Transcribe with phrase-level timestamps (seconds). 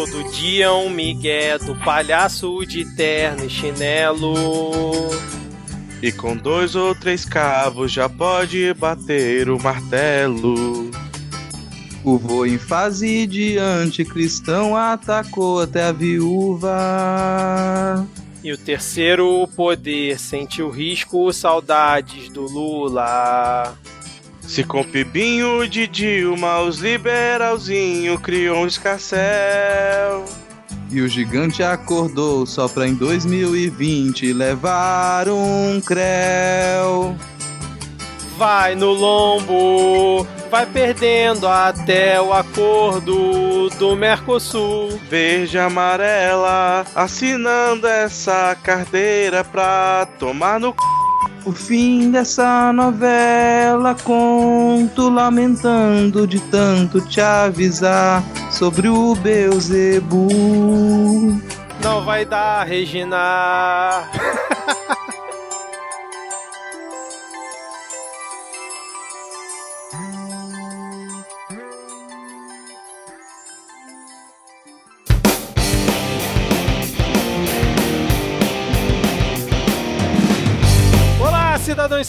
[0.00, 4.32] Todo dia um migué do palhaço de terno e chinelo.
[6.00, 10.90] E com dois ou três cabos já pode bater o martelo.
[12.02, 16.72] O vô em fase de anticristão atacou até a viúva.
[18.42, 23.76] E o terceiro poder sentiu risco, saudades do Lula.
[24.50, 30.24] Se com Pibinho de Dilma os liberalzinho criou um escarcel.
[30.90, 37.14] E o gigante acordou só pra em 2020 levar um creu.
[38.36, 44.98] Vai no lombo, vai perdendo até o acordo do Mercosul.
[45.08, 51.09] Verde e amarela, assinando essa carteira pra tomar no c...
[51.44, 60.28] O fim dessa novela conto lamentando de tanto te avisar sobre o Beuzebu.
[61.82, 64.04] Não vai dar, Regina.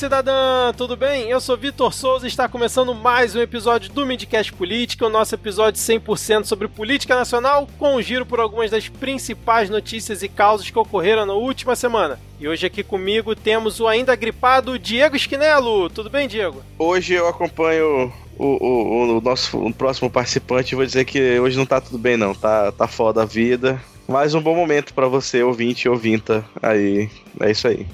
[0.02, 1.30] cidadã, tudo bem?
[1.30, 5.36] Eu sou Vitor Souza e está começando mais um episódio do Midcast Política, o nosso
[5.36, 10.68] episódio 100% sobre política nacional, com um giro por algumas das principais notícias e causas
[10.68, 12.20] que ocorreram na última semana.
[12.40, 15.88] E hoje aqui comigo temos o ainda gripado Diego Esquinelo.
[15.88, 16.64] Tudo bem, Diego?
[16.80, 21.66] Hoje eu acompanho o, o, o nosso o próximo participante vou dizer que hoje não
[21.68, 23.80] tá tudo bem não, tá, tá foda a vida.
[24.08, 27.08] Mais um bom momento pra você, ouvinte e ouvinta aí.
[27.40, 27.86] É isso aí.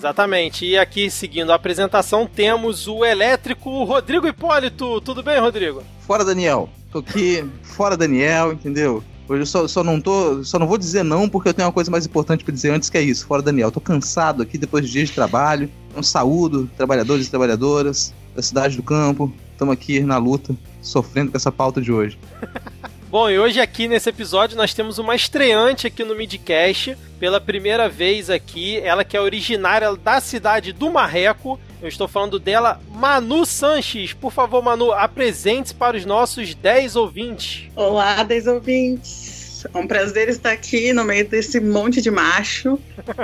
[0.00, 0.64] Exatamente.
[0.64, 4.98] E aqui, seguindo a apresentação, temos o elétrico Rodrigo Hipólito.
[5.02, 5.82] Tudo bem, Rodrigo?
[6.06, 6.70] Fora Daniel.
[6.90, 9.04] Tô aqui, fora Daniel, entendeu?
[9.28, 10.42] Hoje eu só, só não tô.
[10.42, 12.88] Só não vou dizer não, porque eu tenho uma coisa mais importante pra dizer antes
[12.88, 13.26] que é isso.
[13.26, 13.70] Fora Daniel.
[13.70, 15.70] Tô cansado aqui depois de dias de trabalho.
[15.94, 19.30] Um saúdo, trabalhadores e trabalhadoras da cidade do campo.
[19.52, 22.18] Estamos aqui na luta, sofrendo com essa pauta de hoje.
[23.10, 26.96] Bom, e hoje aqui nesse episódio nós temos uma estreante aqui no Midcast.
[27.18, 31.58] Pela primeira vez aqui, ela que é originária da cidade do Marreco.
[31.82, 34.12] Eu estou falando dela, Manu Sanches.
[34.12, 37.64] Por favor, Manu, apresente-se para os nossos 10 ouvintes.
[37.74, 39.66] Olá, 10 ouvintes.
[39.74, 42.78] É um prazer estar aqui no meio desse monte de macho.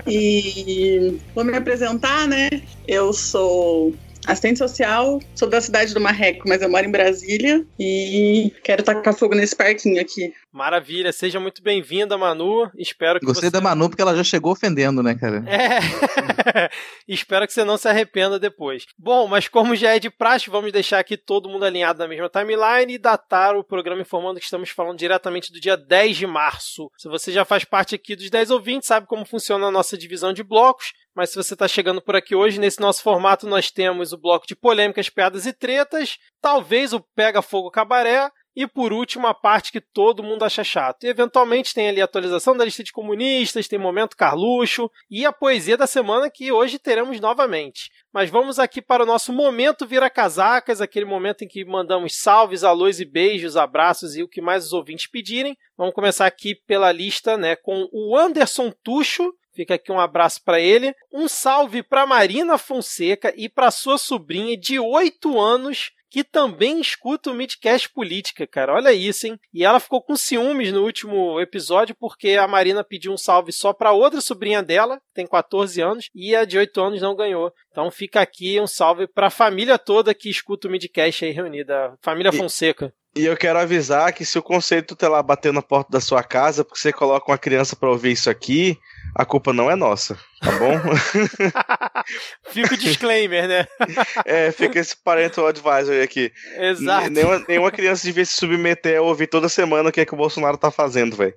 [0.04, 2.48] E vou me apresentar, né?
[2.88, 3.94] Eu sou
[4.26, 9.14] assistente social, sou da cidade do Marreco, mas eu moro em Brasília e quero tacar
[9.14, 10.34] fogo nesse parquinho aqui.
[10.52, 12.70] Maravilha, seja muito bem-vinda, Manu.
[12.76, 13.52] Espero que Gostei você...
[13.52, 15.44] da Manu porque ela já chegou ofendendo, né, cara?
[15.46, 16.70] É.
[17.06, 18.86] Espero que você não se arrependa depois.
[18.98, 22.28] Bom, mas como já é de praxe, vamos deixar aqui todo mundo alinhado na mesma
[22.28, 26.90] timeline e datar o programa informando que estamos falando diretamente do dia 10 de março.
[26.96, 30.32] Se você já faz parte aqui dos 10 ouvintes, sabe como funciona a nossa divisão
[30.32, 30.92] de blocos.
[31.16, 34.46] Mas se você está chegando por aqui hoje, nesse nosso formato nós temos o bloco
[34.46, 39.70] de polêmicas, piadas e tretas, talvez o Pega Fogo Cabaré, e por último, a parte
[39.70, 41.04] que todo mundo acha chato.
[41.04, 45.32] E eventualmente tem ali a atualização da lista de comunistas, tem momento Carluxo e a
[45.32, 47.90] poesia da semana que hoje teremos novamente.
[48.12, 52.64] Mas vamos aqui para o nosso momento vira casacas, aquele momento em que mandamos salves,
[52.64, 55.56] alôs e beijos, abraços e o que mais os ouvintes pedirem.
[55.76, 60.60] Vamos começar aqui pela lista, né, com o Anderson Tuxo, Fica aqui um abraço para
[60.60, 60.94] ele.
[61.10, 67.30] Um salve para Marina Fonseca e para sua sobrinha de 8 anos que também escuta
[67.30, 68.74] o Midcast Política, cara.
[68.74, 69.38] Olha isso, hein?
[69.52, 73.72] E ela ficou com ciúmes no último episódio porque a Marina pediu um salve só
[73.72, 77.52] para outra sobrinha dela, que tem 14 anos, e a de 8 anos não ganhou.
[77.76, 81.92] Então fica aqui um salve para a família toda que escuta o Midcast aí reunida,
[82.00, 82.90] família Fonseca.
[83.14, 86.22] E eu quero avisar que se o conceito tá lá batendo na porta da sua
[86.22, 88.78] casa porque você coloca uma criança pra ouvir isso aqui,
[89.14, 90.72] a culpa não é nossa, tá bom?
[92.50, 93.66] Fica o disclaimer, né?
[94.24, 96.32] é, fica esse parental advisory aqui.
[96.56, 97.10] Exato.
[97.10, 100.16] Nenhuma, nenhuma criança devia se submeter a ouvir toda semana o que é que o
[100.16, 101.34] Bolsonaro tá fazendo, velho.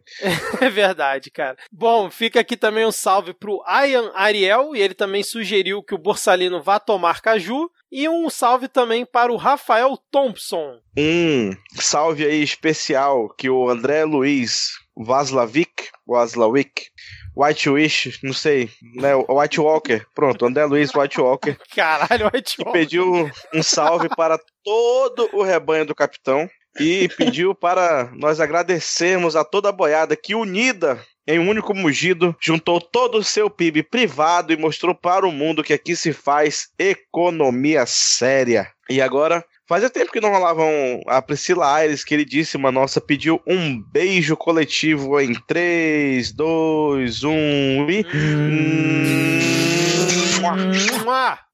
[0.59, 1.57] É verdade, cara.
[1.71, 5.97] Bom, fica aqui também um salve pro Ian Ariel, e ele também sugeriu que o
[6.29, 7.69] Borsalino vá tomar caju.
[7.91, 10.79] E um salve também para o Rafael Thompson.
[10.95, 16.83] Um salve aí especial que o André Luiz Vaslavic, Vaslavic,
[17.35, 22.57] White Wish, não sei, né, White Walker, pronto, André Luiz White Walker, Caralho, vai te
[22.57, 26.47] que pediu um salve para todo o rebanho do capitão
[26.79, 32.35] e pediu para nós agradecermos a toda a boiada que unida em um único mugido
[32.41, 36.69] juntou todo o seu PIB privado e mostrou para o mundo que aqui se faz
[36.79, 38.67] economia séria.
[38.89, 44.35] E agora Fazia tempo que não rolavam a Priscila Aires, queridíssima nossa, pediu um beijo
[44.35, 47.31] coletivo em 3, 2, 1
[47.91, 48.03] e.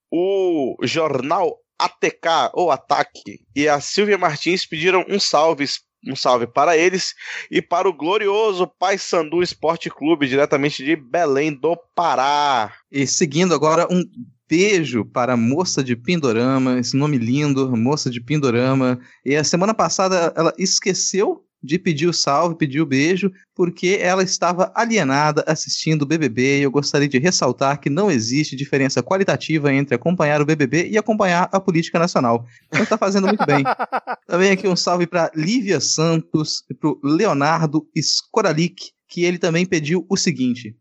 [0.10, 5.66] O jornal ATK, ou Ataque, e a Silvia Martins pediram um salve
[6.08, 7.14] um salve para eles
[7.50, 12.74] e para o glorioso Paysandu Esporte Clube, diretamente de Belém do Pará.
[12.92, 14.04] E seguindo agora, um
[14.48, 19.00] beijo para a moça de Pindorama, esse nome lindo, moça de Pindorama.
[19.24, 24.24] E a semana passada ela esqueceu de pedir o salve, pedir o beijo, porque ela
[24.24, 29.74] estava alienada assistindo o BBB e eu gostaria de ressaltar que não existe diferença qualitativa
[29.74, 32.46] entre acompanhar o BBB e acompanhar a política nacional.
[32.68, 33.64] Então está fazendo muito bem.
[34.28, 39.66] Também aqui um salve para Lívia Santos e para o Leonardo Skoralik, que ele também
[39.66, 40.76] pediu o seguinte.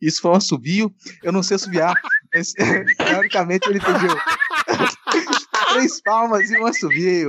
[0.00, 0.94] Isso foi um assobio.
[1.22, 1.94] Eu não sei assobiar,
[2.34, 2.52] mas
[2.96, 4.10] teoricamente ele pediu
[5.72, 7.28] três palmas e um assobio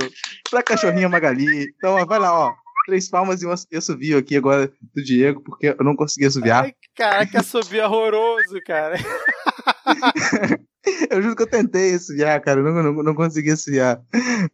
[0.50, 1.72] pra cachorrinha Magali.
[1.78, 2.54] Então, ó, vai lá, ó.
[2.86, 6.64] Três palmas e um assobio aqui agora do Diego, porque eu não consegui assobiar.
[6.64, 8.96] Ai, caraca, assobio horroroso, cara.
[11.12, 12.62] eu juro que eu tentei assobiar, cara.
[12.62, 14.02] Eu não, não, não consegui assobiar.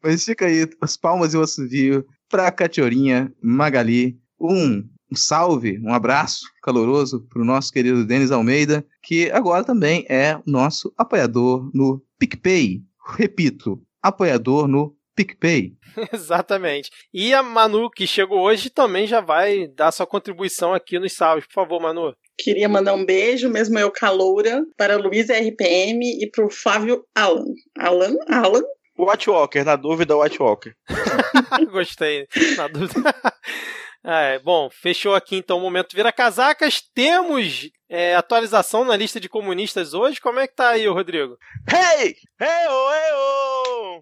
[0.01, 4.17] Mas fica aí, as palmas e um assobio pra cachorrinha Magali.
[4.39, 4.83] Um
[5.13, 10.39] um salve, um abraço caloroso para o nosso querido Denis Almeida, que agora também é
[10.43, 12.81] nosso apoiador no PicPay.
[13.05, 15.73] Repito, apoiador no PicPay.
[16.13, 16.89] Exatamente.
[17.13, 21.45] E a Manu, que chegou hoje, também já vai dar sua contribuição aqui nos salves.
[21.45, 22.15] Por favor, Manu.
[22.37, 27.45] Queria mandar um beijo, mesmo eu caloura, para Luísa RPM e para o Flávio Alan.
[27.77, 28.15] Alan?
[28.27, 28.63] Alan?
[28.97, 30.75] Watchwalker, na dúvida, Watchwalker.
[31.71, 32.27] Gostei,
[32.57, 33.15] na dúvida.
[34.05, 36.81] É, bom, fechou aqui então o momento vira casacas.
[36.93, 40.19] Temos é, atualização na lista de comunistas hoje.
[40.19, 41.37] Como é que tá aí, Rodrigo?
[41.71, 42.15] Hey!
[42.39, 44.01] Hey, oh, hey, oh!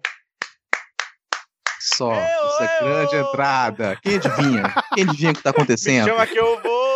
[1.78, 3.20] Só, hey, oh, essa hey, grande oh!
[3.20, 3.98] entrada.
[4.02, 4.74] Quem adivinha?
[4.92, 6.04] Quem adivinha o que tá acontecendo?
[6.04, 6.92] Me chama que eu vou!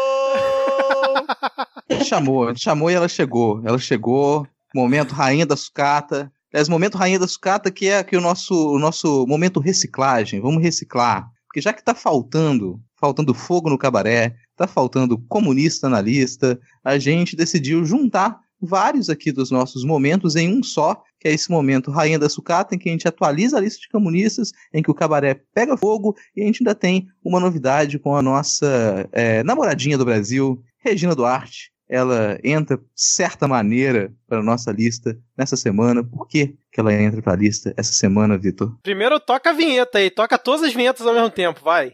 [2.05, 3.63] chamou, chamou e ela chegou.
[3.65, 6.33] Ela chegou, momento rainha da sucata.
[6.53, 10.41] Aliás, momento rainha da sucata que é aqui o nosso, o nosso momento reciclagem.
[10.41, 11.29] Vamos reciclar.
[11.47, 16.99] Porque já que tá faltando faltando fogo no cabaré, tá faltando comunista na lista, a
[16.99, 21.91] gente decidiu juntar vários aqui dos nossos momentos em um só, que é esse momento
[21.91, 24.95] Rainha da Sucata, em que a gente atualiza a lista de comunistas, em que o
[24.95, 29.99] cabaré pega fogo, e a gente ainda tem uma novidade com a nossa é, namoradinha
[29.99, 31.71] do Brasil, Regina Duarte.
[31.89, 36.03] Ela entra, certa maneira, para nossa lista nessa semana.
[36.03, 38.77] Por que, que ela entra para a lista essa semana, Vitor?
[38.83, 41.93] Primeiro toca a vinheta aí, toca todas as vinhetas ao mesmo tempo, vai.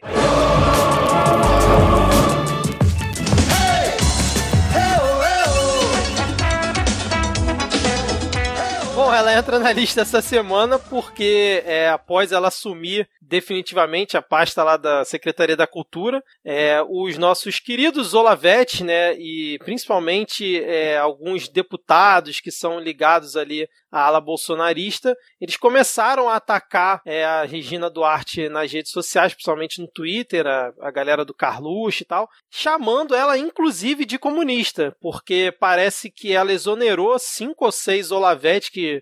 [9.13, 14.65] Bom, ela entra na lista essa semana porque é, após ela assumir definitivamente a pasta
[14.65, 21.47] lá da Secretaria da Cultura, é, os nossos queridos Olavetes, né, e principalmente é, alguns
[21.47, 27.91] deputados que são ligados ali à ala bolsonarista, eles começaram a atacar é, a Regina
[27.91, 33.15] Duarte nas redes sociais, principalmente no Twitter, a, a galera do Carluxo e tal, chamando
[33.15, 39.02] ela inclusive de comunista, porque parece que ela exonerou cinco ou seis Olavetes que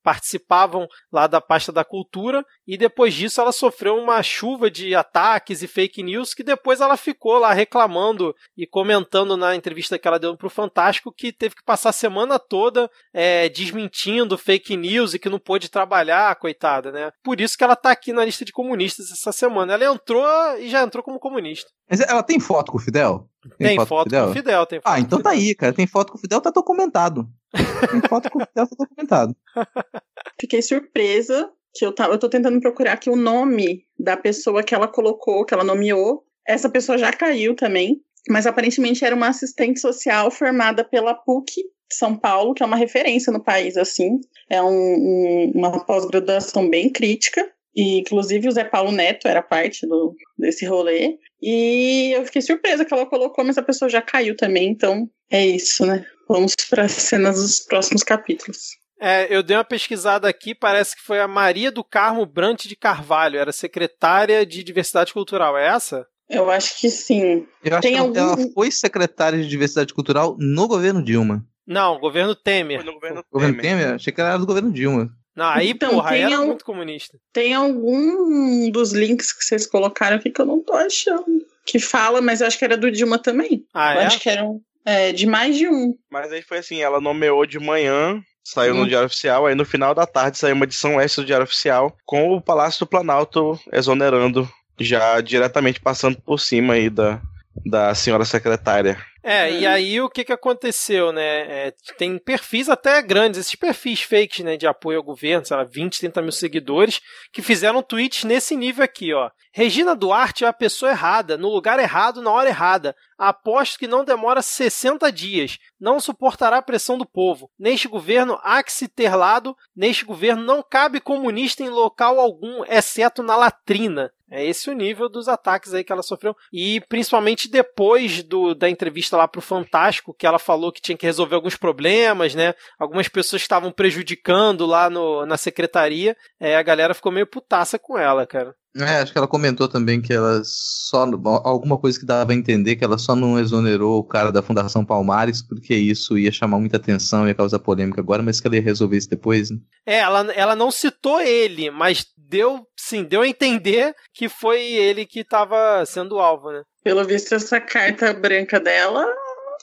[0.03, 5.61] participavam lá da pasta da cultura, e depois disso ela sofreu uma chuva de ataques
[5.61, 10.19] e fake news que depois ela ficou lá reclamando e comentando na entrevista que ela
[10.19, 15.13] deu para o Fantástico que teve que passar a semana toda é, desmentindo fake news
[15.13, 17.11] e que não pôde trabalhar, coitada, né?
[17.23, 19.73] Por isso que ela está aqui na lista de comunistas essa semana.
[19.73, 20.25] Ela entrou
[20.59, 21.69] e já entrou como comunista.
[21.89, 23.27] Mas ela tem foto com o Fidel?
[23.57, 24.33] Tem, tem foto, foto, com o Fidel?
[24.33, 25.73] Fidel tem foto ah, então tá aí, cara.
[25.73, 27.27] Tem foto com o Fidel, tá documentado.
[27.51, 29.35] Tem foto com o Fidel, tá documentado.
[30.39, 34.75] Fiquei surpresa que eu, tá, eu tô tentando procurar aqui o nome da pessoa que
[34.75, 36.23] ela colocou, que ela nomeou.
[36.45, 42.17] Essa pessoa já caiu também, mas aparentemente era uma assistente social formada pela PUC São
[42.17, 44.19] Paulo, que é uma referência no país, assim.
[44.49, 47.49] É um, um, uma pós-graduação bem crítica.
[47.73, 51.17] E, inclusive, o Zé Paulo Neto era parte do, desse rolê.
[51.41, 55.45] E eu fiquei surpresa que ela colocou, mas a pessoa já caiu também, então é
[55.45, 56.05] isso, né?
[56.27, 58.80] Vamos para as cenas dos próximos capítulos.
[59.01, 62.75] É, eu dei uma pesquisada aqui, parece que foi a Maria do Carmo Brant de
[62.75, 66.05] Carvalho, era secretária de Diversidade Cultural, é essa?
[66.29, 67.47] Eu acho que sim.
[67.63, 68.15] Eu acho Tem que algum...
[68.15, 71.43] ela foi secretária de Diversidade Cultural no governo Dilma.
[71.65, 72.77] Não, governo Temer.
[72.77, 73.79] Foi no governo, governo Temer.
[73.79, 73.95] Temer?
[73.95, 75.09] Achei que ela era do governo Dilma.
[75.35, 76.47] Não, aí, então, porra, aí era um...
[76.47, 77.17] muito comunista.
[77.33, 81.25] Tem algum dos links que vocês colocaram aqui que eu não tô achando.
[81.65, 83.65] Que fala, mas eu acho que era do Dilma também.
[83.73, 84.05] Ah, eu é?
[84.05, 85.95] acho que era um, é, de mais de um.
[86.11, 89.95] Mas aí foi assim, ela nomeou de manhã Saiu no Diário Oficial, aí no final
[89.95, 94.49] da tarde saiu uma edição extra do Diário Oficial com o Palácio do Planalto exonerando,
[94.77, 97.21] já diretamente passando por cima aí da,
[97.65, 98.97] da senhora secretária.
[99.23, 101.67] É, e aí o que, que aconteceu, né?
[101.67, 105.63] É, tem perfis até grandes, esses perfis fakes, né, de apoio ao governo, sei lá,
[105.63, 106.99] 20, 30 mil seguidores,
[107.31, 109.29] que fizeram tweets nesse nível aqui, ó.
[109.53, 112.95] Regina Duarte é a pessoa errada, no lugar errado, na hora errada.
[113.17, 115.59] Aposto que não demora 60 dias.
[115.79, 117.51] Não suportará a pressão do povo.
[117.59, 119.55] Neste governo há que se ter lado.
[119.75, 124.11] Neste governo não cabe comunista em local algum, exceto na latrina.
[124.31, 126.33] É esse o nível dos ataques aí que ela sofreu.
[126.53, 131.05] E principalmente depois do, da entrevista lá pro Fantástico, que ela falou que tinha que
[131.05, 132.53] resolver alguns problemas, né?
[132.79, 136.15] Algumas pessoas estavam prejudicando lá no, na secretaria.
[136.39, 138.55] É, a galera ficou meio putaça com ela, cara.
[138.75, 141.03] É, acho que ela comentou também que ela só.
[141.43, 144.85] Alguma coisa que dava a entender que ela só não exonerou o cara da Fundação
[144.85, 148.61] Palmares, porque isso ia chamar muita atenção, ia causar polêmica agora, mas que ela ia
[148.61, 149.57] resolver isso depois, né?
[149.85, 155.05] É, ela, ela não citou ele, mas deu, sim, deu a entender que foi ele
[155.05, 156.61] que estava sendo alvo, né?
[156.81, 159.05] Pelo visto, essa carta branca dela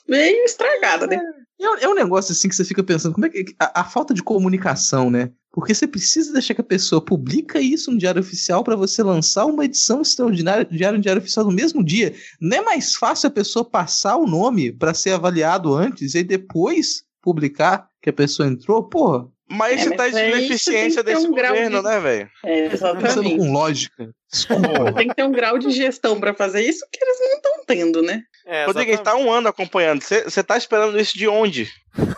[0.07, 1.19] meio estragada, né?
[1.59, 3.45] É, é um negócio assim que você fica pensando, como é que.
[3.59, 5.31] A, a, falta de comunicação, né?
[5.59, 9.45] Porque você precisa deixar que a pessoa publica isso no Diário Oficial para você lançar
[9.45, 12.15] uma edição extraordinária do Diário, Diário Oficial no mesmo dia.
[12.39, 17.03] Não é mais fácil a pessoa passar o nome para ser avaliado antes e depois
[17.21, 18.83] publicar que a pessoa entrou?
[18.83, 21.83] Porra, mas é, isso tá de ineficiência desse um governo, de...
[21.83, 22.29] né, velho?
[22.45, 23.37] É, exatamente.
[23.37, 24.13] com lógica.
[24.95, 28.01] Tem que ter um grau de gestão para fazer isso que eles não estão tendo,
[28.03, 28.21] né?
[28.45, 30.01] É, Rodrigo, a gente tá um ano acompanhando.
[30.01, 31.67] Você tá esperando isso de onde?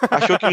[0.09, 0.45] Achou que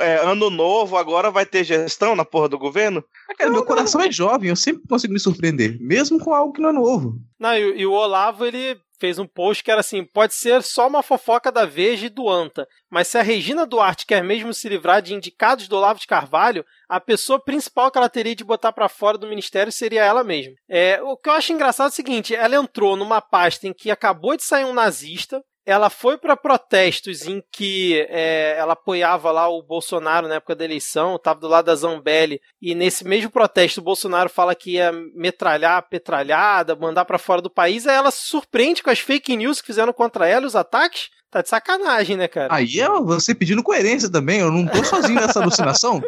[0.00, 3.04] é, ano novo agora vai ter gestão na porra do governo?
[3.30, 6.62] Ah, cara, meu coração é jovem, eu sempre consigo me surpreender, mesmo com algo que
[6.62, 7.18] não é novo.
[7.38, 10.86] Não, e, e o Olavo, ele fez um post que era assim: pode ser só
[10.86, 14.68] uma fofoca da Veja e do Anta, mas se a Regina Duarte quer mesmo se
[14.68, 18.70] livrar de indicados do Olavo de Carvalho, a pessoa principal que ela teria de botar
[18.70, 20.54] para fora do ministério seria ela mesma.
[20.68, 23.90] É, o que eu acho engraçado é o seguinte: ela entrou numa pasta em que
[23.90, 29.48] acabou de sair um nazista, ela foi para protestos em que é, ela apoiava lá
[29.48, 33.80] o Bolsonaro na época da eleição, estava do lado da Zambelli, e nesse mesmo protesto
[33.80, 38.10] o Bolsonaro fala que ia metralhar a petralhada, mandar para fora do país, aí ela
[38.10, 41.10] se surpreende com as fake news que fizeram contra ela, os ataques.
[41.30, 42.54] Tá de sacanagem, né, cara?
[42.54, 46.02] Aí é você pedindo coerência também, eu não tô sozinho nessa alucinação.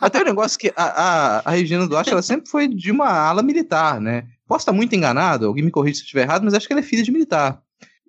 [0.00, 3.08] Mas tem um negócio que a, a, a Regina Duarte, ela sempre foi de uma
[3.08, 4.24] ala militar, né?
[4.44, 6.80] Posso estar muito enganado, alguém me corrige se eu estiver errado, mas acho que ela
[6.80, 7.62] é filha de militar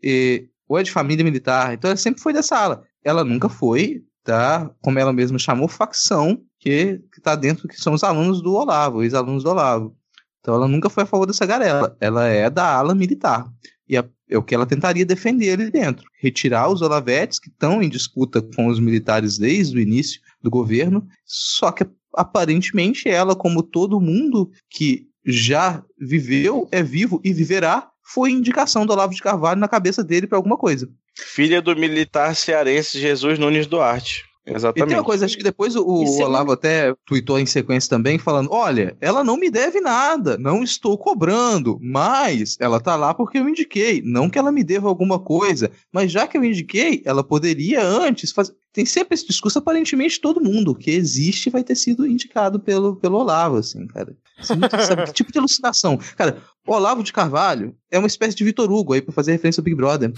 [0.04, 1.74] e, ou é de família militar.
[1.74, 2.84] Então ela sempre foi dessa ala.
[3.04, 8.04] Ela nunca foi da, como ela mesma chamou, facção que está dentro, que são os
[8.04, 9.96] alunos do Olavo, os alunos do Olavo.
[10.42, 11.96] Então ela nunca foi a favor dessa garela.
[12.00, 13.48] Ela é da ala militar.
[13.88, 16.06] E é, é o que ela tentaria defender ali dentro.
[16.22, 21.08] Retirar os olavetes que estão em disputa com os militares desde o início do governo.
[21.26, 28.32] Só que aparentemente ela, como todo mundo que já viveu, é vivo e viverá, foi
[28.32, 30.90] indicação do Olavo de Carvalho na cabeça dele para alguma coisa.
[31.14, 34.24] Filha do militar cearense Jesus Nunes Duarte.
[34.48, 34.88] Exatamente.
[34.88, 38.18] E tem uma coisa, acho que depois o, o Olavo até tweetou em sequência também,
[38.18, 43.38] falando: olha, ela não me deve nada, não estou cobrando, mas ela tá lá porque
[43.38, 44.02] eu indiquei.
[44.06, 48.32] Não que ela me deva alguma coisa, mas já que eu indiquei, ela poderia antes
[48.32, 48.56] fazer.
[48.72, 53.18] Tem sempre esse discurso, aparentemente todo mundo que existe vai ter sido indicado pelo, pelo
[53.18, 54.16] Olavo, assim, cara.
[54.40, 54.62] Sabe,
[55.08, 55.98] que tipo de alucinação?
[56.16, 59.62] Cara, o Olavo de Carvalho é uma espécie de Vitor Hugo aí pra fazer referência
[59.62, 60.12] ao Big Brother.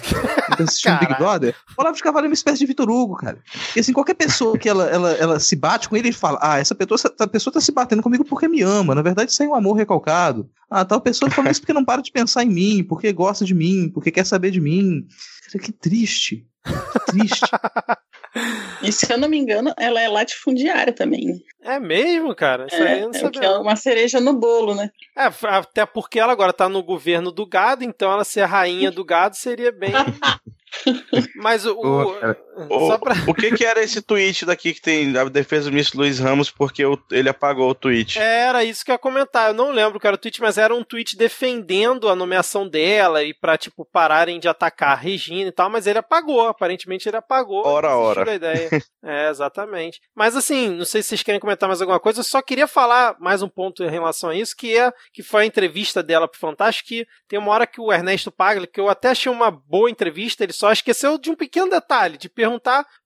[0.51, 3.37] Então, assistindo Big Brother, o Olavo de Carvalho é uma espécie de Vitor Hugo, cara.
[3.75, 6.59] E assim, qualquer pessoa que ela, ela, ela se bate com ele, ele fala: Ah,
[6.59, 8.95] essa pessoa, essa pessoa tá se batendo comigo porque me ama.
[8.95, 10.49] Na verdade, isso é um amor recalcado.
[10.69, 13.53] Ah, tal pessoa fala isso porque não para de pensar em mim, porque gosta de
[13.53, 15.05] mim, porque quer saber de mim.
[15.61, 16.47] Que triste.
[16.65, 17.45] Que triste.
[18.81, 21.43] E se eu não me engano, ela é latifundiária também.
[21.61, 22.67] É mesmo, cara?
[22.67, 24.89] Isso é, é, que é uma cereja no bolo, né?
[25.17, 29.03] É, até porque ela agora tá no governo do gado, então ela ser rainha do
[29.03, 29.91] gado seria bem.
[31.35, 31.73] Mas o.
[31.73, 32.13] O,
[32.69, 33.15] o, pra...
[33.27, 36.49] o que, que era esse tweet daqui que tem a defesa do ministro Luiz Ramos
[36.49, 38.19] porque ele apagou o tweet?
[38.19, 39.49] Era isso que eu ia comentar.
[39.49, 43.23] Eu não lembro que era o tweet, mas era um tweet defendendo a nomeação dela
[43.23, 46.47] e pra, tipo, pararem de atacar a Regina e tal, mas ele apagou.
[46.47, 47.65] Aparentemente ele apagou.
[47.65, 48.33] Ora, ora.
[48.33, 48.69] Ideia.
[49.03, 50.01] é, exatamente.
[50.15, 52.19] Mas assim, não sei se vocês querem comentar mais alguma coisa.
[52.19, 55.43] Eu só queria falar mais um ponto em relação a isso, que é que foi
[55.43, 58.89] a entrevista dela pro Fantástico, que tem uma hora que o Ernesto Pagli, que eu
[58.89, 62.48] até achei uma boa entrevista, ele só esqueceu de um pequeno detalhe, de perguntar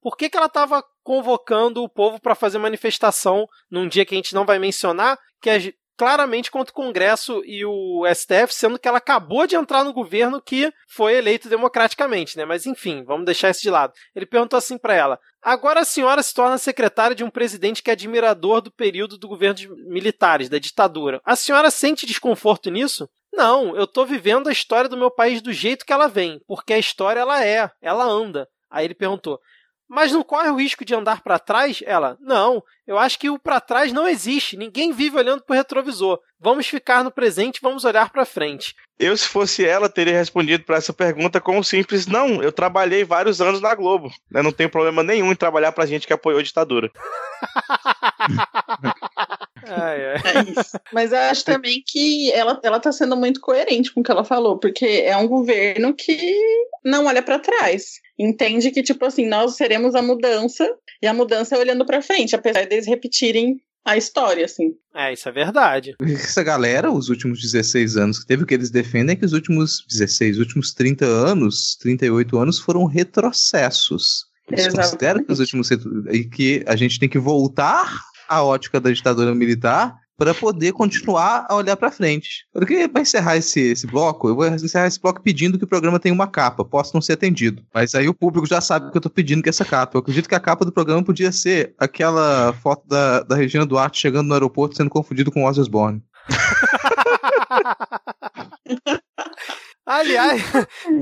[0.01, 4.17] por que, que ela estava convocando o povo para fazer manifestação num dia que a
[4.17, 8.87] gente não vai mencionar, que é claramente contra o Congresso e o STF, sendo que
[8.87, 12.45] ela acabou de entrar no governo que foi eleito democraticamente, né?
[12.45, 13.93] Mas enfim, vamos deixar isso de lado.
[14.15, 17.89] Ele perguntou assim para ela: Agora a senhora se torna secretária de um presidente que
[17.89, 21.21] é admirador do período do governo de militares, da ditadura.
[21.23, 23.09] A senhora sente desconforto nisso?
[23.31, 26.71] Não, eu tô vivendo a história do meu país do jeito que ela vem, porque
[26.71, 28.47] a história ela é, ela anda.
[28.73, 29.39] Aí ele perguntou:
[29.87, 31.83] mas não corre o risco de andar para trás?
[31.85, 34.57] Ela, não, eu acho que o para trás não existe.
[34.57, 36.19] Ninguém vive olhando pro retrovisor.
[36.39, 38.75] Vamos ficar no presente, vamos olhar para frente.
[38.97, 42.41] Eu, se fosse ela, teria respondido para essa pergunta com um simples não.
[42.41, 44.11] Eu trabalhei vários anos na Globo.
[44.31, 44.41] Né?
[44.41, 46.89] Não tem problema nenhum em trabalhar pra gente que apoiou a ditadura.
[49.67, 50.15] ai, ai.
[50.15, 50.79] É isso.
[50.91, 54.23] Mas eu acho também que ela, ela tá sendo muito coerente com o que ela
[54.23, 56.35] falou, porque é um governo que
[56.83, 60.67] não olha para trás entende que, tipo assim, nós seremos a mudança
[61.01, 64.75] e a mudança é olhando para frente, apesar deles repetirem a história, assim.
[64.95, 65.95] É, isso é verdade.
[66.01, 69.33] Essa galera, os últimos 16 anos que teve, o que eles defendem é que os
[69.33, 74.25] últimos 16, últimos 30 anos, 38 anos foram retrocessos.
[74.49, 74.89] Eles Exatamente.
[74.89, 79.33] consideram que os últimos e que a gente tem que voltar à ótica da ditadura
[79.33, 82.45] militar para poder continuar a olhar para frente.
[82.53, 85.99] Porque para encerrar esse, esse bloco, eu vou encerrar esse bloco pedindo que o programa
[85.99, 86.63] tenha uma capa.
[86.63, 89.49] Posso não ser atendido, mas aí o público já sabe que eu tô pedindo que
[89.49, 89.97] essa capa.
[89.97, 93.99] Eu acredito que a capa do programa podia ser aquela foto da, da Regina Duarte
[93.99, 96.01] chegando no aeroporto sendo confundido com Ozzy Osbourne.
[99.85, 100.41] Aliás,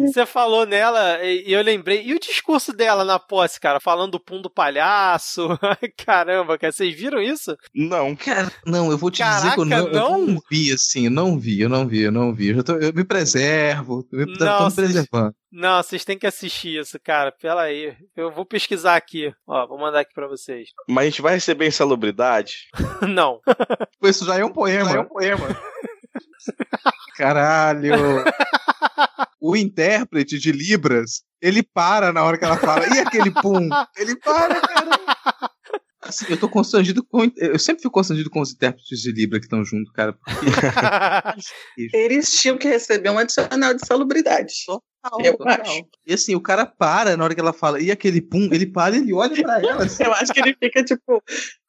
[0.07, 2.03] você falou nela e eu lembrei.
[2.03, 3.79] E o discurso dela na posse, cara?
[3.79, 5.47] Falando do pum do palhaço.
[6.03, 7.55] Caramba, cara, vocês viram isso?
[7.75, 8.15] Não.
[8.15, 10.19] Cara, não, eu vou te Caraca, dizer que eu não, não?
[10.19, 11.05] eu não vi, assim.
[11.05, 12.49] Eu não vi, eu não vi, eu não vi.
[12.49, 15.35] Eu, tô, eu me preservo, eu me, não, tô me preservando.
[15.51, 17.31] Não, vocês têm que assistir isso, cara.
[17.31, 17.95] Pela aí.
[18.15, 19.31] Eu vou pesquisar aqui.
[19.45, 20.69] Ó, vou mandar aqui pra vocês.
[20.87, 22.69] Mas a gente vai receber insalubridade?
[23.07, 23.41] não.
[24.01, 24.89] Isso já é um poema.
[24.89, 25.47] Já é um poema.
[27.15, 28.23] Caralho!
[29.41, 32.85] O intérprete de Libras, ele para na hora que ela fala.
[32.87, 33.67] E aquele pum?
[33.97, 34.89] Ele para, cara.
[36.03, 37.31] Assim, eu tô constrangido com.
[37.37, 40.13] Eu sempre fico constrangido com os intérpretes de Libra que estão junto, cara.
[40.13, 40.45] Porque...
[41.95, 44.51] Eles tinham que receber um adicional de salubridade.
[44.65, 45.61] Total, eu total.
[45.61, 45.85] acho.
[46.05, 48.95] E assim, o cara para na hora que ela fala, e aquele pum, ele para
[48.95, 49.83] e ele olha pra ela.
[49.83, 50.03] Assim.
[50.03, 51.23] eu acho que ele fica tipo,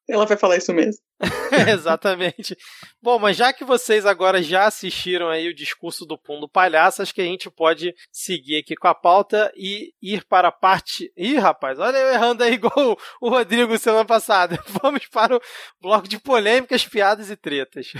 [0.09, 1.01] ela vai falar isso mesmo.
[1.71, 2.57] Exatamente.
[3.01, 7.03] Bom, mas já que vocês agora já assistiram aí o discurso do Pum do Palhaço,
[7.03, 11.13] acho que a gente pode seguir aqui com a pauta e ir para a parte.
[11.17, 14.59] Ih, rapaz, olha eu errando aí igual o Rodrigo semana passada.
[14.83, 15.41] Vamos para o
[15.81, 17.93] bloco de polêmicas, piadas e tretas.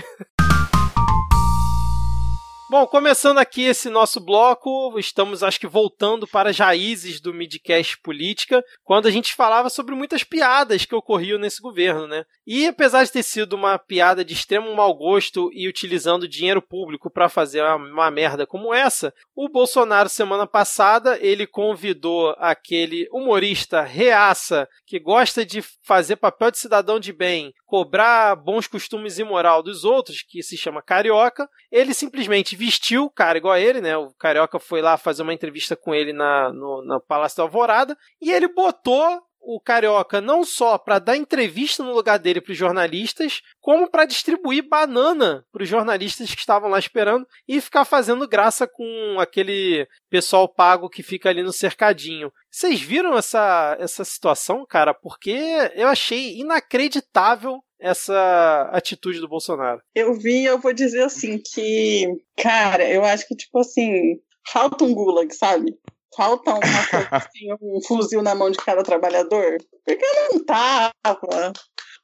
[2.73, 7.99] Bom, começando aqui esse nosso bloco, estamos acho que voltando para as raízes do Midcast
[8.01, 12.25] Política, quando a gente falava sobre muitas piadas que ocorriam nesse governo, né?
[12.47, 17.11] E apesar de ter sido uma piada de extremo mau gosto e utilizando dinheiro público
[17.11, 24.67] para fazer uma, merda como essa, o Bolsonaro semana passada ele convidou aquele humorista reaça
[24.87, 29.83] que gosta de fazer papel de cidadão de bem, cobrar bons costumes e moral dos
[29.83, 33.97] outros, que se chama carioca, ele simplesmente vestiu o cara igual a ele, né?
[33.97, 37.97] O Carioca foi lá fazer uma entrevista com ele na, no, no Palácio da Alvorada
[38.21, 42.57] e ele botou o Carioca não só para dar entrevista no lugar dele para os
[42.57, 48.27] jornalistas, como para distribuir banana para os jornalistas que estavam lá esperando e ficar fazendo
[48.27, 52.31] graça com aquele pessoal pago que fica ali no cercadinho.
[52.49, 54.93] Vocês viram essa, essa situação, cara?
[54.93, 55.37] Porque
[55.75, 59.81] eu achei inacreditável essa atitude do Bolsonaro.
[59.93, 64.93] Eu vi, eu vou dizer assim que, cara, eu acho que tipo assim, falta um
[64.93, 65.77] gulag, sabe?
[66.15, 69.57] Falta uma coisa assim, um fuzil na mão de cada trabalhador.
[69.85, 71.53] Porque não tava.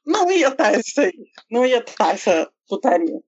[0.06, 1.12] Não ia estar tá isso aí.
[1.50, 3.20] Não ia estar tá essa putaria.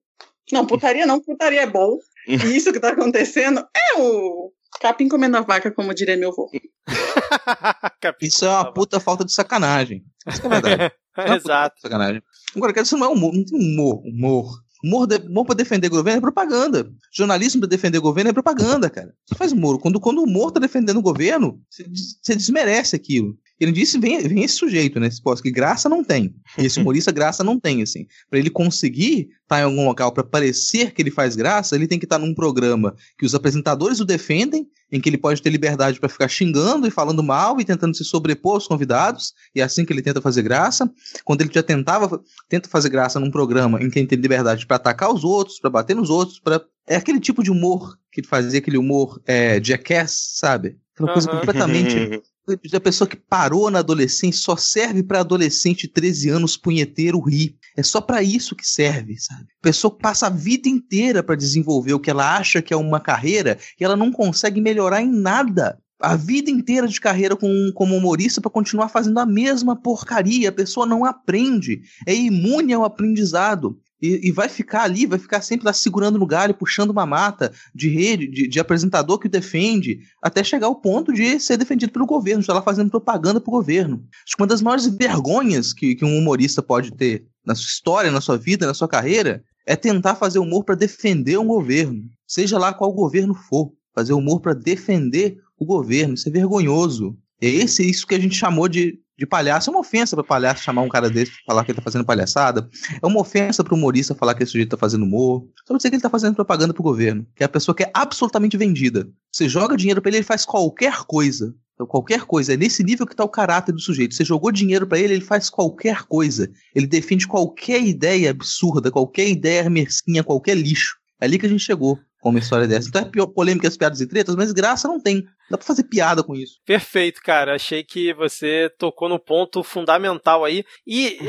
[0.51, 1.97] Não, putaria não, putaria é bom.
[2.27, 6.49] E isso que tá acontecendo é o capim comendo a vaca, como diria meu avô.
[8.21, 10.03] isso é uma puta falta de sacanagem.
[10.27, 10.93] Isso é verdade.
[11.17, 11.79] É Exato.
[11.79, 12.21] Sacanagem.
[12.55, 14.62] Agora, isso não é humor, não tem humor, humor.
[14.83, 16.91] Humor, de, humor pra defender governo é propaganda.
[17.11, 19.15] Jornalismo pra defender governo é propaganda, cara.
[19.25, 19.79] Você faz humor.
[19.79, 23.37] Quando, quando o humor tá defendendo o governo, você desmerece aquilo.
[23.59, 25.07] Ele disse, vem, vem esse sujeito, né?
[25.07, 26.35] Esse que graça não tem.
[26.57, 28.07] Esse humorista graça não tem, assim.
[28.29, 31.87] Para ele conseguir estar tá em algum local para parecer que ele faz graça, ele
[31.87, 35.41] tem que estar tá num programa que os apresentadores o defendem, em que ele pode
[35.41, 39.61] ter liberdade para ficar xingando e falando mal e tentando se sobrepor aos convidados, e
[39.61, 40.89] é assim que ele tenta fazer graça.
[41.23, 44.75] Quando ele já tentava, tenta fazer graça num programa em que ele tem liberdade para
[44.75, 48.59] atacar os outros, para bater nos outros, para é aquele tipo de humor que fazia
[48.59, 50.77] aquele humor é, jackass, sabe?
[50.93, 52.21] Aquela coisa completamente
[52.73, 57.55] A pessoa que parou na adolescência só serve para adolescente de 13 anos punheteiro rir.
[57.75, 59.43] É só para isso que serve, sabe?
[59.43, 62.99] A pessoa passa a vida inteira para desenvolver o que ela acha que é uma
[62.99, 67.95] carreira e ela não consegue melhorar em nada a vida inteira de carreira com, como
[67.95, 70.49] humorista para continuar fazendo a mesma porcaria.
[70.49, 73.79] A pessoa não aprende, é imune ao aprendizado.
[74.03, 77.53] E, e, vai ficar ali, vai ficar sempre lá segurando no galho, puxando uma mata
[77.73, 81.93] de rede, de, de apresentador que o defende, até chegar ao ponto de ser defendido
[81.93, 84.03] pelo governo, estar lá fazendo propaganda para o governo.
[84.27, 88.11] Acho que uma das maiores vergonhas que, que um humorista pode ter na sua história,
[88.11, 92.59] na sua vida, na sua carreira, é tentar fazer humor para defender um governo, seja
[92.59, 93.71] lá qual governo for.
[93.95, 96.15] Fazer humor para defender o governo.
[96.15, 97.15] Isso é vergonhoso.
[97.39, 99.69] É esse isso que a gente chamou de, de palhaço.
[99.69, 102.69] É uma ofensa para palhaço chamar um cara desse falar que ele tá fazendo palhaçada.
[103.01, 105.47] É uma ofensa para humorista falar que esse sujeito tá fazendo humor.
[105.65, 107.25] Só dizer que ele tá fazendo propaganda pro governo.
[107.35, 109.07] Que é a pessoa que é absolutamente vendida.
[109.31, 111.55] Você joga dinheiro para ele, ele faz qualquer coisa.
[111.73, 112.53] Então, qualquer coisa.
[112.53, 114.13] É nesse nível que tá o caráter do sujeito.
[114.13, 116.51] Você jogou dinheiro para ele, ele faz qualquer coisa.
[116.75, 120.97] Ele defende qualquer ideia absurda, qualquer ideia mesquinha, qualquer lixo.
[121.19, 122.87] É ali que a gente chegou com uma história dessa.
[122.87, 125.25] Então é polêmica as piadas e tretas, mas graça não tem.
[125.51, 126.59] Dá pra fazer piada com isso.
[126.65, 127.55] Perfeito, cara.
[127.55, 130.63] Achei que você tocou no ponto fundamental aí.
[130.87, 131.19] E,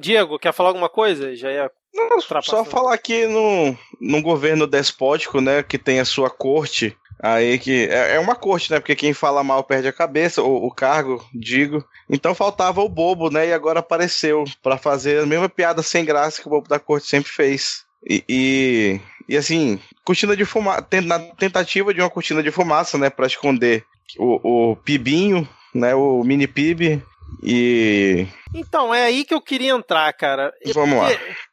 [0.00, 1.34] Diego, quer falar alguma coisa?
[1.34, 1.70] Já ia.
[1.92, 7.58] Não, só falar aqui no, no governo despótico, né, que tem a sua corte, Aí
[7.58, 7.88] que.
[7.88, 8.78] É, é, uma corte, né?
[8.78, 11.82] Porque quem fala mal perde a cabeça, o, o cargo, digo.
[12.10, 13.48] Então faltava o bobo, né?
[13.48, 17.06] E agora apareceu para fazer a mesma piada sem graça que o bobo da corte
[17.06, 17.85] sempre fez.
[18.04, 23.10] E, e, e assim, cortina de fumaça, na tentativa de uma cortina de fumaça, né,
[23.10, 23.84] para esconder
[24.18, 27.02] o, o pibinho, né, o mini pib
[27.42, 30.52] e então, é aí que eu queria entrar, cara.
[30.72, 31.08] Vamos lá.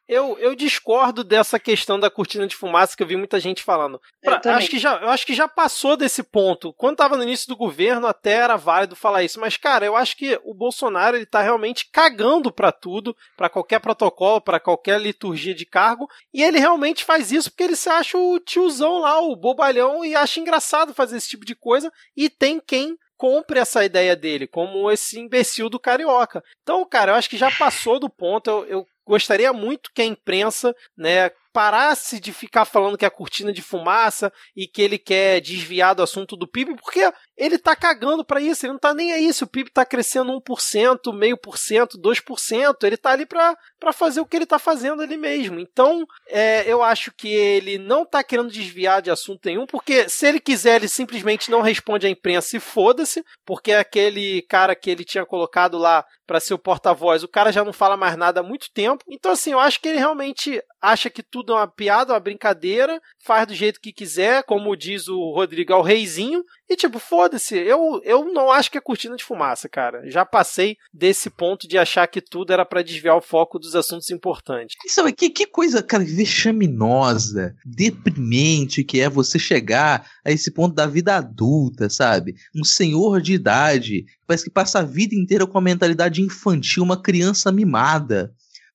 [0.06, 4.00] Eu, eu discordo dessa questão da cortina de fumaça que eu vi muita gente falando.
[4.22, 6.74] Pra, eu, acho que já, eu acho que já passou desse ponto.
[6.74, 9.40] Quando tava no início do governo, até era válido falar isso.
[9.40, 13.80] Mas, cara, eu acho que o Bolsonaro ele tá realmente cagando para tudo, para qualquer
[13.80, 16.06] protocolo, para qualquer liturgia de cargo.
[16.32, 20.14] E ele realmente faz isso porque ele se acha o tiozão lá, o bobalhão, e
[20.14, 21.90] acha engraçado fazer esse tipo de coisa.
[22.14, 26.42] E tem quem compre essa ideia dele, como esse imbecil do carioca.
[26.62, 28.50] Então, cara, eu acho que já passou do ponto.
[28.50, 33.52] Eu, eu gostaria muito que a imprensa, né, parasse de ficar falando que é cortina
[33.52, 37.00] de fumaça e que ele quer desviar do assunto do PIB, porque
[37.36, 40.32] ele tá cagando para isso, ele não tá nem aí se o PIB tá crescendo
[40.32, 43.56] 1%, meio por cento, 2%, ele tá ali para
[43.92, 45.58] fazer o que ele tá fazendo ali mesmo.
[45.58, 50.26] Então, é, eu acho que ele não tá querendo desviar de assunto nenhum, porque se
[50.26, 55.04] ele quiser, ele simplesmente não responde à imprensa e foda-se, porque aquele cara que ele
[55.04, 58.42] tinha colocado lá para ser o porta-voz, o cara já não fala mais nada há
[58.42, 59.04] muito tempo.
[59.08, 63.00] Então, assim, eu acho que ele realmente acha que tudo é uma piada, uma brincadeira,
[63.22, 67.54] faz do jeito que quiser, como diz o Rodrigo, é o reizinho, e tipo, foda-se,
[67.54, 70.08] eu, eu não acho que é cortina de fumaça, cara.
[70.10, 74.08] Já passei desse ponto de achar que tudo era para desviar o foco dos assuntos
[74.10, 74.76] importantes.
[74.84, 80.86] Isso, que, que coisa, cara, vexaminosa, deprimente que é você chegar a esse ponto da
[80.86, 82.34] vida adulta, sabe?
[82.56, 87.00] Um senhor de idade, parece que passa a vida inteira com a mentalidade infantil, uma
[87.00, 88.32] criança mimada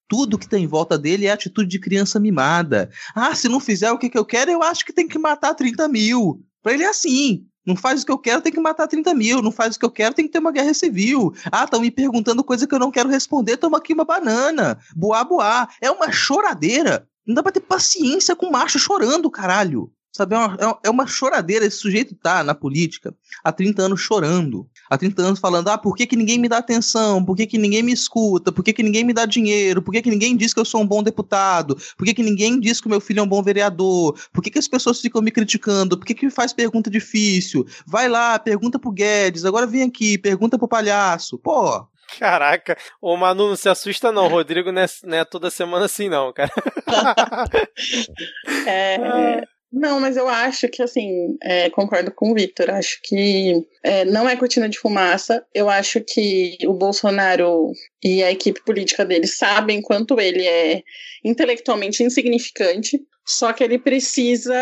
[0.09, 2.89] tudo que tem em volta dele é atitude de criança mimada.
[3.13, 5.53] Ah, se não fizer o que, que eu quero, eu acho que tem que matar
[5.53, 6.43] 30 mil.
[6.61, 7.45] Pra ele é assim.
[7.65, 9.41] Não faz o que eu quero, tem que matar 30 mil.
[9.41, 11.33] Não faz o que eu quero, tem que ter uma guerra civil.
[11.51, 14.79] Ah, estão me perguntando coisa que eu não quero responder, toma aqui uma banana.
[14.95, 15.67] Boa, boa.
[15.81, 17.07] É uma choradeira.
[17.25, 19.91] Não dá pra ter paciência com macho chorando, caralho.
[20.11, 21.65] Sabe, é uma, é, é uma choradeira.
[21.65, 24.67] Esse sujeito tá na política há 30 anos chorando.
[24.89, 27.23] Há 30 anos falando, ah, por que, que ninguém me dá atenção?
[27.23, 28.51] Por que, que ninguém me escuta?
[28.51, 29.81] Por que, que ninguém me dá dinheiro?
[29.81, 31.77] Por que, que ninguém diz que eu sou um bom deputado?
[31.97, 34.19] Por que, que ninguém diz que o meu filho é um bom vereador?
[34.33, 35.97] Por que, que as pessoas ficam me criticando?
[35.97, 37.65] Por que, que faz pergunta difícil?
[37.85, 41.37] Vai lá, pergunta pro Guedes, agora vem aqui, pergunta pro palhaço.
[41.37, 45.85] Pô, Caraca, o Manu não se assusta não, Rodrigo não é, não é toda semana
[45.85, 46.51] assim não, cara.
[48.65, 52.71] é, não, mas eu acho que, assim, é, concordo com o Victor.
[52.71, 53.53] Acho que
[53.83, 55.45] é, não é cortina de fumaça.
[55.53, 57.71] Eu acho que o Bolsonaro
[58.03, 60.81] e a equipe política dele sabem quanto ele é
[61.23, 62.99] intelectualmente insignificante.
[63.23, 64.55] Só que ele precisa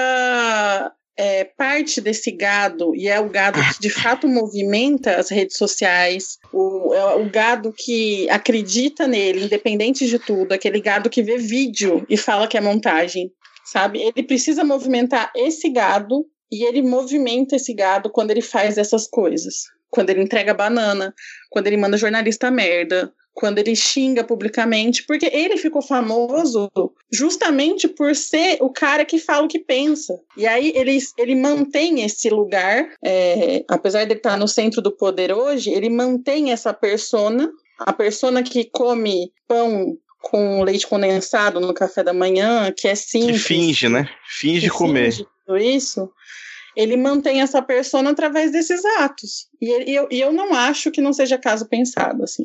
[1.18, 6.38] é, parte desse gado, e é o gado que de fato movimenta as redes sociais,
[6.54, 12.06] o, é o gado que acredita nele, independente de tudo, aquele gado que vê vídeo
[12.08, 13.32] e fala que é montagem
[13.72, 14.02] sabe?
[14.02, 19.64] Ele precisa movimentar esse gado e ele movimenta esse gado quando ele faz essas coisas.
[19.90, 21.14] Quando ele entrega banana,
[21.50, 26.72] quando ele manda jornalista merda, quando ele xinga publicamente, porque ele ficou famoso
[27.12, 30.20] justamente por ser o cara que fala o que pensa.
[30.36, 35.32] E aí ele, ele mantém esse lugar, é, apesar de estar no centro do poder
[35.32, 37.50] hoje, ele mantém essa persona,
[37.80, 39.96] a persona que come pão
[40.30, 43.42] com leite condensado no café da manhã, que é simples.
[43.42, 44.10] Que finge, né?
[44.28, 45.12] Finge comer.
[45.12, 46.12] Finge tudo isso
[46.78, 49.48] ele mantém essa persona através desses atos.
[49.60, 52.44] E, e, eu, e eu não acho que não seja caso pensado, assim.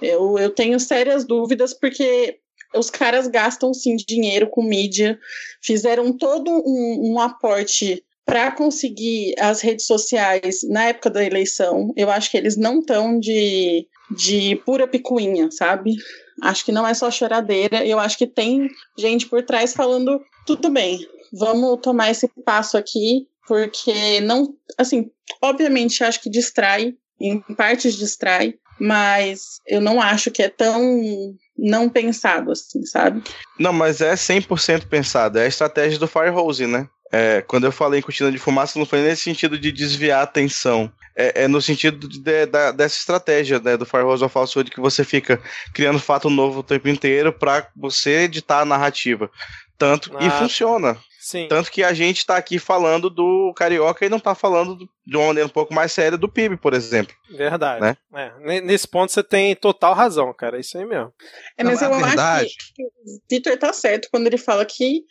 [0.00, 2.38] Eu, eu tenho sérias dúvidas porque
[2.74, 5.18] os caras gastam sim dinheiro com mídia,
[5.62, 11.94] fizeram todo um, um aporte para conseguir as redes sociais na época da eleição.
[11.96, 15.96] Eu acho que eles não estão de, de pura picuinha, sabe?
[16.42, 17.84] Acho que não é só choradeira.
[17.86, 23.26] Eu acho que tem gente por trás falando: tudo bem, vamos tomar esse passo aqui,
[23.46, 24.54] porque não.
[24.78, 31.36] Assim, obviamente, acho que distrai, em partes distrai, mas eu não acho que é tão
[31.56, 33.22] não pensado assim, sabe?
[33.58, 35.38] Não, mas é 100% pensado.
[35.38, 36.88] É a estratégia do Firehose, né?
[37.12, 40.22] É, quando eu falei em cortina de fumaça, não foi nesse sentido de desviar a
[40.22, 40.90] atenção.
[41.14, 44.80] É, é no sentido de, de, de, dessa estratégia né, do Firehose of Falsehood que
[44.80, 45.38] você fica
[45.74, 49.30] criando fato novo o tempo inteiro para você editar a narrativa.
[49.76, 50.96] Tanto ah, e funciona.
[51.20, 51.48] Sim.
[51.48, 55.16] Tanto que a gente está aqui falando do Carioca e não está falando do, de
[55.16, 57.14] uma maneira um pouco mais séria do PIB, por exemplo.
[57.30, 57.80] Verdade.
[57.80, 57.96] Né?
[58.14, 60.56] É, nesse ponto você tem total razão, cara.
[60.56, 61.12] É isso aí mesmo.
[61.56, 62.46] É, mas não, eu verdade...
[62.46, 62.90] acho que, que o
[63.30, 65.02] Vitor tá certo quando ele fala que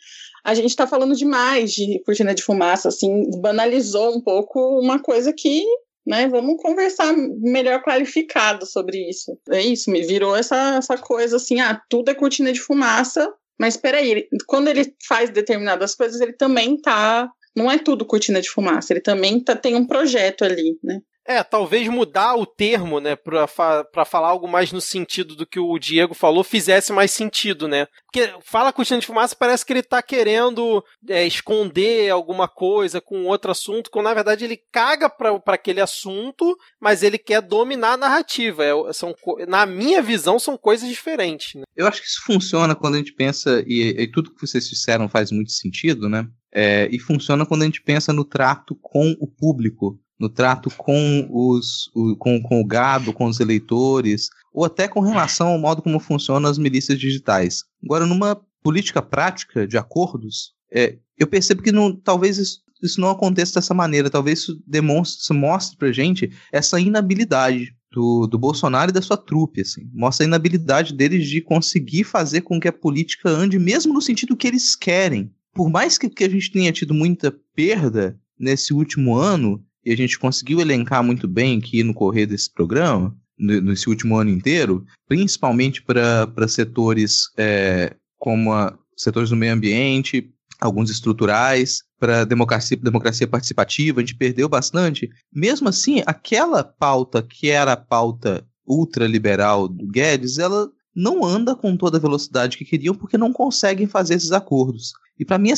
[0.44, 5.32] a gente está falando demais de cortina de fumaça, assim, banalizou um pouco uma coisa
[5.32, 5.64] que
[6.06, 6.28] né?
[6.28, 9.38] Vamos conversar melhor clarificado sobre isso.
[9.50, 13.76] É isso, me virou essa, essa coisa assim, ah, tudo é cortina de fumaça, mas
[13.76, 17.30] peraí, ele, quando ele faz determinadas coisas, ele também tá.
[17.54, 21.00] Não é tudo cortina de fumaça, ele também tá, tem um projeto ali, né?
[21.26, 25.60] É, talvez mudar o termo, né, pra, fa falar algo mais no sentido do que
[25.60, 27.86] o Diego falou, fizesse mais sentido, né?
[28.12, 33.24] Porque fala cortina de fumaça, parece que ele tá querendo é, esconder alguma coisa com
[33.26, 37.96] outro assunto, quando na verdade ele caga pra aquele assunto, mas ele quer dominar a
[37.96, 38.64] narrativa.
[38.64, 39.14] É, são,
[39.46, 41.54] na minha visão, são coisas diferentes.
[41.54, 41.62] Né?
[41.76, 45.08] Eu acho que isso funciona quando a gente pensa, e, e tudo que vocês disseram
[45.08, 46.26] faz muito sentido, né?
[46.54, 51.28] É, e funciona quando a gente pensa no trato com o público no trato com,
[51.30, 55.82] os, o, com, com o gado, com os eleitores, ou até com relação ao modo
[55.82, 57.64] como funcionam as milícias digitais.
[57.84, 63.10] Agora, numa política prática de acordos, é, eu percebo que não, talvez isso, isso não
[63.10, 68.90] aconteça dessa maneira, talvez isso, demonstre, isso mostre pra gente essa inabilidade do, do Bolsonaro
[68.90, 69.88] e da sua trupe, assim.
[69.92, 74.36] Mostra a inabilidade deles de conseguir fazer com que a política ande, mesmo no sentido
[74.36, 75.30] que eles querem.
[75.54, 79.96] Por mais que, que a gente tenha tido muita perda nesse último ano, e a
[79.96, 85.82] gente conseguiu elencar muito bem aqui no correr desse programa, nesse último ano inteiro, principalmente
[85.82, 94.00] para setores é, como a, setores do meio ambiente, alguns estruturais, para democracia, democracia participativa,
[94.00, 95.10] a gente perdeu bastante.
[95.32, 101.76] Mesmo assim, aquela pauta que era a pauta ultraliberal do Guedes, ela não anda com
[101.76, 104.92] toda a velocidade que queriam porque não conseguem fazer esses acordos.
[105.18, 105.52] E para mim,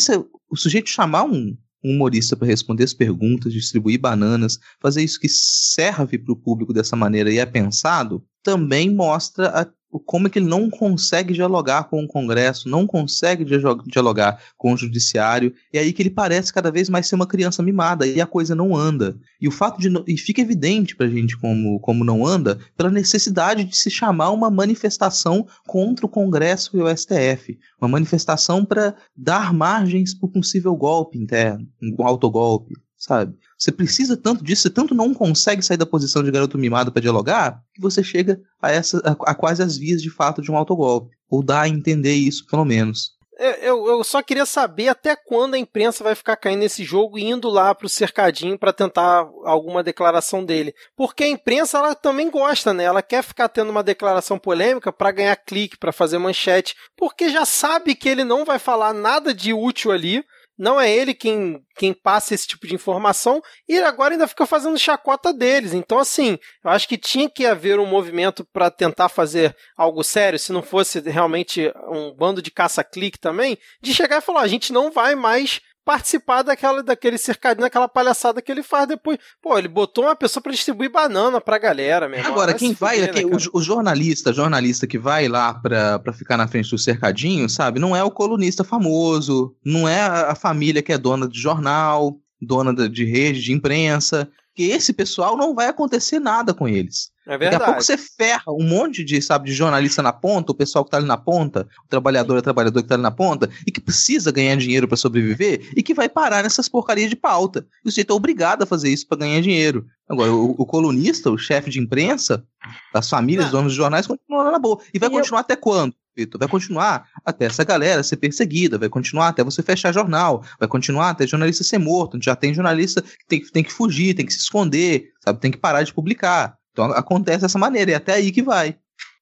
[0.50, 5.28] o sujeito chamar um, um humorista para responder as perguntas, distribuir bananas, fazer isso que
[5.28, 9.66] serve para o público dessa maneira e é pensado, também mostra a
[10.04, 13.44] como é que ele não consegue dialogar com o Congresso, não consegue
[13.86, 17.26] dialogar com o Judiciário, e é aí que ele parece cada vez mais ser uma
[17.26, 19.16] criança mimada, e a coisa não anda.
[19.40, 19.88] E o fato de.
[20.06, 24.50] E fica evidente pra gente como, como não anda, pela necessidade de se chamar uma
[24.50, 27.58] manifestação contra o Congresso e o STF.
[27.80, 33.36] Uma manifestação para dar margens para o possível golpe interno, um autogolpe, sabe?
[33.58, 37.02] Você precisa tanto disso, você tanto não consegue sair da posição de garoto mimado para
[37.02, 40.56] dialogar, que você chega a, essa, a, a, quase as vias de fato de um
[40.56, 41.14] autogolpe.
[41.28, 43.12] Ou dá a entender isso, pelo menos.
[43.36, 47.24] Eu, eu, só queria saber até quando a imprensa vai ficar caindo nesse jogo e
[47.24, 50.72] indo lá pro cercadinho para tentar alguma declaração dele.
[50.96, 52.84] Porque a imprensa ela também gosta, né?
[52.84, 57.44] Ela quer ficar tendo uma declaração polêmica para ganhar clique, para fazer manchete, porque já
[57.44, 60.24] sabe que ele não vai falar nada de útil ali
[60.58, 64.78] não é ele quem, quem passa esse tipo de informação e agora ainda fica fazendo
[64.78, 65.74] chacota deles.
[65.74, 70.38] Então, assim, eu acho que tinha que haver um movimento para tentar fazer algo sério,
[70.38, 74.72] se não fosse realmente um bando de caça-clique também, de chegar e falar: a gente
[74.72, 79.18] não vai mais participar daquela, daquele cercadinho, daquela palhaçada que ele faz depois.
[79.42, 82.28] Pô, ele botou uma pessoa para distribuir banana pra galera, mesmo.
[82.28, 86.12] Agora, vai quem vai, fuder, né, o, o, jornalista, jornalista que vai lá pra, pra
[86.12, 87.78] ficar na frente do cercadinho, sabe?
[87.78, 92.74] Não é o colunista famoso, não é a, família que é dona de jornal, dona
[92.74, 97.10] de, de rede de imprensa, que esse pessoal não vai acontecer nada com eles.
[97.26, 100.54] É Daqui a pouco você ferra um monte de, sabe, de jornalista na ponta, o
[100.54, 103.48] pessoal que tá ali na ponta, o trabalhador, o trabalhador que tá ali na ponta,
[103.66, 107.66] e que precisa ganhar dinheiro para sobreviver, e que vai parar nessas porcarias de pauta.
[107.84, 109.86] E o sujeito é obrigado a fazer isso para ganhar dinheiro.
[110.06, 112.44] Agora, o, o colunista, o chefe de imprensa,
[112.92, 114.78] das famílias, donos de jornais, continua na boa.
[114.92, 115.44] E vai e continuar eu...
[115.44, 115.94] até quando?
[116.16, 120.68] Vitor, vai continuar até essa galera ser perseguida, vai continuar até você fechar jornal, vai
[120.68, 122.18] continuar até jornalista ser morto.
[122.22, 125.40] Já tem jornalista que tem, tem que fugir, tem que se esconder, sabe?
[125.40, 126.56] Tem que parar de publicar.
[126.74, 128.76] Então acontece dessa maneira, e é até aí que vai.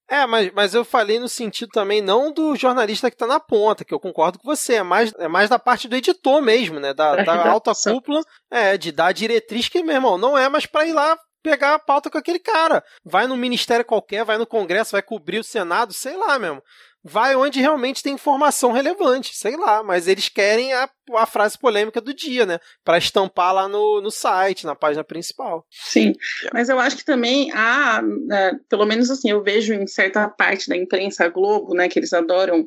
[0.08, 3.84] É, mas, mas eu falei no sentido também não do jornalista que está na ponta,
[3.84, 6.92] que eu concordo com você, é mais, é mais da parte do editor mesmo, né?
[6.92, 10.86] Da, da alta cúpula, é, de dar diretriz que, meu irmão, não é mais para
[10.86, 12.82] ir lá pegar a pauta com aquele cara.
[13.04, 16.62] Vai no ministério qualquer, vai no Congresso, vai cobrir o Senado, sei lá mesmo.
[17.04, 22.00] Vai onde realmente tem informação relevante, sei lá, mas eles querem a, a frase polêmica
[22.00, 22.60] do dia, né?
[22.84, 25.66] Para estampar lá no, no site, na página principal.
[25.68, 26.12] Sim,
[26.52, 30.68] mas eu acho que também há, é, pelo menos assim, eu vejo em certa parte
[30.68, 32.64] da imprensa Globo, né, que eles adoram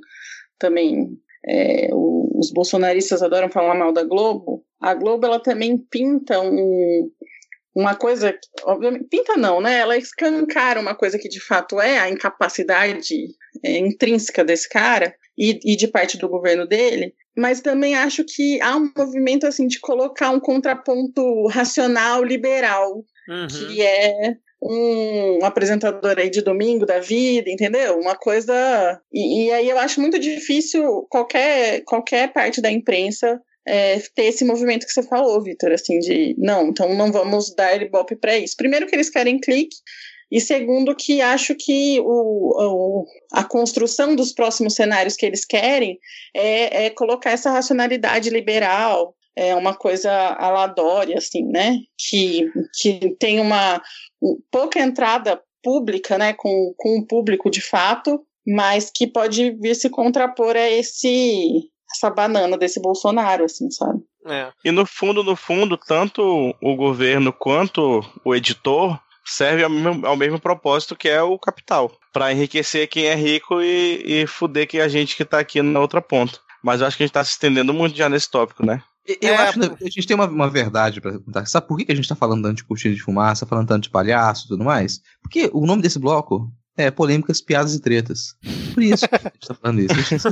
[0.60, 1.18] também
[1.48, 7.10] é, os bolsonaristas adoram falar mal da Globo, a Globo ela também pinta um,
[7.76, 8.34] uma coisa,
[8.64, 9.80] obviamente, pinta não, né?
[9.80, 15.60] Ela escancara uma coisa que de fato é a incapacidade é, intrínseca desse cara e,
[15.64, 19.80] e de parte do governo dele, mas também acho que há um movimento assim de
[19.82, 23.48] colocar um contraponto racional liberal, uhum.
[23.48, 28.00] que é um apresentador aí de domingo da vida, entendeu?
[28.00, 28.54] Uma coisa.
[29.12, 34.46] E, e, aí eu acho muito difícil qualquer, qualquer parte da imprensa é, ter esse
[34.46, 38.56] movimento que você falou, Vitor, assim, de não, então não vamos dar ibope para isso.
[38.56, 39.76] Primeiro que eles querem clique,
[40.32, 46.00] e segundo que acho que o, o, a construção dos próximos cenários que eles querem
[46.36, 51.78] é, é colocar essa racionalidade liberal, é uma coisa aladória, assim, né?
[51.98, 52.50] Que,
[52.80, 53.82] que tem uma
[54.50, 56.34] pouca entrada pública, né?
[56.34, 62.10] Com, com o público de fato, mas que pode vir se contrapor a esse essa
[62.10, 64.02] banana desse Bolsonaro, assim, sabe?
[64.26, 64.52] É.
[64.64, 70.16] E no fundo, no fundo, tanto o governo quanto o editor serve ao mesmo, ao
[70.16, 74.80] mesmo propósito que é o capital, para enriquecer quem é rico e, e fuder que
[74.80, 76.40] a gente que tá aqui na outra ponta.
[76.64, 78.82] Mas eu acho que a gente tá se estendendo muito já nesse tópico, né?
[79.22, 81.46] Eu é, acho que a gente tem uma, uma verdade para contar.
[81.46, 83.90] Sabe por que a gente tá falando tanto de cortina de fumaça, falando tanto de
[83.92, 85.00] palhaço e tudo mais?
[85.22, 88.36] Porque o nome desse bloco é, polêmicas, piadas e tretas.
[88.74, 90.30] Por isso que a gente tá falando isso.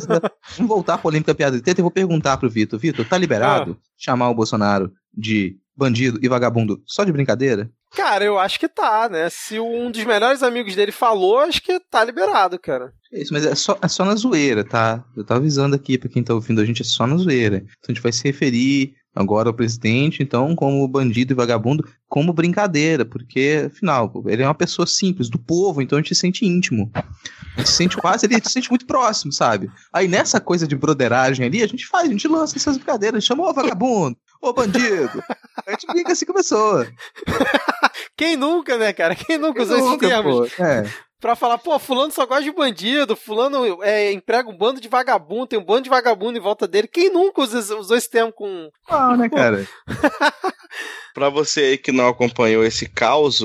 [0.58, 2.80] Vamos voltar a polêmica, piada e treta e vou perguntar pro Vitor.
[2.80, 3.88] Vitor, tá liberado ah.
[3.98, 7.70] chamar o Bolsonaro de bandido e vagabundo só de brincadeira?
[7.96, 9.30] Cara, eu acho que tá, né?
[9.30, 12.92] Se um dos melhores amigos dele falou, acho que tá liberado, cara.
[13.12, 15.06] É isso, mas é só, é só na zoeira, tá?
[15.16, 17.58] Eu tô avisando aqui pra quem tá ouvindo a gente, é só na zoeira.
[17.58, 22.34] Então a gente vai se referir agora o presidente, então, como bandido e vagabundo, como
[22.34, 26.46] brincadeira, porque, afinal, ele é uma pessoa simples, do povo, então a gente se sente
[26.46, 26.92] íntimo.
[26.94, 29.70] A gente se sente quase, ele se sente muito próximo, sabe?
[29.92, 33.48] Aí nessa coisa de broderagem ali, a gente faz, a gente lança essas brincadeiras, chama
[33.48, 35.24] o vagabundo, ô bandido.
[35.66, 36.88] A gente brinca assim com a pessoa.
[38.18, 39.16] Quem nunca, né, cara?
[39.16, 40.54] Quem nunca Quem usou nunca, esses termos?
[40.54, 40.90] Pô, é
[41.24, 45.48] pra falar, pô, fulano só gosta de bandido, fulano é, emprega um bando de vagabundo,
[45.48, 46.86] tem um bando de vagabundo em volta dele.
[46.86, 48.70] Quem nunca usou, usou esse termo com.
[48.90, 49.66] Ah, né, cara?
[51.16, 53.40] pra você aí que não acompanhou esse caos,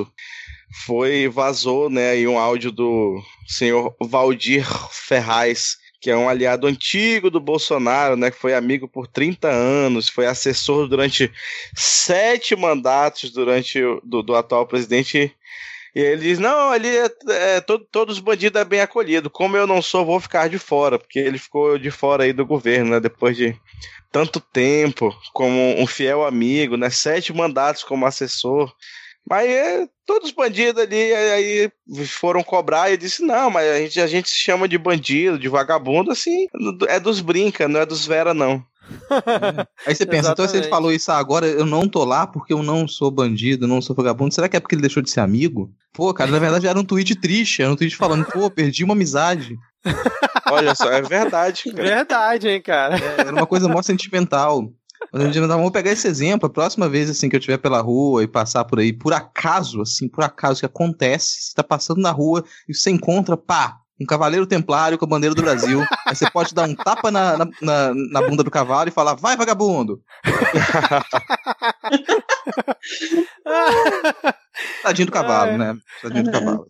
[0.87, 7.31] foi, vazou, né, aí um áudio do senhor Valdir Ferraz, que é um aliado antigo
[7.31, 11.33] do Bolsonaro, né, que foi amigo por 30 anos, foi assessor durante
[11.77, 15.33] sete mandatos durante do, do atual presidente
[15.95, 19.31] e ele diz: Não, ali é, é, todo, todos os bandidos é bem acolhido.
[19.31, 22.47] Como eu não sou, vou ficar de fora, porque ele ficou de fora aí do
[22.47, 23.01] governo, né?
[23.01, 23.57] Depois de
[24.11, 26.91] tanto tempo, como um fiel amigo, né?
[26.91, 28.73] Sete mandatos como assessor.
[29.29, 31.71] Mas é, todos os bandidos ali aí
[32.07, 35.49] foram cobrar e disse: Não, mas a gente, a gente se chama de bandido, de
[35.49, 36.47] vagabundo, assim,
[36.89, 38.65] é dos brinca, não é dos Vera, não.
[39.87, 42.63] Aí você pensa, então se ele falou isso agora, eu não tô lá porque eu
[42.63, 44.35] não sou bandido, não sou vagabundo.
[44.35, 45.73] Será que é porque ele deixou de ser amigo?
[45.93, 48.95] Pô, cara, na verdade era um tweet triste, era um tweet falando, pô, perdi uma
[48.95, 49.57] amizade.
[50.51, 51.65] Olha só, é verdade.
[51.65, 51.83] Cara.
[51.83, 52.97] Verdade, hein, cara.
[52.97, 54.73] É, era uma coisa mó sentimental.
[55.13, 58.65] Vamos pegar esse exemplo, a próxima vez assim que eu estiver pela rua e passar
[58.65, 62.75] por aí, por acaso, assim, por acaso que acontece, você tá passando na rua e
[62.75, 65.85] você encontra, pá, um cavaleiro templário com a bandeira do Brasil.
[66.07, 69.15] aí você pode dar um tapa na, na, na, na bunda do cavalo e falar,
[69.15, 70.01] vai, vagabundo!
[74.83, 75.59] Tadinho do cavalo, é.
[75.59, 75.77] né?
[76.03, 76.67] Tadinho do cavalo.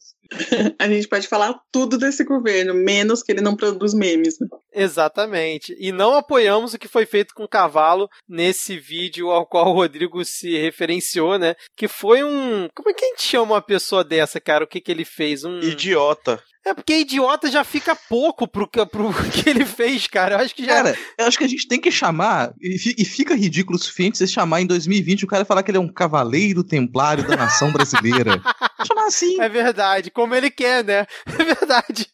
[0.78, 4.38] A gente pode falar tudo desse governo, menos que ele não produz memes.
[4.38, 4.46] Né?
[4.74, 5.74] Exatamente.
[5.78, 9.72] E não apoiamos o que foi feito com o cavalo nesse vídeo ao qual o
[9.72, 11.54] Rodrigo se referenciou, né?
[11.74, 12.68] Que foi um.
[12.74, 14.64] Como é que a gente chama uma pessoa dessa, cara?
[14.64, 15.44] O que, que ele fez?
[15.44, 15.60] Um.
[15.60, 16.42] Idiota.
[16.66, 20.34] É porque idiota já fica pouco pro, que- pro que ele fez, cara.
[20.34, 20.74] Eu acho que já.
[20.74, 24.18] Cara, eu acho que a gente tem que chamar, e, fi- fica ridículo o suficiente
[24.18, 27.72] você chamar em 2020 o cara falar que ele é um cavaleiro templário da nação
[27.72, 28.40] brasileira.
[28.86, 29.40] chamar assim.
[29.40, 31.06] É verdade, como ele quer, né?
[31.38, 32.06] É verdade.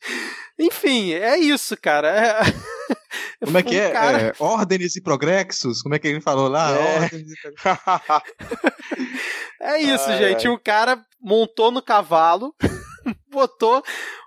[0.58, 2.08] Enfim, é isso, cara.
[2.08, 2.40] É...
[3.44, 3.90] Como é que é?
[3.90, 5.82] Cara- É, Ordens e progrexos?
[5.82, 6.70] Como é que ele falou lá?
[6.76, 7.10] É.
[7.12, 7.24] E.
[9.60, 10.48] É isso, gente.
[10.48, 12.54] O cara montou no cavalo,
[13.30, 13.82] botou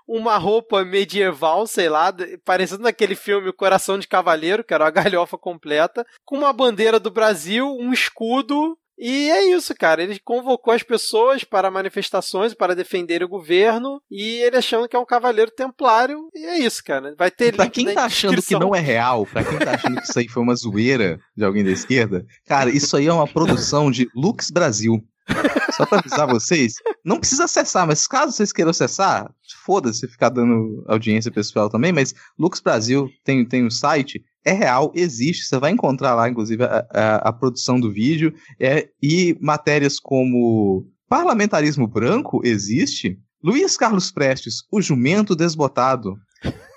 [0.06, 2.14] uma roupa medieval, sei lá,
[2.44, 6.98] parecendo naquele filme O Coração de Cavaleiro, que era uma galhofa completa, com uma bandeira
[6.98, 8.76] do Brasil, um escudo.
[9.00, 10.02] E é isso, cara.
[10.02, 14.98] Ele convocou as pessoas para manifestações, para defender o governo, e ele achando que é
[14.98, 16.28] um cavaleiro templário.
[16.34, 17.14] E é isso, cara.
[17.16, 20.02] Vai ter Pra quem tá achando que não é real, pra quem tá achando que
[20.02, 23.88] isso aí foi uma zoeira de alguém da esquerda, cara, isso aí é uma produção
[23.88, 25.00] de Lux Brasil.
[25.76, 26.74] Só pra avisar vocês,
[27.04, 29.30] não precisa acessar, mas caso vocês queiram acessar,
[29.64, 34.90] foda-se ficar dando audiência pessoal também, mas Lux Brasil tem, tem um site, é real,
[34.94, 40.00] existe, você vai encontrar lá, inclusive, a, a- a produção do vídeo, é, e matérias
[40.00, 46.16] como parlamentarismo branco existe, Luiz Carlos Prestes, o jumento desbotado,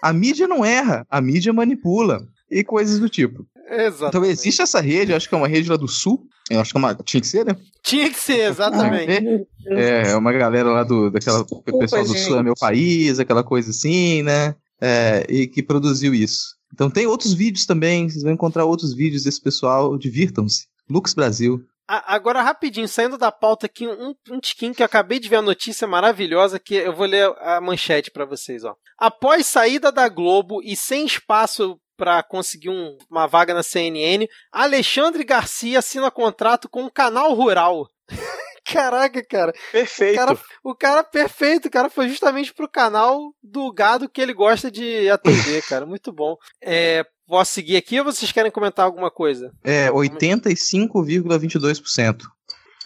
[0.04, 2.20] a mídia não erra, a mídia manipula.
[2.54, 3.46] E coisas do tipo.
[3.72, 4.10] Exatamente.
[4.10, 6.28] Então existe essa rede, acho que é uma rede lá do sul.
[6.50, 6.94] Eu acho que é uma.
[6.96, 7.56] Tinha que ser, né?
[7.82, 9.48] Tinha que ser, exatamente.
[9.68, 11.10] É, é uma galera lá do.
[11.10, 11.46] Daquela.
[11.50, 12.26] O pessoal do gente.
[12.26, 14.56] sul é meu país, aquela coisa assim, né?
[14.82, 16.56] É, e que produziu isso.
[16.74, 20.68] Então tem outros vídeos também, vocês vão encontrar outros vídeos desse pessoal, divirtam-se.
[20.90, 21.64] Lux Brasil.
[21.88, 25.42] Agora, rapidinho, saindo da pauta aqui, um, um tiquinho que eu acabei de ver a
[25.42, 28.76] notícia maravilhosa que eu vou ler a manchete pra vocês, ó.
[28.98, 35.24] Após saída da Globo e sem espaço pra conseguir um- uma vaga na CNN, Alexandre
[35.24, 37.88] Garcia assina contrato com um canal rural.
[38.66, 39.54] Caraca, cara.
[39.72, 40.14] Perfeito.
[40.14, 44.34] O cara, o cara perfeito, o cara foi justamente pro canal do gado que ele
[44.34, 45.86] gosta de atender, cara.
[45.86, 46.36] Muito bom.
[46.60, 49.52] É, posso seguir aqui ou vocês querem comentar alguma coisa?
[49.64, 52.24] É 85,22%.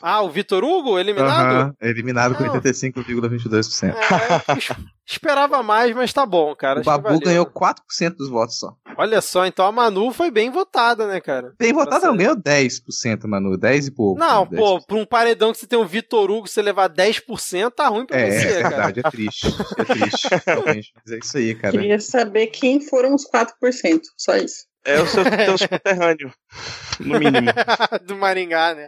[0.08, 1.56] Ah, o Vitor Hugo, eliminado?
[1.56, 2.54] Aham, eliminado com Não.
[2.54, 3.96] 85,22%.
[3.96, 4.70] É, eu es-
[5.04, 6.78] esperava mais, mas tá bom, cara.
[6.78, 8.76] O acho Babu ganhou 4% dos votos só.
[8.98, 11.54] Olha só, então a Manu foi bem votada, né, cara?
[11.60, 13.58] Bem votado, Tá não, ganhou 10%, Manu.
[13.58, 14.20] 10 e pouco.
[14.20, 14.56] Não, 10%.
[14.56, 18.06] pô, pra um paredão que você tem o Vitor Hugo, você levar 10%, tá ruim
[18.06, 18.70] pra É, você, é cara.
[18.70, 19.48] verdade, é triste.
[19.78, 20.94] É triste, realmente.
[21.04, 21.72] Mas é isso aí, cara.
[21.72, 24.02] Queria saber quem foram os 4%.
[24.16, 24.66] Só isso.
[24.86, 26.32] É o seu teu subterrâneo,
[27.00, 27.48] no mínimo.
[28.06, 28.88] do Maringá, né?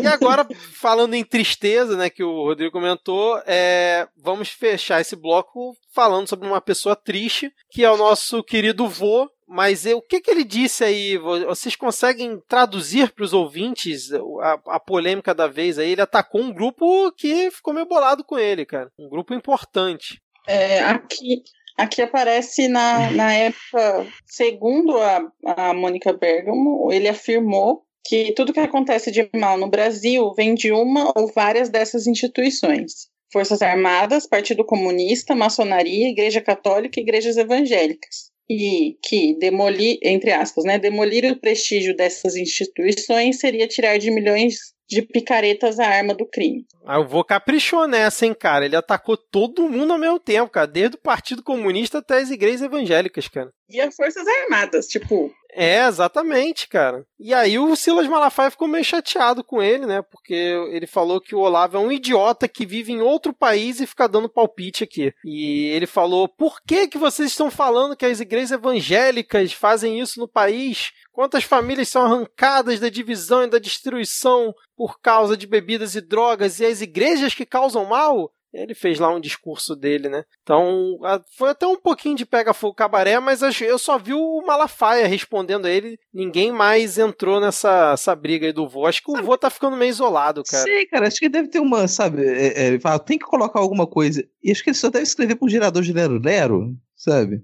[0.00, 5.76] e agora, falando em tristeza, né, que o Rodrigo comentou, é, vamos fechar esse bloco
[5.92, 9.28] falando sobre uma pessoa triste, que é o nosso querido vô.
[9.50, 11.16] Mas eu- o que, que ele disse aí?
[11.16, 15.92] Vo- Vocês conseguem traduzir para os ouvintes a, a polêmica da vez aí?
[15.92, 18.90] Ele atacou um grupo que ficou meio bolado com ele, cara.
[18.98, 20.20] Um grupo importante.
[20.46, 21.42] É, aqui,
[21.78, 28.60] aqui aparece na, na época, segundo a, a Mônica Bergamo, ele afirmou que tudo que
[28.60, 33.08] acontece de mal no Brasil vem de uma ou várias dessas instituições.
[33.32, 38.30] Forças Armadas, Partido Comunista, Maçonaria, Igreja Católica e Igrejas Evangélicas.
[38.50, 44.72] E que demolir, entre aspas, né, demolir o prestígio dessas instituições seria tirar de milhões
[44.88, 46.64] de picaretas a arma do crime.
[46.84, 48.64] Ah, o vô caprichou nessa, hein, cara?
[48.64, 50.66] Ele atacou todo mundo ao mesmo tempo, cara.
[50.66, 53.50] Desde o Partido Comunista até as igrejas evangélicas, cara.
[53.68, 57.06] E as Forças Armadas, tipo, É, exatamente, cara.
[57.18, 60.02] E aí o Silas Malafaia ficou meio chateado com ele, né?
[60.02, 63.86] Porque ele falou que o Olavo é um idiota que vive em outro país e
[63.86, 65.12] fica dando palpite aqui.
[65.24, 70.20] E ele falou: por que, que vocês estão falando que as igrejas evangélicas fazem isso
[70.20, 70.92] no país?
[71.12, 76.60] Quantas famílias são arrancadas da divisão e da destruição por causa de bebidas e drogas
[76.60, 78.30] e as igrejas que causam mal?
[78.52, 80.24] Ele fez lá um discurso dele, né?
[80.42, 80.98] Então,
[81.36, 85.70] foi até um pouquinho de pega-fogo cabaré, mas eu- só vi o Malafaia respondendo a
[85.70, 85.98] ele.
[86.12, 88.86] Ninguém mais entrou nessa essa briga aí do vô.
[88.86, 90.62] Acho que o vô tá ficando meio isolado, cara.
[90.64, 92.22] Sei, cara, acho que deve ter uma, sabe?
[92.26, 94.24] é, é, tem que colocar alguma coisa.
[94.42, 97.40] E acho que ele só deve escrever pro gerador de Lero Lero, sabe?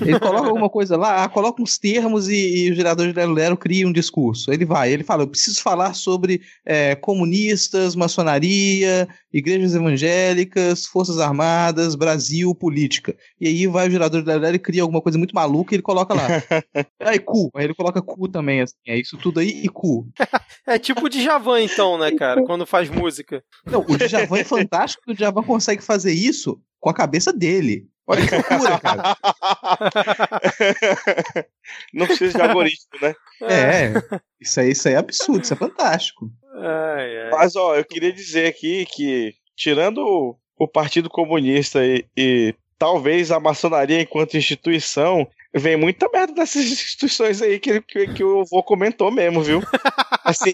[0.00, 3.32] Ele coloca alguma coisa lá, ah, coloca uns termos e, e o gerador de Lero
[3.32, 4.52] Lero cria um discurso.
[4.52, 11.96] Ele vai, ele fala, eu preciso falar sobre é, comunistas, maçonaria, igrejas evangélicas, forças armadas,
[11.96, 13.16] Brasil, política.
[13.40, 15.76] E aí vai o gerador de Lero Lero e cria alguma coisa muito maluca e
[15.76, 16.28] ele coloca lá.
[17.02, 20.06] aí cu, aí ele coloca cu também, assim, é isso tudo aí e cu.
[20.64, 22.42] É tipo o Djavan, então, né, cara?
[22.46, 23.42] Quando faz música.
[23.66, 27.88] Não, o Djavan é fantástico o Djavan consegue fazer isso com a cabeça dele.
[28.06, 29.16] Olha que loucura, cara.
[31.94, 33.14] Não precisa de algoritmo, né?
[33.42, 33.92] É,
[34.40, 36.28] isso aí, isso aí é absurdo, isso é fantástico.
[36.54, 37.30] Ai, ai.
[37.30, 43.30] Mas, ó, eu queria dizer aqui que, tirando o, o Partido Comunista e, e talvez
[43.30, 48.62] a maçonaria enquanto instituição, vem muita merda dessas instituições aí que, que, que o vô
[48.62, 49.62] comentou mesmo, viu?
[50.24, 50.52] Assim,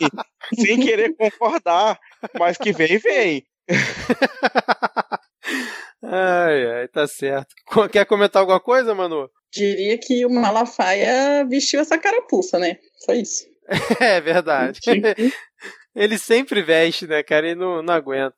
[0.54, 1.98] sem querer concordar,
[2.38, 3.46] mas que vem, vem.
[6.02, 7.48] Ai, ai, tá certo.
[7.90, 9.28] Quer comentar alguma coisa, Manu?
[9.52, 12.76] Diria que o Malafaia vestiu essa carapuça, né?
[13.04, 13.44] Foi isso.
[14.00, 14.80] É verdade.
[15.96, 17.48] Ele sempre veste, né, cara?
[17.50, 18.36] E não, não aguenta.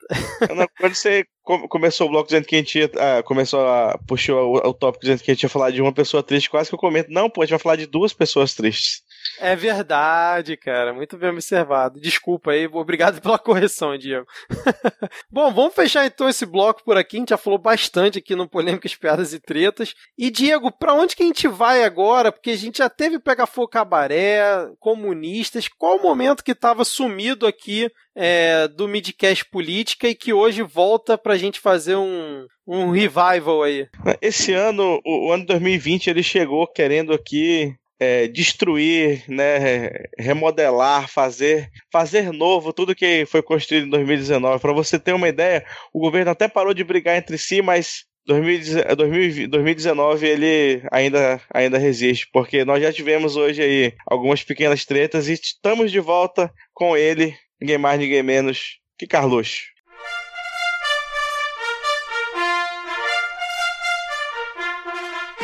[0.57, 3.99] Não, Quando você com- começou o bloco dizendo que a gente ia, ah, começou a
[4.09, 6.71] puxou o, o tópico dizendo que a gente ia falar de uma pessoa triste, quase
[6.71, 9.03] que eu comento, não, pô, a gente vai falar de duas pessoas tristes.
[9.39, 10.93] É verdade, cara.
[10.93, 12.01] Muito bem observado.
[12.01, 14.27] Desculpa aí, obrigado pela correção, Diego.
[15.31, 17.17] Bom, vamos fechar então esse bloco por aqui.
[17.17, 19.95] A gente já falou bastante aqui no Polêmicas, Piadas e Tretas.
[20.19, 22.33] E, Diego, pra onde que a gente vai agora?
[22.33, 24.43] Porque a gente já teve Pega Fogo Cabaré,
[24.79, 25.69] comunistas.
[25.69, 31.17] Qual o momento que tava sumido aqui é, do Midcast Política e que hoje volta
[31.17, 33.89] pra gente fazer um, um revival aí?
[34.21, 41.71] Esse ano, o, o ano 2020, ele chegou querendo aqui é, destruir, né, remodelar, fazer,
[41.93, 44.59] fazer novo tudo que foi construído em 2019.
[44.59, 48.97] Para você ter uma ideia, o governo até parou de brigar entre si, mas 2019
[48.97, 55.29] 2020 2019 ele ainda, ainda resiste, porque nós já tivemos hoje aí algumas pequenas tretas
[55.29, 59.65] e estamos de volta com ele, ninguém mais, ninguém menos que Carluxo.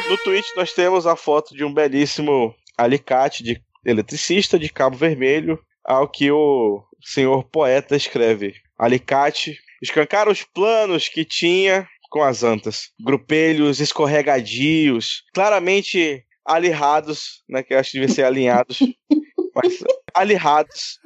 [0.09, 5.59] No tweet nós temos a foto de um belíssimo alicate de eletricista de cabo vermelho,
[5.84, 12.90] ao que o senhor poeta escreve: alicate, escancar os planos que tinha com as antas,
[13.00, 18.78] grupelhos escorregadios, claramente alirrados, né, que eu acho que devia ser alinhados,
[19.54, 19.82] mas
[20.14, 21.00] alirrados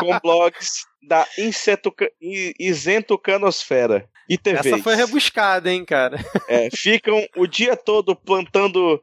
[0.00, 4.66] com blogs da Insetuca- I- Isentucanosfera e TVs.
[4.66, 6.16] Essa foi rebuscada, hein, cara?
[6.48, 9.02] É, ficam o dia todo plantando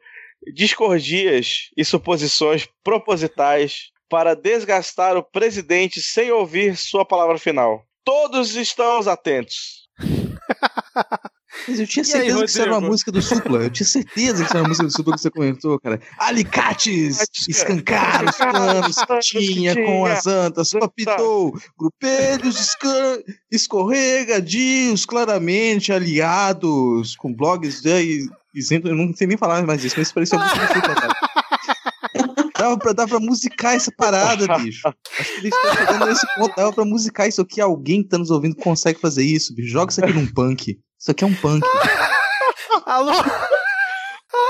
[0.54, 7.86] discordias e suposições propositais para desgastar o presidente sem ouvir sua palavra final.
[8.06, 9.90] Todos estamos atentos.
[11.68, 13.64] Mas eu tinha E aí, certeza que isso era uma música do Supla.
[13.64, 16.02] Eu tinha certeza que isso era uma música do Supla que você comentou, cara.
[16.18, 17.26] Alicates!
[17.48, 20.72] Escancar os planos que tinha com as antas.
[20.72, 21.58] Papitou!
[21.78, 22.76] Grupelhos
[23.52, 28.88] escorregadios, claramente aliados, com blogs de isento.
[28.88, 31.27] Eu não sei nem falar mais isso, mas isso parecia muito Supla, cara.
[32.58, 34.88] Dava pra, dava pra musicar essa parada, bicho.
[34.88, 36.56] Acho que ele está chegando nesse ponto.
[36.56, 37.62] Dava pra musicar isso aqui.
[37.62, 39.70] Alguém que tá nos ouvindo consegue fazer isso, bicho.
[39.70, 40.80] Joga isso aqui num punk.
[41.00, 41.66] Isso aqui é um punk.
[42.86, 43.12] Alô?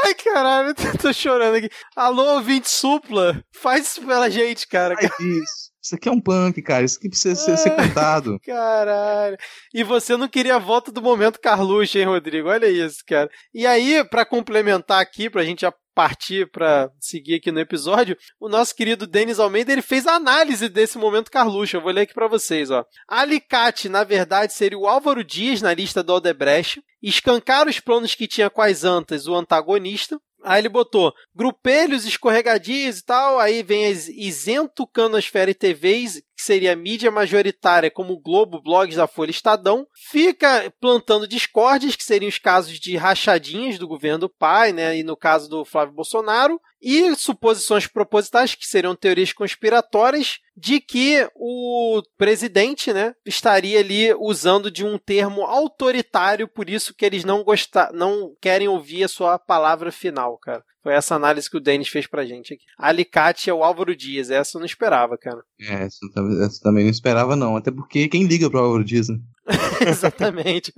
[0.03, 1.69] Ai, caralho, eu tô chorando aqui.
[1.95, 4.95] Alô, ouvinte supla, faz isso pela gente, cara.
[4.95, 5.67] Faz isso.
[5.81, 6.83] Isso aqui é um punk, cara.
[6.83, 8.37] Isso aqui precisa ser, ser cantado.
[8.45, 9.37] Caralho.
[9.73, 12.49] E você não queria a volta do momento Carluxo, hein, Rodrigo?
[12.49, 13.29] Olha isso, cara.
[13.53, 18.47] E aí, pra complementar aqui, pra gente já partir pra seguir aqui no episódio, o
[18.47, 21.75] nosso querido Denis Almeida, ele fez a análise desse momento Carluxo.
[21.75, 22.85] Eu vou ler aqui pra vocês, ó.
[23.07, 26.83] Alicate, na verdade, seria o Álvaro Dias na lista do Aldebrecht.
[27.01, 30.21] Escancar os planos que tinha com as antas, o antagonista.
[30.47, 33.39] Aí ele botou grupelhos escorregadios e tal.
[33.39, 39.07] Aí vem as isento canosfera e TVs, que seria mídia majoritária, como Globo, blogs da
[39.07, 39.85] Folha Estadão.
[40.09, 44.97] Fica plantando discórdias, que seriam os casos de rachadinhas do governo do pai, né?
[44.97, 46.59] E no caso do Flávio Bolsonaro.
[46.81, 54.71] E suposições propositais, que seriam teorias conspiratórias, de que o presidente, né, estaria ali usando
[54.71, 59.37] de um termo autoritário, por isso que eles não gostar, não querem ouvir a sua
[59.37, 60.63] palavra final, cara.
[60.87, 62.63] Foi essa análise que o Denis fez pra gente aqui.
[62.77, 65.43] Alicate é o Álvaro Dias, essa eu não esperava, cara.
[65.59, 65.99] É, essa,
[66.45, 67.57] essa também não esperava, não.
[67.57, 69.19] Até porque quem liga pro Álvaro Dias, né?
[69.85, 70.73] Exatamente.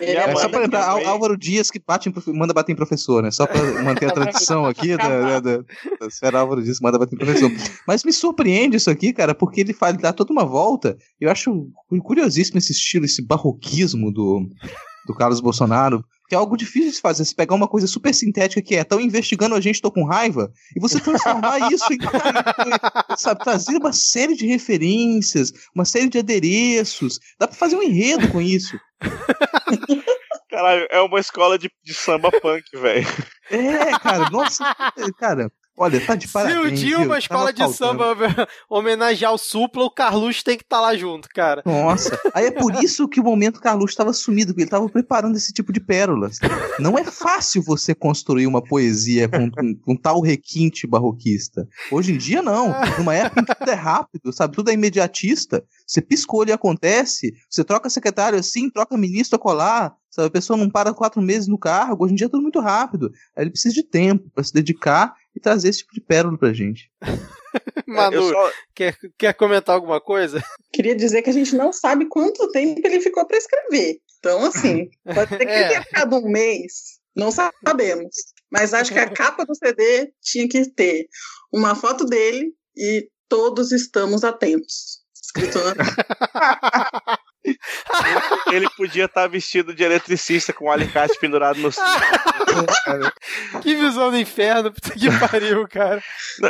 [0.00, 1.06] Ele É, mãe só pra lembrar, também.
[1.06, 3.30] Álvaro Dias que bate manda bater em professor, né?
[3.30, 6.98] Só pra manter a tradição aqui da, da, da, da esfera Álvaro Dias que manda
[6.98, 7.50] bater em professor.
[7.86, 10.96] Mas me surpreende isso aqui, cara, porque ele faz, dá toda uma volta.
[11.20, 11.70] Eu acho
[12.02, 14.48] curiosíssimo esse estilo, esse barroquismo do,
[15.06, 16.02] do Carlos Bolsonaro.
[16.28, 17.24] Que é algo difícil de fazer.
[17.24, 20.52] Você pegar uma coisa super sintética que é, estão investigando a gente, tô com raiva,
[20.76, 21.98] e você transformar isso em.
[23.16, 27.18] sabe, trazer uma série de referências, uma série de adereços.
[27.38, 28.78] Dá pra fazer um enredo com isso.
[30.50, 33.06] Caralho, é uma escola de, de samba punk, velho.
[33.50, 34.64] É, cara, nossa,
[35.18, 35.50] cara.
[35.78, 36.60] Olha, tá de parabéns.
[36.60, 37.06] Se o dia viu?
[37.06, 38.16] uma escola de samba
[38.68, 41.62] homenagear o Supla, o Carluxo tem que estar lá junto, cara.
[41.64, 45.36] Nossa, aí é por isso que o momento Carluxo estava sumido, porque ele estava preparando
[45.36, 46.38] esse tipo de pérolas.
[46.80, 51.68] Não é fácil você construir uma poesia com, com, com tal requinte barroquista.
[51.92, 52.74] Hoje em dia, não.
[52.98, 54.56] Numa época em que tudo é rápido, sabe?
[54.56, 55.64] Tudo é imediatista.
[55.86, 57.32] Você piscou e acontece.
[57.48, 59.94] Você troca secretário assim, troca ministro a colar.
[60.10, 60.28] Sabe?
[60.28, 62.04] A pessoa não para quatro meses no cargo.
[62.04, 63.12] Hoje em dia é tudo muito rápido.
[63.36, 66.52] Aí ele precisa de tempo para se dedicar e trazer esse tipo de pérola pra
[66.52, 66.90] gente.
[67.86, 70.42] Manu, Eu só- quer, quer comentar alguma coisa?
[70.72, 74.00] Queria dizer que a gente não sabe quanto tempo ele ficou para escrever.
[74.18, 75.68] Então, assim, pode ser que É.
[75.68, 78.14] tenha ficado um mês, não sabemos.
[78.50, 81.06] Mas acho que a capa do CD tinha que ter
[81.52, 84.98] uma foto dele e todos estamos atentos.
[85.22, 85.74] Escrito na...
[88.52, 91.70] Ele podia estar vestido de eletricista com um alicate pendurado no.
[93.62, 96.02] Que visão do inferno, puta que pariu, cara.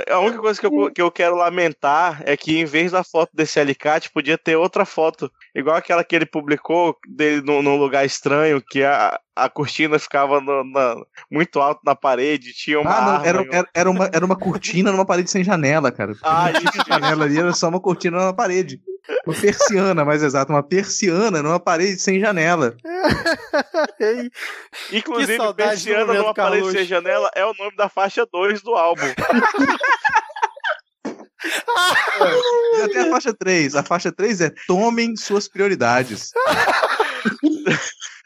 [0.09, 3.31] A única coisa que eu, que eu quero lamentar é que em vez da foto
[3.35, 5.31] desse alicate, podia ter outra foto.
[5.55, 10.41] Igual aquela que ele publicou dele num, num lugar estranho, que a, a cortina ficava
[10.41, 10.97] no- na-
[11.31, 14.37] muito alto na parede, tinha uma Ah, não, arma era, era, era uma, era uma
[14.37, 16.13] cortina numa parede sem janela, cara.
[16.23, 18.81] Ah, tinha janela ali, era só uma cortina na parede.
[19.27, 22.77] Uma persiana, mais exato, uma persiana numa parede sem janela.
[24.93, 29.07] Inclusive, Persiana numa parede sem janela é o nome da faixa 2 do álbum.
[32.79, 33.75] Já tem a faixa 3.
[33.77, 36.33] A faixa 3 é tomem suas prioridades.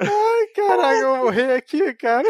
[0.00, 2.28] Ai, caraca, eu vou morrer aqui, cara.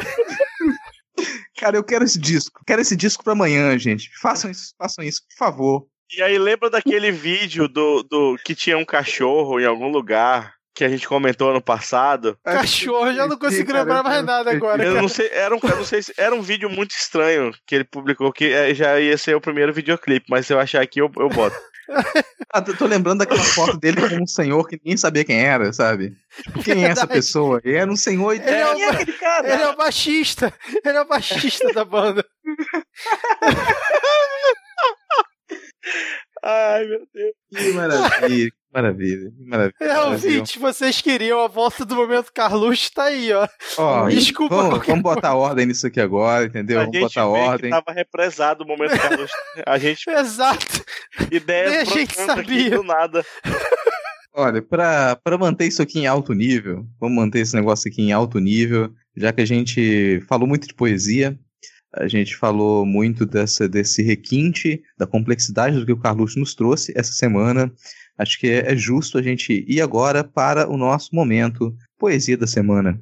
[1.59, 2.63] Cara, eu quero esse disco.
[2.67, 4.11] Quero esse disco pra amanhã, gente.
[4.21, 5.87] Façam isso, façam isso, por favor.
[6.17, 10.85] E aí, lembra daquele vídeo do, do que tinha um cachorro em algum lugar que
[10.85, 12.39] a gente comentou ano passado?
[12.43, 14.83] Cachorro, já não consigo lembrar mais nada agora.
[14.83, 15.03] Eu cara.
[15.03, 17.85] não sei, era um, eu não sei se era um vídeo muito estranho que ele
[17.85, 21.11] publicou, que eh, já ia ser o primeiro videoclipe, mas se eu achar aqui, eu,
[21.19, 21.57] eu boto.
[22.53, 25.73] Ah, tô tô lembrando daquela foto dele com um senhor que ninguém sabia quem era,
[25.73, 26.15] sabe?
[26.43, 27.61] Tipo, quem é essa pessoa?
[27.65, 29.53] E era um senhor e Ele é o- quem é aquele cara?
[29.53, 30.53] Ele é o baixista.
[30.85, 32.25] Ele é o baixista da banda.
[36.43, 37.33] Ai, meu Deus.
[37.55, 39.75] Que maravilha, que maravilha, que maravilha.
[39.81, 43.47] É, ouvinte, vocês queriam a volta do momento Carluxo, tá aí, ó.
[43.77, 46.79] Ó, Desculpa vamos, qualquer vamos botar ordem nisso aqui agora, entendeu?
[46.79, 47.71] A Vamos gente botar vê ordem.
[47.71, 49.31] que tava represado o momento Carlos.
[49.67, 50.85] A gente Exato.
[51.31, 52.71] ideias Nem a gente sabia.
[52.71, 53.25] do nada.
[54.33, 58.13] Olha, pra, pra manter isso aqui em alto nível, vamos manter esse negócio aqui em
[58.13, 61.37] alto nível, já que a gente falou muito de poesia,
[61.93, 66.93] a gente falou muito dessa, desse requinte, da complexidade do que o Carluxo nos trouxe
[66.97, 67.73] essa semana.
[68.17, 72.47] Acho que é, é justo a gente ir agora para o nosso momento Poesia da
[72.47, 73.01] Semana.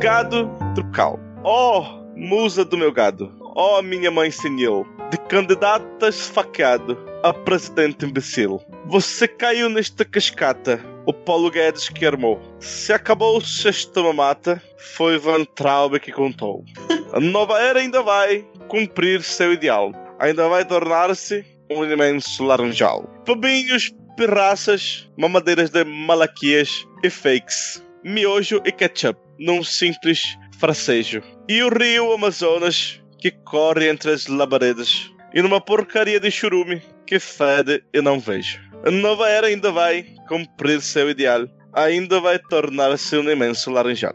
[0.00, 1.18] Gado tropical.
[1.42, 3.41] Ó, musa do meu gado.
[3.54, 4.86] Ó, minha mãe senil.
[5.10, 8.60] De candidata esfaqueado a presidente imbecil.
[8.86, 10.80] Você caiu nesta cascata.
[11.04, 12.40] O Paulo Guedes que armou.
[12.60, 14.62] Se acabou o sexto mamata,
[14.94, 16.64] foi Van Traub que contou.
[17.12, 19.92] A nova era ainda vai cumprir seu ideal.
[20.18, 23.04] Ainda vai tornar-se um imenso laranjal.
[23.26, 27.84] Pabinhos, pirraças, mamadeiras de malaquias e fakes.
[28.04, 31.22] Miojo e ketchup num simples frasejo.
[31.48, 35.08] E o rio Amazonas que corre entre as labaredas.
[35.32, 38.60] E numa porcaria de churume que fede e não vejo.
[38.84, 41.46] A nova era ainda vai cumprir seu ideal.
[41.72, 44.12] Ainda vai tornar-se um imenso laranjal.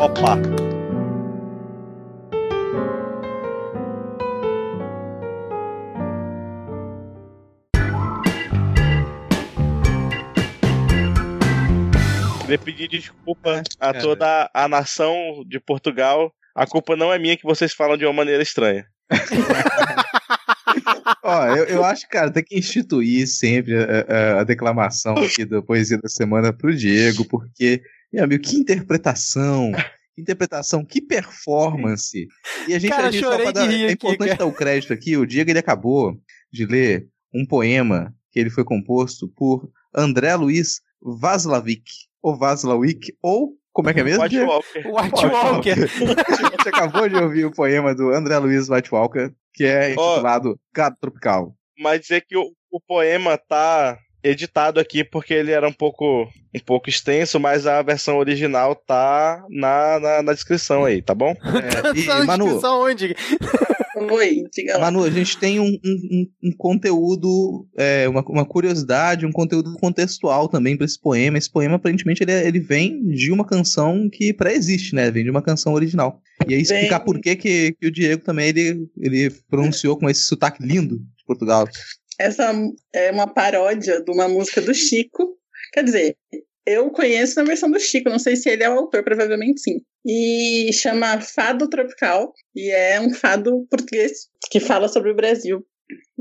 [0.00, 0.38] Opa!
[12.40, 16.32] Queria pedir desculpa a toda a nação de Portugal.
[16.58, 18.86] A culpa não é minha que vocês falam de uma maneira estranha.
[21.22, 25.62] Ó, eu, eu acho, cara, tem que instituir sempre a, a- a declamação aqui da
[25.62, 27.82] Poesia da Semana pro Diego, porque,
[28.12, 29.72] meu amigo, que interpretação,
[30.14, 32.26] que interpretação, que performance.
[32.66, 34.38] E a gente, Cara, a gente chorei só pra dar, rir é aqui, importante cara.
[34.38, 36.18] dar o crédito aqui, o Diego ele acabou
[36.52, 41.84] de ler um poema que ele foi composto por André Luiz Vaslavic,
[42.22, 44.40] ou Vaslavic, ou, como é que é mesmo, White?
[44.40, 44.78] Walker.
[44.88, 45.76] White Walker.
[46.58, 50.96] Você acabou de ouvir o poema do André Luiz White Walker, que é intitulado Gado
[51.00, 51.54] Tropical.
[51.78, 56.58] Mas dizer que o, o poema tá editado aqui porque ele era um pouco um
[56.58, 61.30] pouco extenso, mas a versão original tá na, na, na descrição aí, tá bom?
[61.30, 63.14] É, e, tá na Manu, descrição onde?
[63.98, 64.90] Oi, diga lá.
[64.90, 70.48] Manu, a gente tem um, um, um conteúdo, é, uma, uma, curiosidade, um conteúdo contextual
[70.48, 71.38] também para esse poema.
[71.38, 75.10] Esse poema, aparentemente, ele, é, ele vem de uma canção que pré-existe, né?
[75.10, 76.20] Vem de uma canção original.
[76.46, 77.06] E aí explicar Bem...
[77.06, 81.24] por que, que, que o Diego também ele, ele pronunciou com esse sotaque lindo de
[81.26, 81.68] Portugal.
[82.18, 82.52] Essa
[82.92, 85.36] é uma paródia de uma música do Chico.
[85.72, 86.16] Quer dizer,
[86.68, 89.80] eu conheço na versão do Chico, não sei se ele é o autor, provavelmente sim.
[90.06, 95.64] E chama Fado Tropical, e é um fado português que fala sobre o Brasil.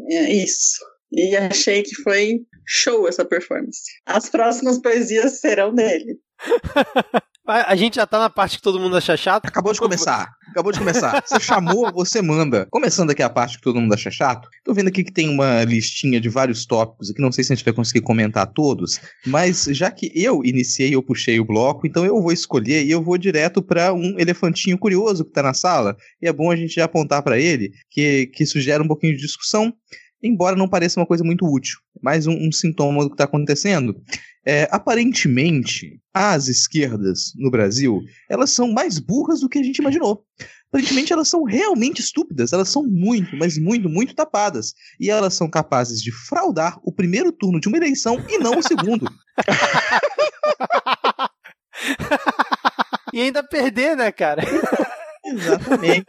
[0.09, 0.79] É isso.
[1.11, 3.83] E achei que foi show essa performance.
[4.05, 6.19] As próximas poesias serão dele.
[7.47, 9.45] A gente já tá na parte que todo mundo acha chato.
[9.45, 10.33] Acabou de começar.
[10.49, 11.23] Acabou de começar.
[11.25, 12.67] Você chamou, você manda.
[12.69, 14.49] Começando aqui a parte que todo mundo acha chato.
[14.65, 17.21] Tô vendo aqui que tem uma listinha de vários tópicos aqui.
[17.21, 18.99] Não sei se a gente vai conseguir comentar todos.
[19.25, 23.01] Mas já que eu iniciei, eu puxei o bloco, então eu vou escolher e eu
[23.01, 25.95] vou direto para um elefantinho curioso que tá na sala.
[26.21, 29.21] E é bom a gente já apontar para ele, que, que sugere um pouquinho de
[29.21, 29.73] discussão
[30.21, 31.77] embora não pareça uma coisa muito útil.
[32.01, 33.95] Mais um, um sintoma do que está acontecendo.
[34.47, 40.23] É, aparentemente, as esquerdas no Brasil, elas são mais burras do que a gente imaginou.
[40.69, 44.73] Aparentemente, elas são realmente estúpidas, elas são muito, mas muito, muito tapadas.
[44.97, 48.63] E elas são capazes de fraudar o primeiro turno de uma eleição e não o
[48.63, 49.11] segundo.
[53.13, 54.43] e ainda perder, né, cara?
[55.25, 56.05] Exatamente.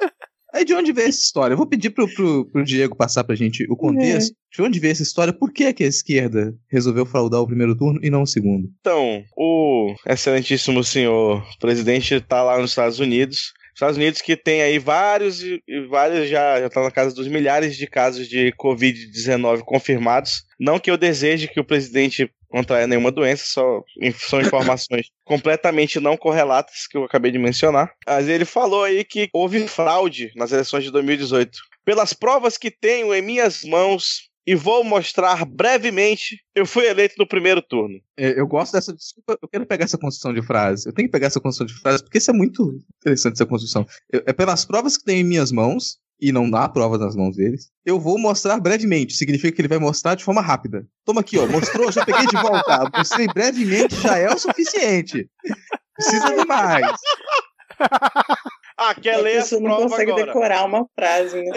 [0.52, 1.52] Aí de onde veio essa história?
[1.52, 4.32] Eu vou pedir pro, pro, pro Diego passar pra gente o contexto.
[4.32, 4.56] É.
[4.56, 5.32] De onde veio essa história?
[5.32, 8.68] Por que, que a esquerda resolveu fraudar o primeiro turno e não o segundo?
[8.80, 13.52] Então, o excelentíssimo senhor presidente está lá nos Estados Unidos.
[13.74, 17.76] Estados Unidos que tem aí vários e vários já já tá na casa dos milhares
[17.76, 20.42] de casos de COVID-19 confirmados.
[20.58, 23.82] Não que eu deseje que o presidente contrair nenhuma doença, só
[24.18, 27.92] são informações completamente não correlatas que eu acabei de mencionar.
[28.06, 31.58] Mas ele falou aí que houve fraude nas eleições de 2018.
[31.84, 37.28] Pelas provas que tenho em minhas mãos e vou mostrar brevemente, eu fui eleito no
[37.28, 38.00] primeiro turno.
[38.16, 40.88] É, eu gosto dessa desculpa, eu quero pegar essa construção de frase.
[40.88, 43.86] Eu tenho que pegar essa construção de frase porque isso é muito interessante essa construção.
[44.10, 47.36] Eu, é pelas provas que tenho em minhas mãos e não dá prova nas mãos
[47.36, 47.70] deles.
[47.84, 50.86] Eu vou mostrar brevemente, significa que ele vai mostrar de forma rápida.
[51.04, 52.90] Toma aqui, ó, mostrou, já peguei de volta.
[52.96, 55.28] Mostrei brevemente, já é o suficiente.
[55.94, 56.92] Precisa de mais.
[58.80, 60.26] Ah, quer ler a prova não consegue agora.
[60.26, 61.50] decorar uma frase, né?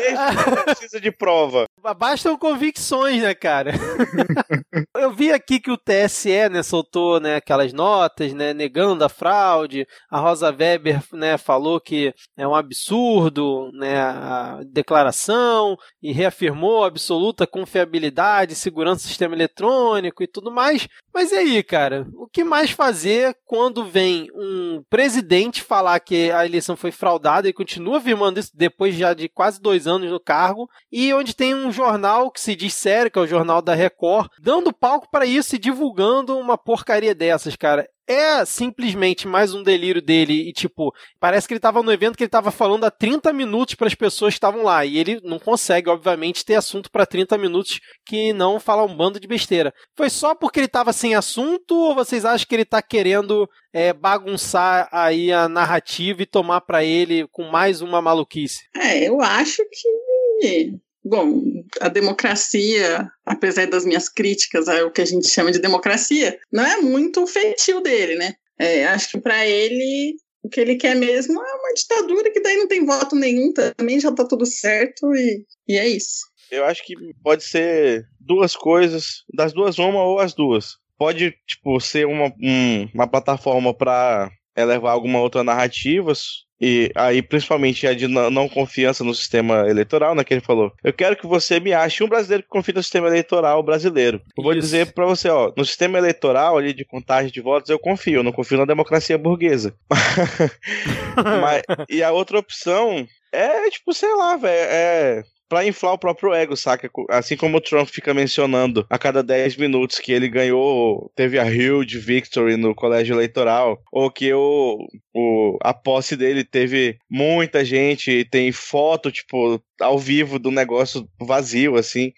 [0.66, 1.66] precisa de prova.
[1.96, 3.74] Bastam convicções, né, cara?
[4.98, 9.86] Eu vi aqui que o TSE, né, soltou, né, aquelas notas, né, negando a fraude.
[10.10, 16.88] A Rosa Weber, né, falou que é um absurdo, né, a declaração e reafirmou a
[16.88, 20.88] absoluta confiabilidade, segurança do sistema eletrônico e tudo mais.
[21.14, 22.08] Mas e aí, cara?
[22.16, 27.50] O que mais fazer quando vem um presidente falar que a eleição foi fraudada fraudada
[27.50, 31.54] e continua afirmando isso depois já de quase dois anos no cargo, e onde tem
[31.54, 35.26] um jornal que se diz sério, que é o Jornal da Record, dando palco para
[35.26, 40.94] isso e divulgando uma porcaria dessas, cara é simplesmente mais um delírio dele e tipo,
[41.20, 43.96] parece que ele tava no evento que ele tava falando há 30 minutos para as
[43.96, 48.34] pessoas que estavam lá e ele não consegue, obviamente, ter assunto para 30 minutos que
[48.34, 49.74] não fala um bando de besteira.
[49.96, 53.94] Foi só porque ele tava sem assunto ou vocês acham que ele tá querendo é,
[53.94, 58.64] bagunçar aí a narrativa e tomar para ele com mais uma maluquice?
[58.76, 61.42] É, eu acho que Bom,
[61.80, 66.78] a democracia, apesar das minhas críticas ao que a gente chama de democracia, não é
[66.78, 68.36] muito o feitio dele, né?
[68.60, 72.58] É, acho que para ele o que ele quer mesmo é uma ditadura que daí
[72.58, 76.32] não tem voto nenhum, também já tá tudo certo e, e é isso.
[76.50, 80.78] Eu acho que pode ser duas coisas, das duas uma ou as duas.
[80.98, 86.14] Pode, tipo, ser uma, um, uma plataforma para elevar alguma outra narrativa
[86.62, 90.24] e aí, principalmente a de não confiança no sistema eleitoral, né?
[90.24, 90.72] Que ele falou.
[90.84, 94.22] Eu quero que você me ache um brasileiro que confie no sistema eleitoral brasileiro.
[94.38, 94.62] Eu vou Isso.
[94.62, 98.24] dizer para você, ó, no sistema eleitoral ali de contagem de votos eu confio, eu
[98.24, 99.74] não confio na democracia burguesa.
[101.42, 106.34] Mas, e a outra opção é, tipo, sei lá, velho, é para inflar o próprio
[106.34, 106.90] ego, saca?
[107.10, 111.44] Assim como o Trump fica mencionando a cada 10 minutos que ele ganhou, teve a
[111.44, 114.78] huge victory no colégio eleitoral, ou que o,
[115.14, 121.76] o, a posse dele teve muita gente tem foto, tipo, ao vivo do negócio vazio,
[121.76, 122.14] assim.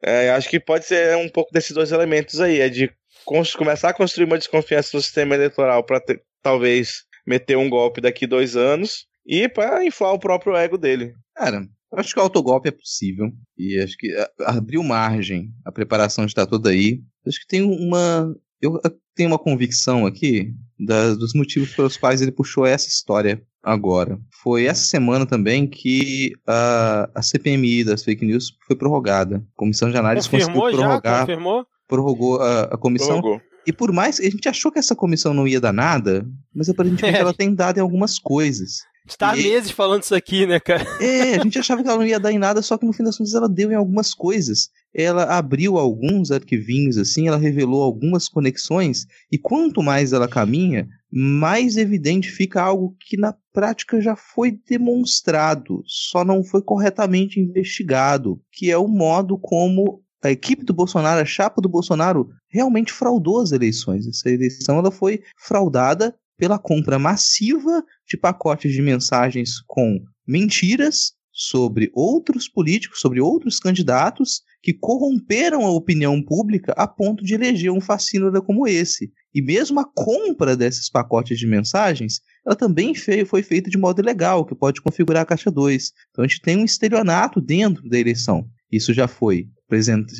[0.00, 2.88] É, acho que pode ser um pouco desses dois elementos aí, é de
[3.24, 6.00] começar a construir uma desconfiança no sistema eleitoral para
[6.40, 11.16] talvez meter um golpe daqui dois anos e para inflar o próprio ego dele.
[11.34, 11.66] Cara,
[11.96, 13.32] Acho que o autogolpe é possível.
[13.56, 15.50] E acho que abriu margem.
[15.64, 17.00] A preparação está toda aí.
[17.26, 18.34] Acho que tem uma.
[18.60, 18.80] Eu
[19.14, 24.18] tenho uma convicção aqui da, dos motivos pelos quais ele puxou essa história agora.
[24.42, 29.36] Foi essa semana também que a, a CPMI das fake news foi prorrogada.
[29.38, 30.86] A Comissão de Análise Confirmou conseguiu já?
[30.86, 31.66] prorrogar, Confirmou?
[31.88, 33.20] prorrogou a, a comissão.
[33.20, 33.40] Prorrogou.
[33.66, 36.24] E por mais, a gente achou que essa comissão não ia dar nada,
[36.54, 37.20] mas aparentemente É.
[37.20, 38.82] ela tem dado em algumas coisas.
[39.18, 40.84] Tá há E- meses falando isso aqui, né, cara?
[41.00, 43.04] É, a gente achava que ela não ia dar em nada, só que no fim
[43.04, 44.68] das contas ela deu em algumas coisas.
[44.94, 51.76] Ela abriu alguns arquivinhos, assim, ela revelou algumas conexões, e quanto mais ela caminha, mais
[51.76, 58.70] evidente fica algo que na prática já foi demonstrado, só não foi corretamente investigado, que
[58.70, 63.52] é o modo como a equipe do Bolsonaro, a chapa do Bolsonaro, realmente fraudou as
[63.52, 64.06] eleições.
[64.08, 71.90] Essa eleição ela foi fraudada pela compra massiva de pacotes de mensagens com mentiras sobre
[71.94, 77.80] outros políticos, sobre outros candidatos que corromperam a opinião pública a ponto de eleger um
[77.80, 79.12] fascínora como esse.
[79.34, 84.46] E mesmo a compra desses pacotes de mensagens, ela também foi feita de modo ilegal,
[84.46, 85.92] que pode configurar a caixa 2.
[86.10, 88.48] Então a gente tem um estelionato dentro da eleição.
[88.70, 89.48] Isso já foi,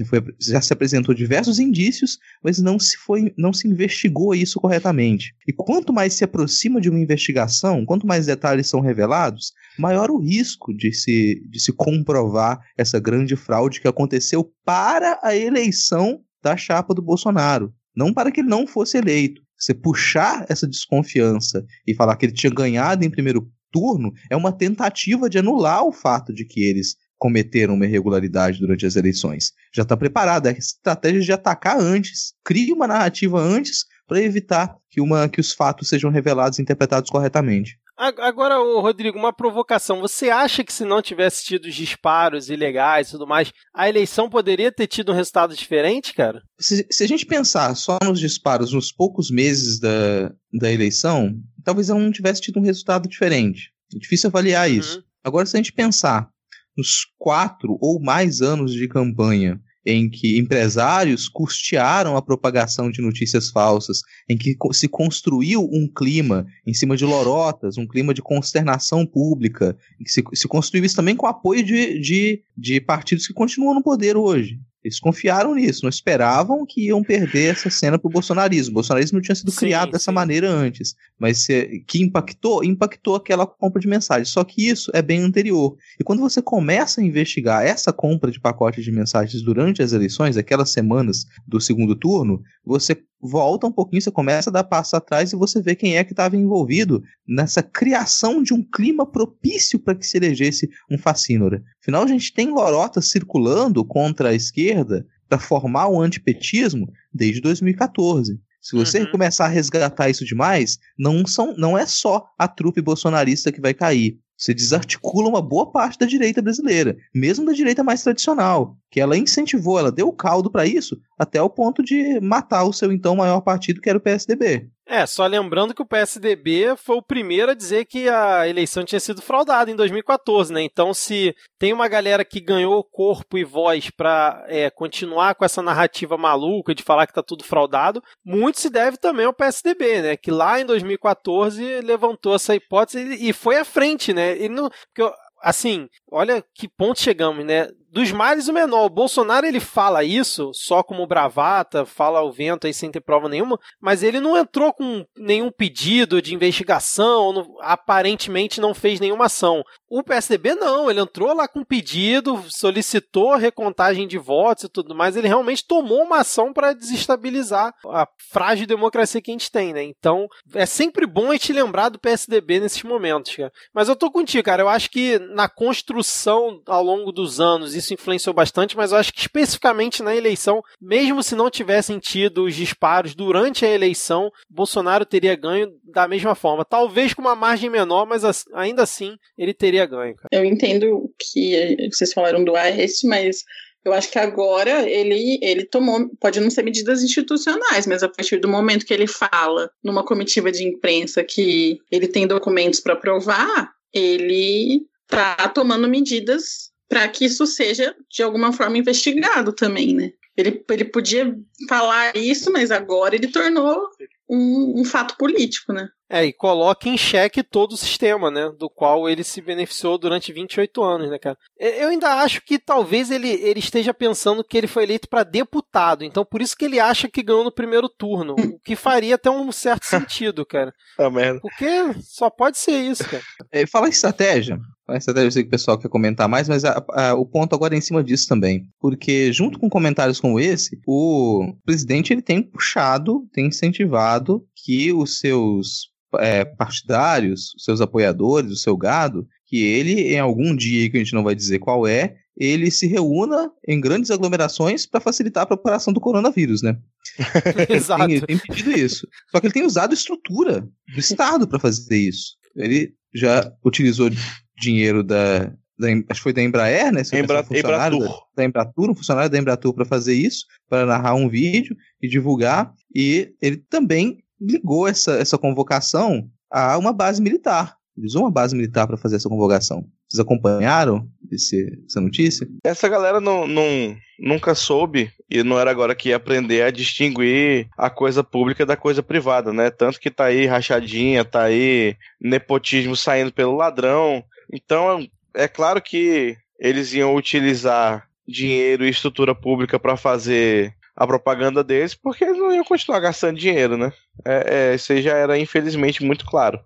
[0.08, 5.34] foi- já se apresentou diversos indícios, mas não se foi, não se investigou isso corretamente.
[5.48, 10.18] E quanto mais se aproxima de uma investigação, quanto mais detalhes são revelados, maior o
[10.18, 16.56] risco de se, de se comprovar essa grande fraude que aconteceu para a eleição da
[16.56, 19.42] chapa do Bolsonaro, não para que ele não fosse eleito.
[19.58, 24.52] Você puxar essa desconfiança e falar que ele tinha ganhado em primeiro turno é uma
[24.52, 29.52] tentativa de anular o fato de que eles cometeram uma irregularidade durante as eleições.
[29.74, 34.76] Já está preparada, é a estratégia de atacar antes, crie uma narrativa antes para evitar
[34.90, 37.78] que, uma, que os fatos sejam revelados e interpretados corretamente.
[37.98, 40.02] Agora, Rodrigo, uma provocação.
[40.02, 44.28] Você acha que se não tivesse tido os disparos ilegais e tudo mais, a eleição
[44.28, 46.42] poderia ter tido um resultado diferente, cara?
[46.60, 51.88] Se, se a gente pensar só nos disparos nos poucos meses da, da eleição, talvez
[51.88, 53.72] ela não tivesse tido um resultado diferente.
[53.94, 54.98] É difícil avaliar isso.
[54.98, 55.04] Uhum.
[55.24, 56.28] Agora, se a gente pensar
[56.76, 63.50] nos quatro ou mais anos de campanha em que empresários custearam a propagação de notícias
[63.50, 69.06] falsas, em que se construiu um clima em cima de lorotas, um clima de consternação
[69.06, 73.32] pública, em que se, se construiu isso também com apoio de, de, de partidos que
[73.32, 74.58] continuam no poder hoje.
[74.86, 78.70] Eles confiaram nisso, não esperavam que iam perder essa cena para o bolsonarismo.
[78.70, 80.14] O bolsonarismo não tinha sido Sim, criado dessa sim.
[80.14, 81.44] maneira antes, mas
[81.88, 84.28] que impactou, impactou aquela compra de mensagens.
[84.28, 85.76] Só que isso é bem anterior.
[85.98, 90.36] E quando você começa a investigar essa compra de pacotes de mensagens durante as eleições,
[90.36, 95.32] aquelas semanas do segundo turno, você volta um pouquinho, você começa a dar passo atrás
[95.32, 99.94] e você vê quem é que estava envolvido nessa criação de um clima propício para
[99.94, 101.62] que se elegesse um fascínora.
[101.82, 108.38] Afinal, a gente tem lorotas circulando contra a esquerda para formar o antipetismo desde 2014.
[108.60, 109.10] Se você Uhum.
[109.12, 113.72] começar a resgatar isso demais, não, são, não é só a trupe bolsonarista que vai
[113.72, 114.18] cair.
[114.36, 119.16] Você desarticula uma boa parte da direita brasileira, mesmo da direita mais tradicional, que ela
[119.16, 123.40] incentivou, ela deu caldo para isso, até o ponto de matar o seu então maior
[123.40, 124.68] partido, que era o PSDB.
[124.88, 129.00] É, só lembrando que o PSDB foi o primeiro a dizer que a eleição tinha
[129.00, 130.62] sido fraudada em 2014, né?
[130.62, 135.60] Então, se tem uma galera que ganhou corpo e voz pra é, continuar com essa
[135.60, 140.16] narrativa maluca de falar que tá tudo fraudado, muito se deve também ao PSDB, né?
[140.16, 144.38] Que lá em 2014 levantou essa hipótese e foi à frente, né?
[144.38, 145.12] Ele não, porque,
[145.42, 147.68] assim, olha que ponto chegamos, né?
[147.96, 148.84] Dos males o menor.
[148.84, 153.26] O Bolsonaro ele fala isso só como bravata, fala ao vento aí sem ter prova
[153.26, 159.24] nenhuma, mas ele não entrou com nenhum pedido de investigação, não- aparentemente não fez nenhuma
[159.24, 159.62] ação.
[159.88, 165.16] O PSDB não, ele entrou lá com pedido, solicitou recontagem de votos e tudo mais,
[165.16, 169.82] ele realmente tomou uma ação para desestabilizar a frágil democracia que a gente tem, né?
[169.82, 173.52] Então, é sempre bom a gente lembrar do PSDB nesses momentos, cara.
[173.74, 177.94] Mas eu tô contigo, cara, eu acho que na construção ao longo dos anos isso
[177.94, 182.54] influenciou bastante, mas eu acho que especificamente na eleição, mesmo se não tivessem tido os
[182.54, 186.64] disparos durante a eleição, Bolsonaro teria ganho da mesma forma.
[186.64, 190.14] Talvez com uma margem menor, mas as- ainda assim ele teria ganho.
[190.14, 190.28] Cara.
[190.32, 193.44] Eu entendo que vocês falaram do Aécio, mas
[193.84, 198.38] eu acho que agora ele, ele tomou, pode não ser medidas institucionais, mas a partir
[198.38, 203.72] do momento que ele fala numa comitiva de imprensa que ele tem documentos para provar,
[203.92, 210.12] ele tá tomando medidas para que isso seja de alguma forma investigado também, né?
[210.36, 211.34] Ele, ele podia
[211.68, 213.88] falar isso, mas agora ele tornou
[214.28, 215.88] um, um fato político, né?
[216.08, 218.50] É, e coloca em xeque todo o sistema, né?
[218.56, 221.36] Do qual ele se beneficiou durante 28 anos, né, cara?
[221.58, 226.04] Eu ainda acho que talvez ele, ele esteja pensando que ele foi eleito para deputado,
[226.04, 228.36] então por isso que ele acha que ganhou no primeiro turno.
[228.56, 230.72] O que faria até um certo sentido, cara.
[230.96, 231.40] Tá merda.
[231.40, 231.68] Porque
[232.00, 233.22] só pode ser isso, cara.
[233.52, 234.58] É, fala em estratégia.
[234.86, 237.26] Fala em estratégia, eu sei que o pessoal quer comentar mais, mas a, a, o
[237.26, 238.68] ponto agora é em cima disso também.
[238.80, 245.18] Porque, junto com comentários como esse, o presidente ele tem puxado, tem incentivado que os
[245.18, 250.96] seus é, partidários, os seus apoiadores, o seu gado, que ele, em algum dia que
[250.96, 255.44] a gente não vai dizer qual é, ele se reúna em grandes aglomerações para facilitar
[255.44, 256.76] a propagação do coronavírus, né?
[257.68, 258.04] Exato.
[258.04, 259.08] Ele tem pedido isso.
[259.30, 262.36] Só que ele tem usado estrutura do Estado para fazer isso.
[262.54, 264.10] Ele já utilizou
[264.58, 267.02] dinheiro da, da, acho que foi da Embraer, né?
[267.12, 268.08] Embra, Embratur.
[268.08, 272.08] Da, da Embratur, um funcionário da Embratur para fazer isso, para narrar um vídeo e
[272.08, 272.72] divulgar.
[272.94, 277.76] E ele também ligou essa, essa convocação a uma base militar.
[277.96, 279.86] Ele usou uma base militar para fazer essa convocação.
[280.08, 282.46] Vocês acompanharam esse, essa notícia?
[282.62, 287.68] Essa galera não, não, nunca soube e não era agora que ia aprender a distinguir
[287.76, 289.70] a coisa pública da coisa privada, né?
[289.70, 294.22] Tanto que tá aí rachadinha, tá aí nepotismo saindo pelo ladrão.
[294.52, 301.62] Então, é claro que eles iam utilizar dinheiro e estrutura pública para fazer a propaganda
[301.62, 303.92] deles, porque eles não iam continuar gastando dinheiro, né?
[304.24, 306.58] É, é, isso aí já era, infelizmente, muito claro.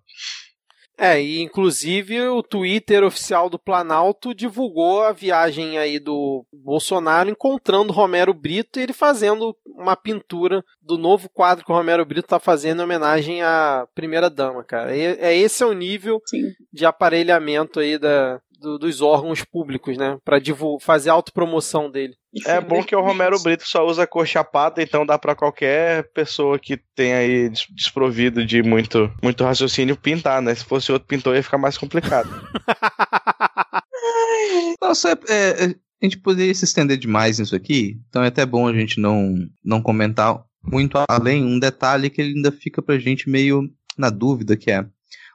[1.03, 7.91] É, e inclusive o Twitter oficial do Planalto divulgou a viagem aí do Bolsonaro encontrando
[7.91, 12.39] Romero Brito e ele fazendo uma pintura do novo quadro que o Romero Brito está
[12.39, 14.95] fazendo em homenagem à primeira dama, cara.
[14.95, 16.53] É, é esse é o nível Sim.
[16.71, 20.19] de aparelhamento aí da, do, dos órgãos públicos, né?
[20.25, 20.41] Para
[20.81, 22.15] fazer autopromoção dele.
[22.47, 26.59] É bom que o Romero Brito só usa cor chapada, então dá para qualquer pessoa
[26.59, 30.55] que tenha aí desprovido de muito, muito raciocínio pintar, né?
[30.55, 32.31] Se fosse outro pintor ia ficar mais complicado.
[34.81, 38.69] Nossa, é, é, a gente poderia se estender demais nisso aqui, então é até bom
[38.69, 39.35] a gente não,
[39.65, 41.45] não comentar muito além.
[41.45, 44.87] Um detalhe que ele ainda fica pra gente meio na dúvida, que é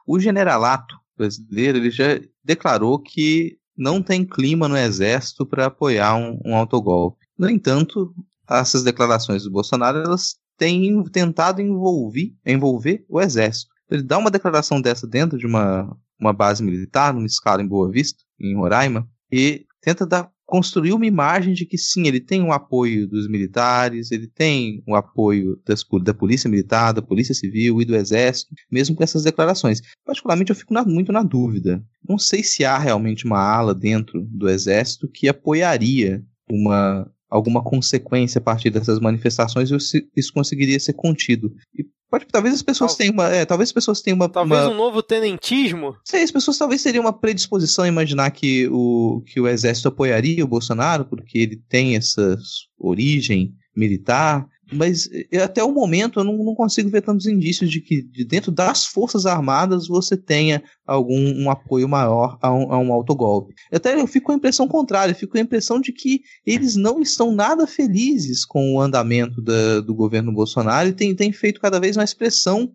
[0.07, 6.39] o generalato brasileiro, ele já declarou que não tem clima no exército para apoiar um,
[6.45, 7.25] um autogolpe.
[7.37, 8.13] No entanto,
[8.49, 13.73] essas declarações do Bolsonaro elas têm tentado envolver, envolver o exército.
[13.89, 17.91] Ele dá uma declaração dessa dentro de uma, uma base militar, numa escala em Boa
[17.91, 22.51] Vista, em Roraima, e tenta dar construiu uma imagem de que sim, ele tem o
[22.51, 27.85] apoio dos militares, ele tem o apoio das, da polícia militar, da polícia civil e
[27.85, 29.81] do exército, mesmo com essas declarações.
[30.05, 31.83] Particularmente eu fico na, muito na dúvida.
[32.07, 38.39] Não sei se há realmente uma ala dentro do exército que apoiaria uma alguma consequência
[38.39, 41.53] a partir dessas manifestações se isso conseguiria ser contido.
[41.77, 43.29] E Pode, talvez as pessoas tenham uma.
[43.29, 44.29] É, talvez as pessoas tenham uma.
[44.29, 45.95] Talvez uma, um novo tenentismo?
[46.03, 50.43] Sei, as pessoas talvez teriam uma predisposição a imaginar que o, que o exército apoiaria
[50.43, 52.37] o Bolsonaro, porque ele tem essa
[52.79, 54.47] origem militar.
[54.71, 55.09] Mas
[55.43, 58.85] até o momento eu não, não consigo ver tantos indícios de que de dentro das
[58.85, 63.53] Forças Armadas você tenha algum um apoio maior a um, a um autogolpe.
[63.71, 66.75] Até eu fico com a impressão contrária, eu fico com a impressão de que eles
[66.75, 71.61] não estão nada felizes com o andamento da, do governo Bolsonaro e têm tem feito
[71.61, 72.71] cada vez mais pressão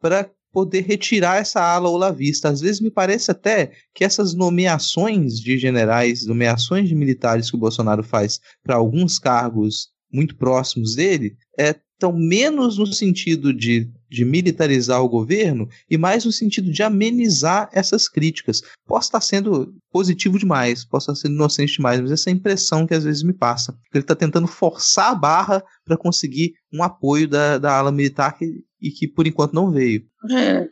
[0.00, 2.48] para poder retirar essa ala olavista.
[2.48, 7.60] Às vezes me parece até que essas nomeações de generais, nomeações de militares que o
[7.60, 14.24] Bolsonaro faz para alguns cargos muito próximos dele, é, estão menos no sentido de, de
[14.24, 18.60] militarizar o governo e mais no sentido de amenizar essas críticas.
[18.86, 22.86] Posso estar sendo positivo demais, posso estar sendo inocente demais, mas essa é a impressão
[22.86, 23.76] que às vezes me passa.
[23.94, 28.64] Ele está tentando forçar a barra para conseguir um apoio da, da ala militar que,
[28.80, 30.04] e que por enquanto não veio.
[30.30, 30.68] É,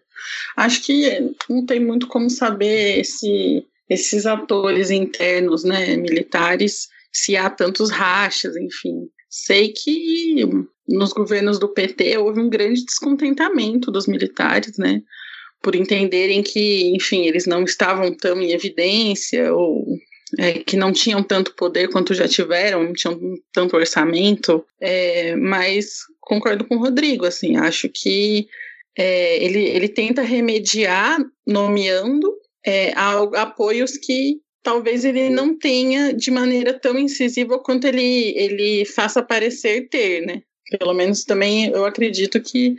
[0.56, 7.50] acho que não tem muito como saber se esses atores internos, né, militares, se há
[7.50, 9.08] tantos rachas, enfim.
[9.30, 10.44] Sei que
[10.88, 15.02] nos governos do PT houve um grande descontentamento dos militares, né?
[15.62, 19.86] Por entenderem que, enfim, eles não estavam tão em evidência ou
[20.38, 23.18] é, que não tinham tanto poder quanto já tiveram, não tinham
[23.52, 24.64] tanto orçamento.
[24.80, 28.48] É, mas concordo com o Rodrigo, assim, acho que
[28.96, 32.32] é, ele, ele tenta remediar nomeando
[32.64, 39.22] é, apoios que talvez ele não tenha de maneira tão incisiva quanto ele, ele faça
[39.22, 40.42] parecer ter, né?
[40.78, 42.76] Pelo menos também eu acredito que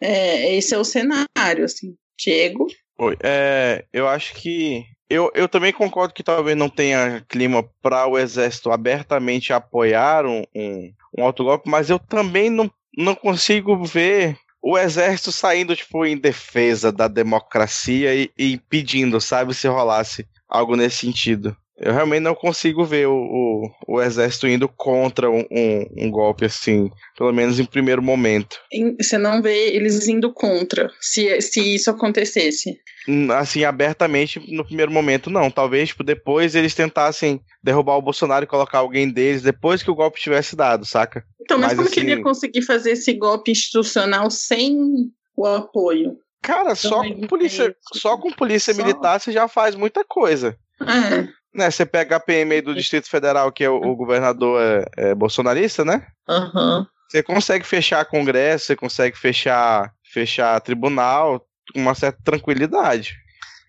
[0.00, 1.96] é, esse é o cenário, assim.
[2.18, 2.66] Diego?
[2.98, 8.06] Oi, é, eu acho que eu, eu também concordo que talvez não tenha clima para
[8.06, 14.36] o exército abertamente apoiar um, um, um autogolpe, mas eu também não, não consigo ver
[14.62, 20.76] o exército saindo, tipo, em defesa da democracia e, e pedindo, sabe, se rolasse algo
[20.76, 21.56] nesse sentido.
[21.76, 26.44] Eu realmente não consigo ver o, o, o exército indo contra um, um, um, golpe
[26.44, 26.88] assim,
[27.18, 28.60] pelo menos em primeiro momento.
[29.00, 32.78] Você não vê eles indo contra, se, se isso acontecesse?
[33.08, 35.50] Hum, assim, abertamente, no primeiro momento, não.
[35.50, 39.96] Talvez tipo, depois eles tentassem derrubar o Bolsonaro e colocar alguém deles depois que o
[39.96, 41.24] golpe tivesse dado, saca?
[41.40, 45.44] Então, mas, mas como assim, que ele ia conseguir fazer esse golpe institucional sem o
[45.44, 46.16] apoio?
[46.44, 48.82] Cara, só com polícia, só com polícia só...
[48.82, 50.54] militar você já faz muita coisa.
[50.80, 51.26] É.
[51.54, 54.84] Né, você pega a PM aí do Distrito Federal, que é o, o governador é,
[54.96, 56.06] é, bolsonarista, né?
[56.28, 56.84] Uhum.
[57.08, 63.14] Você consegue fechar Congresso, você consegue fechar, fechar tribunal com uma certa tranquilidade.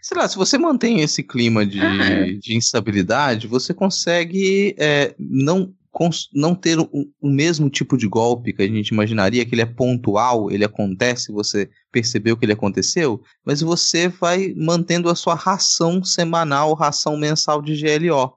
[0.01, 2.39] Sei lá, se você mantém esse clima de, uhum.
[2.39, 5.71] de instabilidade, você consegue é, não
[6.33, 6.89] não ter o,
[7.21, 11.31] o, mesmo tipo de golpe que a gente imaginaria, que ele é pontual, ele acontece,
[11.31, 17.61] você percebeu que ele aconteceu, mas você vai mantendo a sua ração semanal, ração mensal
[17.61, 18.33] de GLO.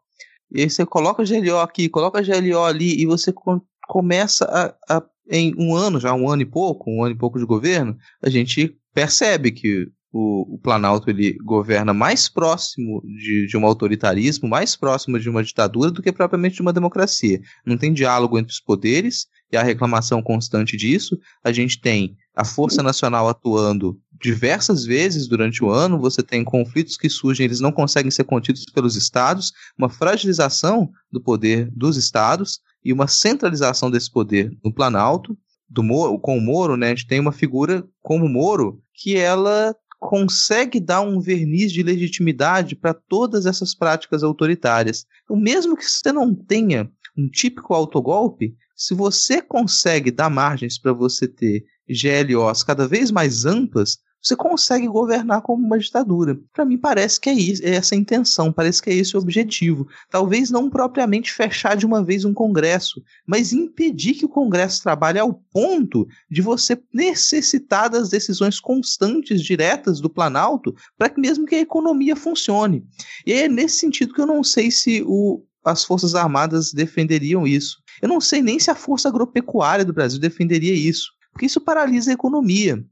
[0.53, 5.03] E aí você coloca GLO aqui, coloca GLO ali, e você com, começa a, a,
[5.31, 8.31] em um ano, já um ano e pouco, um ano e pouco de governo, a
[8.31, 9.89] gente percebe que
[10.19, 15.45] o, o, Planalto ele governa mais próximo de, de um autoritarismo, mais próximo de uma
[15.45, 17.41] ditadura do que propriamente de uma democracia.
[17.65, 21.17] Não tem diálogo entre os poderes e a reclamação constante disso.
[21.45, 26.97] A gente tem a Força Nacional atuando diversas vezes durante o ano, você tem conflitos
[26.97, 32.59] que surgem, eles não conseguem ser contidos pelos estados, uma fragilização do poder dos estados
[32.85, 35.39] e uma centralização desse poder no Planalto.
[35.71, 39.17] Do Moro, com o Moro, né, a gente tem uma figura como o Moro que
[39.17, 39.77] ela
[40.09, 45.05] consegue dar um verniz de legitimidade para todas essas práticas autoritárias.
[45.23, 50.95] Então, mesmo que você não tenha um típico autogolpe, se você consegue dar margens para
[50.95, 56.39] você ter GLOs cada vez mais amplas, você consegue governar como uma ditadura.
[56.53, 59.21] Para mim parece que é, isso, é essa a intenção, parece que é esse o
[59.21, 59.87] objetivo.
[60.11, 65.19] Talvez não propriamente fechar de uma vez um congresso, mas impedir que o congresso trabalhe
[65.19, 71.55] ao ponto de você necessitar das decisões constantes, diretas do Planalto, para que mesmo que
[71.55, 72.85] a economia funcione.
[73.25, 77.79] E é nesse sentido que eu não sei se o, as Forças Armadas defenderiam isso.
[78.03, 82.11] Eu não sei nem se a Força Agropecuária do Brasil defenderia isso, porque isso paralisa
[82.11, 82.85] a economia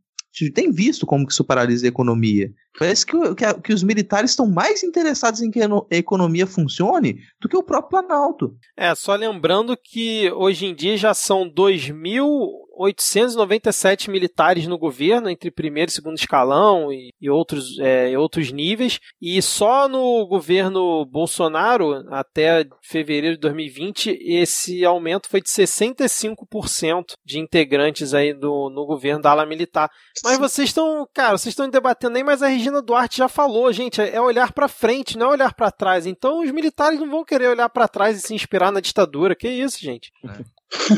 [0.44, 2.52] gente tem visto como que isso paralisa a economia.
[2.78, 7.48] Parece que, que, que os militares estão mais interessados em que a economia funcione do
[7.48, 8.56] que o próprio Planalto.
[8.76, 15.30] É, só lembrando que hoje em dia já são 2 mil 897 militares no governo,
[15.30, 21.04] entre primeiro e segundo escalão e, e outros, é, outros níveis, e só no governo
[21.06, 28.84] Bolsonaro, até fevereiro de 2020, esse aumento foi de 65% de integrantes aí do, no
[28.86, 29.90] governo da ala militar.
[30.22, 34.00] Mas vocês estão, cara, vocês estão debatendo nem, mas a Regina Duarte já falou, gente,
[34.00, 36.06] é olhar para frente, não é olhar para trás.
[36.06, 39.34] Então os militares não vão querer olhar para trás e se inspirar na ditadura.
[39.34, 40.12] Que isso, gente?
[40.24, 40.56] É.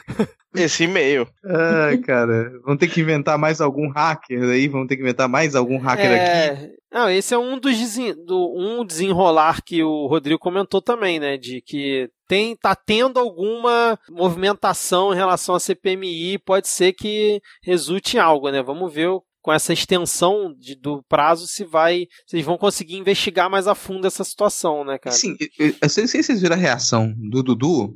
[0.55, 1.27] esse e-mail.
[1.45, 5.55] Ah, cara, vão ter que inventar mais algum hacker aí, vão ter que inventar mais
[5.55, 6.49] algum hacker é...
[6.49, 6.75] aqui.
[6.91, 8.15] Não, esse é um dos desen...
[8.25, 13.99] do, um desenrolar que o Rodrigo comentou também, né, de que tem tá tendo alguma
[14.09, 18.63] movimentação em relação à CPMI, pode ser que resulte em algo, né?
[18.63, 19.09] Vamos ver
[19.41, 22.07] com essa extensão de, do prazo se vai.
[22.25, 25.15] Vocês vão conseguir investigar mais a fundo essa situação, né, cara?
[25.15, 27.95] Sim, eu, eu, eu sei se vocês viram a reação do Dudu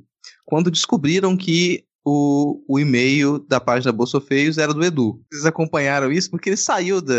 [0.50, 5.22] quando descobriram que o, o e-mail da página Bolsofeios era do Edu.
[5.32, 7.14] Vocês acompanharam isso porque ele saiu da,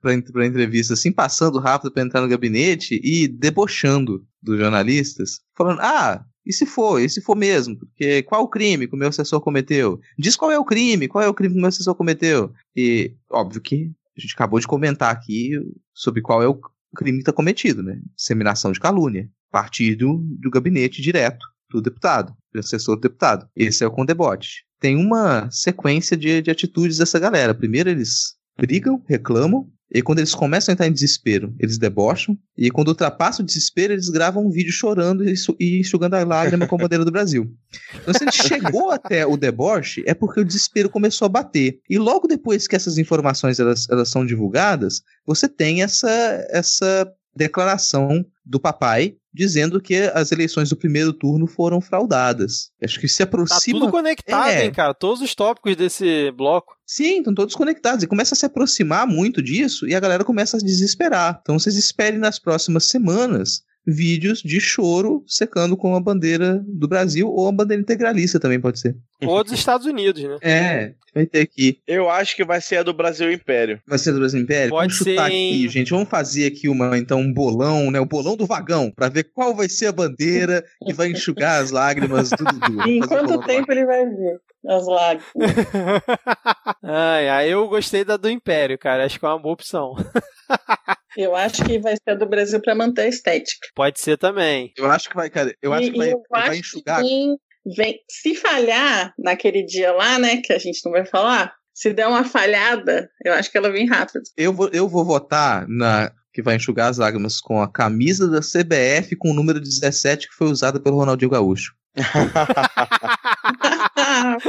[0.00, 5.78] pra, pra entrevista, assim, passando rápido para entrar no gabinete e debochando dos jornalistas, falando:
[5.80, 7.00] ah, e se for?
[7.00, 7.78] E se for mesmo?
[7.78, 10.00] Porque qual o crime que o meu assessor cometeu?
[10.18, 12.52] Diz qual é o crime, qual é o crime que o meu assessor cometeu.
[12.74, 15.52] E, óbvio que a gente acabou de comentar aqui
[15.94, 16.60] sobre qual é o
[16.96, 18.00] crime que está cometido, né?
[18.16, 19.30] Disseminação de calúnia.
[19.52, 23.48] Partir do, gabinete direto do deputado, do assessor do deputado.
[23.56, 24.64] Esse é o Condebote.
[24.80, 27.54] Tem uma sequência de, de atitudes dessa galera.
[27.54, 32.36] Primeiro eles brigam, reclamam, e quando eles começam a entrar em desespero, eles debocham.
[32.56, 36.66] E quando ultrapassa o desespero, eles gravam um vídeo chorando e, e enxugando a lágrima
[36.66, 37.54] com a bandeira do Brasil.
[38.00, 41.78] Então, se ele chegou até o deboche, é porque o desespero começou a bater.
[41.90, 46.08] E logo depois que essas informações elas, elas são divulgadas, você tem essa,
[46.48, 52.70] essa declaração do papai dizendo que as eleições do primeiro turno foram fraudadas.
[52.82, 53.78] Acho que se aproxima.
[53.78, 54.64] Tá tudo conectado, é.
[54.66, 54.92] hein, cara?
[54.92, 56.76] Todos os tópicos desse bloco.
[56.86, 58.04] Sim, estão todos conectados.
[58.04, 61.38] E começa a se aproximar muito disso e a galera começa a desesperar.
[61.40, 67.28] Então vocês esperem nas próximas semanas vídeos de choro secando com a bandeira do Brasil
[67.28, 68.96] ou a bandeira integralista também pode ser.
[69.24, 70.36] Ou dos Estados Unidos, né?
[70.42, 71.78] É, vai ter aqui.
[71.86, 73.80] Eu acho que vai ser a do Brasil Império.
[73.86, 74.70] Vai ser a do Brasil Império?
[74.70, 75.90] Pode Vamos chutar ser, aqui, gente.
[75.90, 78.00] Vamos fazer aqui uma, então, um bolão, né?
[78.00, 81.70] O bolão do vagão, pra ver qual vai ser a bandeira que vai enxugar as
[81.70, 82.88] lágrimas do Dudu.
[82.88, 85.32] Em quanto tempo ele vai ver as lágrimas?
[86.82, 89.04] ai, ai, eu gostei da do Império, cara.
[89.04, 89.94] Acho que é uma boa opção.
[91.16, 93.68] Eu acho que vai ser do Brasil para manter a estética.
[93.74, 94.72] Pode ser também.
[94.76, 95.54] Eu acho que vai, cara.
[95.62, 97.02] Eu acho E- que vai, eu vai acho enxugar.
[97.02, 97.36] que
[97.76, 102.06] vem, se falhar naquele dia lá, né, que a gente não vai falar, se der
[102.06, 104.22] uma falhada, eu acho que ela vem rápido.
[104.36, 108.40] Eu vou, eu vou votar na que vai enxugar as lágrimas com a camisa da
[108.40, 111.74] CBF com o número 17 que foi usada pelo Ronaldinho Gaúcho.
[114.12, 114.36] Ah.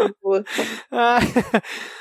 [0.92, 1.20] Ah,